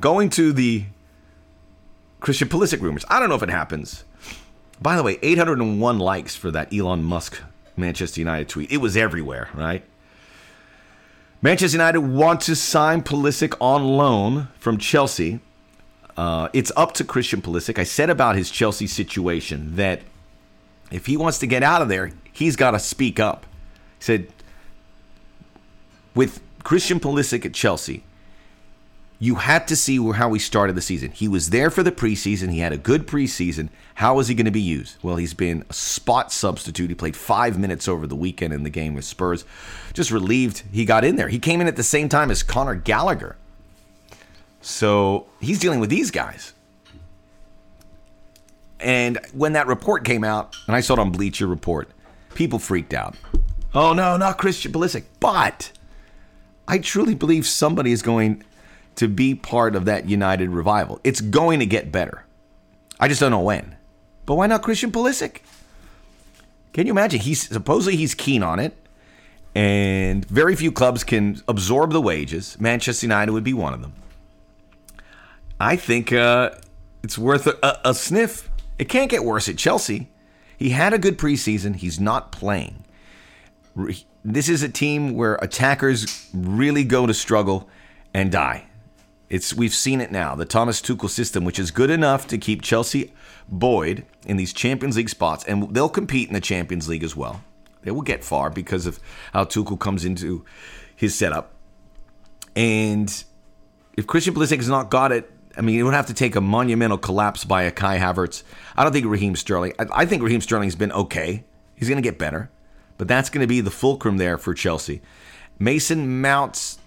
going 0.00 0.30
to 0.30 0.52
the 0.52 0.86
Christian 2.20 2.48
Pulisic 2.48 2.80
rumors. 2.80 3.04
I 3.10 3.20
don't 3.20 3.28
know 3.28 3.34
if 3.34 3.42
it 3.42 3.50
happens. 3.50 4.04
By 4.80 4.96
the 4.96 5.02
way, 5.02 5.18
801 5.22 5.98
likes 5.98 6.34
for 6.34 6.50
that 6.50 6.72
Elon 6.72 7.02
Musk 7.04 7.40
Manchester 7.76 8.20
United 8.20 8.48
tweet. 8.48 8.70
It 8.70 8.78
was 8.78 8.96
everywhere, 8.96 9.48
right? 9.54 9.84
Manchester 11.44 11.76
United 11.76 11.98
want 11.98 12.40
to 12.42 12.54
sign 12.54 13.02
Pulisic 13.02 13.56
on 13.60 13.82
loan 13.82 14.46
from 14.60 14.78
Chelsea. 14.78 15.40
Uh, 16.16 16.48
it's 16.52 16.70
up 16.76 16.94
to 16.94 17.04
Christian 17.04 17.42
Pulisic. 17.42 17.80
I 17.80 17.82
said 17.82 18.10
about 18.10 18.36
his 18.36 18.48
Chelsea 18.48 18.86
situation 18.86 19.74
that 19.74 20.02
if 20.92 21.06
he 21.06 21.16
wants 21.16 21.38
to 21.40 21.48
get 21.48 21.64
out 21.64 21.82
of 21.82 21.88
there, 21.88 22.12
he's 22.32 22.54
got 22.54 22.70
to 22.70 22.78
speak 22.78 23.18
up. 23.18 23.44
He 23.98 24.04
said, 24.04 24.28
with 26.14 26.40
Christian 26.62 27.00
Pulisic 27.00 27.44
at 27.44 27.54
Chelsea, 27.54 28.04
you 29.22 29.36
had 29.36 29.68
to 29.68 29.76
see 29.76 30.04
how 30.10 30.32
he 30.32 30.38
started 30.40 30.74
the 30.74 30.80
season. 30.80 31.12
He 31.12 31.28
was 31.28 31.50
there 31.50 31.70
for 31.70 31.84
the 31.84 31.92
preseason. 31.92 32.50
He 32.50 32.58
had 32.58 32.72
a 32.72 32.76
good 32.76 33.06
preseason. 33.06 33.68
How 33.94 34.18
is 34.18 34.26
he 34.26 34.34
going 34.34 34.46
to 34.46 34.50
be 34.50 34.60
used? 34.60 34.96
Well, 35.00 35.14
he's 35.14 35.32
been 35.32 35.64
a 35.70 35.72
spot 35.72 36.32
substitute. 36.32 36.90
He 36.90 36.96
played 36.96 37.14
five 37.14 37.56
minutes 37.56 37.86
over 37.86 38.08
the 38.08 38.16
weekend 38.16 38.52
in 38.52 38.64
the 38.64 38.68
game 38.68 38.94
with 38.96 39.04
Spurs. 39.04 39.44
Just 39.92 40.10
relieved 40.10 40.64
he 40.72 40.84
got 40.84 41.04
in 41.04 41.14
there. 41.14 41.28
He 41.28 41.38
came 41.38 41.60
in 41.60 41.68
at 41.68 41.76
the 41.76 41.84
same 41.84 42.08
time 42.08 42.32
as 42.32 42.42
Conor 42.42 42.74
Gallagher. 42.74 43.36
So 44.60 45.26
he's 45.40 45.60
dealing 45.60 45.78
with 45.78 45.90
these 45.90 46.10
guys. 46.10 46.52
And 48.80 49.20
when 49.32 49.52
that 49.52 49.68
report 49.68 50.04
came 50.04 50.24
out, 50.24 50.56
and 50.66 50.74
I 50.74 50.80
saw 50.80 50.94
it 50.94 50.98
on 50.98 51.12
Bleacher 51.12 51.46
Report, 51.46 51.88
people 52.34 52.58
freaked 52.58 52.92
out. 52.92 53.14
Oh 53.72 53.92
no, 53.92 54.16
not 54.16 54.38
Christian 54.38 54.72
Pulisic. 54.72 55.04
But 55.20 55.70
I 56.66 56.78
truly 56.78 57.14
believe 57.14 57.46
somebody 57.46 57.92
is 57.92 58.02
going 58.02 58.42
to 58.96 59.08
be 59.08 59.34
part 59.34 59.74
of 59.74 59.84
that 59.86 60.08
United 60.08 60.50
revival. 60.50 61.00
It's 61.04 61.20
going 61.20 61.60
to 61.60 61.66
get 61.66 61.92
better. 61.92 62.24
I 63.00 63.08
just 63.08 63.20
don't 63.20 63.30
know 63.30 63.40
when. 63.40 63.76
But 64.26 64.36
why 64.36 64.46
not 64.46 64.62
Christian 64.62 64.92
Pulisic? 64.92 65.38
Can 66.72 66.86
you 66.86 66.92
imagine? 66.92 67.20
He's 67.20 67.48
supposedly 67.48 67.96
he's 67.96 68.14
keen 68.14 68.42
on 68.42 68.58
it, 68.58 68.74
and 69.54 70.24
very 70.26 70.56
few 70.56 70.72
clubs 70.72 71.04
can 71.04 71.42
absorb 71.48 71.92
the 71.92 72.00
wages. 72.00 72.58
Manchester 72.60 73.06
United 73.06 73.32
would 73.32 73.44
be 73.44 73.52
one 73.52 73.74
of 73.74 73.82
them. 73.82 73.92
I 75.60 75.76
think 75.76 76.12
uh, 76.12 76.52
it's 77.02 77.18
worth 77.18 77.46
a, 77.46 77.80
a 77.84 77.94
sniff. 77.94 78.48
It 78.78 78.88
can't 78.88 79.10
get 79.10 79.24
worse 79.24 79.48
at 79.48 79.58
Chelsea. 79.58 80.08
He 80.56 80.70
had 80.70 80.94
a 80.94 80.98
good 80.98 81.18
preseason. 81.18 81.76
He's 81.76 82.00
not 82.00 82.32
playing 82.32 82.84
this 84.24 84.48
is 84.48 84.62
a 84.62 84.68
team 84.68 85.14
where 85.14 85.34
attackers 85.36 86.28
really 86.32 86.84
go 86.84 87.06
to 87.06 87.14
struggle 87.14 87.68
and 88.14 88.30
die. 88.30 88.64
It's 89.32 89.54
we've 89.54 89.74
seen 89.74 90.02
it 90.02 90.12
now. 90.12 90.34
The 90.34 90.44
Thomas 90.44 90.82
Tuchel 90.82 91.08
system, 91.08 91.42
which 91.46 91.58
is 91.58 91.70
good 91.70 91.88
enough 91.88 92.26
to 92.26 92.36
keep 92.36 92.60
Chelsea 92.60 93.14
buoyed 93.48 94.04
in 94.26 94.36
these 94.36 94.52
Champions 94.52 94.98
League 94.98 95.08
spots, 95.08 95.42
and 95.44 95.74
they'll 95.74 95.88
compete 95.88 96.28
in 96.28 96.34
the 96.34 96.40
Champions 96.40 96.86
League 96.86 97.02
as 97.02 97.16
well. 97.16 97.42
They 97.80 97.90
will 97.90 98.02
get 98.02 98.22
far 98.22 98.50
because 98.50 98.84
of 98.84 99.00
how 99.32 99.46
Tuchel 99.46 99.80
comes 99.80 100.04
into 100.04 100.44
his 100.94 101.14
setup. 101.14 101.54
And 102.54 103.24
if 103.96 104.06
Christian 104.06 104.34
Pulisic 104.34 104.58
has 104.58 104.68
not 104.68 104.90
got 104.90 105.12
it, 105.12 105.30
I 105.56 105.62
mean, 105.62 105.80
it 105.80 105.82
would 105.84 105.94
have 105.94 106.08
to 106.08 106.14
take 106.14 106.36
a 106.36 106.42
monumental 106.42 106.98
collapse 106.98 107.42
by 107.42 107.62
a 107.62 107.70
Kai 107.70 107.98
Havertz. 107.98 108.42
I 108.76 108.82
don't 108.82 108.92
think 108.92 109.06
Raheem 109.06 109.34
Sterling. 109.34 109.72
I, 109.78 109.86
I 109.94 110.04
think 110.04 110.22
Raheem 110.22 110.42
Sterling's 110.42 110.76
been 110.76 110.92
okay. 110.92 111.44
He's 111.74 111.88
going 111.88 112.00
to 112.00 112.06
get 112.06 112.18
better. 112.18 112.50
But 112.98 113.08
that's 113.08 113.30
going 113.30 113.40
to 113.40 113.46
be 113.46 113.62
the 113.62 113.70
fulcrum 113.70 114.18
there 114.18 114.36
for 114.36 114.52
Chelsea. 114.52 115.00
Mason 115.58 116.20
Mounts 116.20 116.78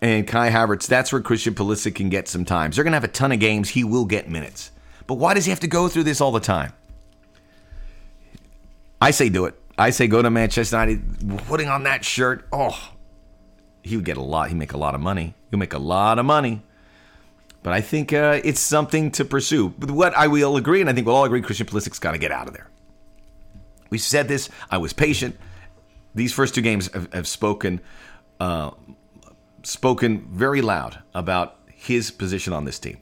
and 0.00 0.26
Kai 0.26 0.50
Havertz, 0.50 0.86
that's 0.86 1.12
where 1.12 1.22
Christian 1.22 1.54
Pulisic 1.54 1.94
can 1.94 2.08
get 2.08 2.28
some 2.28 2.44
times. 2.44 2.76
They're 2.76 2.84
going 2.84 2.92
to 2.92 2.96
have 2.96 3.04
a 3.04 3.08
ton 3.08 3.32
of 3.32 3.40
games. 3.40 3.70
He 3.70 3.84
will 3.84 4.04
get 4.04 4.28
minutes. 4.28 4.70
But 5.06 5.14
why 5.14 5.34
does 5.34 5.44
he 5.44 5.50
have 5.50 5.60
to 5.60 5.68
go 5.68 5.88
through 5.88 6.04
this 6.04 6.20
all 6.20 6.32
the 6.32 6.40
time? 6.40 6.72
I 9.00 9.10
say 9.10 9.28
do 9.28 9.46
it. 9.46 9.54
I 9.78 9.90
say 9.90 10.06
go 10.06 10.22
to 10.22 10.30
Manchester 10.30 10.76
United, 10.76 11.38
putting 11.46 11.68
on 11.68 11.84
that 11.84 12.04
shirt. 12.04 12.46
Oh, 12.52 12.92
he 13.82 13.96
would 13.96 14.04
get 14.04 14.16
a 14.16 14.22
lot. 14.22 14.48
He'd 14.48 14.56
make 14.56 14.72
a 14.72 14.78
lot 14.78 14.94
of 14.94 15.00
money. 15.00 15.34
He'll 15.50 15.58
make 15.58 15.74
a 15.74 15.78
lot 15.78 16.18
of 16.18 16.24
money. 16.24 16.62
But 17.62 17.72
I 17.72 17.80
think 17.80 18.12
uh, 18.12 18.40
it's 18.44 18.60
something 18.60 19.10
to 19.12 19.24
pursue. 19.24 19.70
But 19.70 19.90
what 19.90 20.14
I 20.14 20.28
will 20.28 20.56
agree, 20.56 20.80
and 20.80 20.88
I 20.88 20.92
think 20.92 21.06
we'll 21.06 21.16
all 21.16 21.24
agree, 21.24 21.42
Christian 21.42 21.66
Pulisic's 21.66 21.98
got 21.98 22.12
to 22.12 22.18
get 22.18 22.32
out 22.32 22.48
of 22.48 22.54
there. 22.54 22.68
We 23.90 23.98
said 23.98 24.28
this. 24.28 24.48
I 24.70 24.78
was 24.78 24.92
patient. 24.92 25.36
These 26.14 26.32
first 26.32 26.54
two 26.54 26.62
games 26.62 26.90
have, 26.92 27.12
have 27.12 27.28
spoken 27.28 27.80
uh, 28.40 28.70
spoken 29.66 30.26
very 30.30 30.62
loud 30.62 31.02
about 31.12 31.58
his 31.72 32.10
position 32.10 32.52
on 32.52 32.64
this 32.64 32.78
team. 32.78 32.98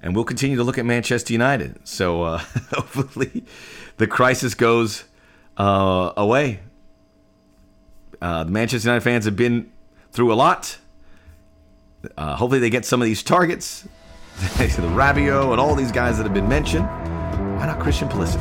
And 0.00 0.14
we'll 0.14 0.24
continue 0.24 0.56
to 0.56 0.62
look 0.62 0.78
at 0.78 0.86
Manchester 0.86 1.32
United. 1.32 1.86
So 1.86 2.22
uh, 2.22 2.38
hopefully 2.72 3.44
the 3.96 4.06
crisis 4.06 4.54
goes 4.54 5.04
uh, 5.56 6.12
away. 6.16 6.60
Uh, 8.22 8.44
the 8.44 8.50
Manchester 8.50 8.88
United 8.88 9.02
fans 9.02 9.24
have 9.24 9.36
been 9.36 9.70
through 10.12 10.32
a 10.32 10.36
lot. 10.36 10.78
Uh, 12.16 12.36
hopefully 12.36 12.60
they 12.60 12.70
get 12.70 12.84
some 12.84 13.02
of 13.02 13.06
these 13.06 13.24
targets, 13.24 13.82
the 14.38 14.66
Rabiot 14.94 15.50
and 15.50 15.60
all 15.60 15.74
these 15.74 15.90
guys 15.90 16.16
that 16.16 16.24
have 16.24 16.34
been 16.34 16.48
mentioned. 16.48 16.86
Why 17.56 17.66
not 17.66 17.80
Christian 17.80 18.08
Pulisic? 18.08 18.38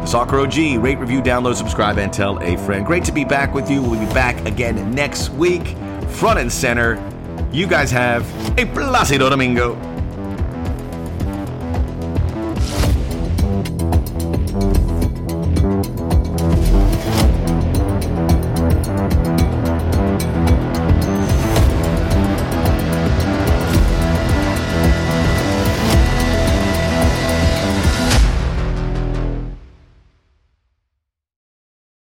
The 0.00 0.06
Soccer 0.06 0.40
OG, 0.40 0.82
rate, 0.82 0.98
review, 0.98 1.22
download, 1.22 1.56
subscribe, 1.56 1.96
and 1.96 2.12
tell 2.12 2.38
a 2.42 2.56
friend. 2.58 2.84
Great 2.84 3.04
to 3.06 3.12
be 3.12 3.24
back 3.24 3.54
with 3.54 3.70
you. 3.70 3.80
We'll 3.82 3.98
be 3.98 4.12
back 4.12 4.46
again 4.46 4.94
next 4.94 5.30
week, 5.30 5.74
front 6.08 6.38
and 6.38 6.52
center. 6.52 7.02
You 7.52 7.66
guys 7.66 7.90
have 7.90 8.24
a 8.58 8.66
Placido 8.66 9.28
Domingo. 9.30 9.95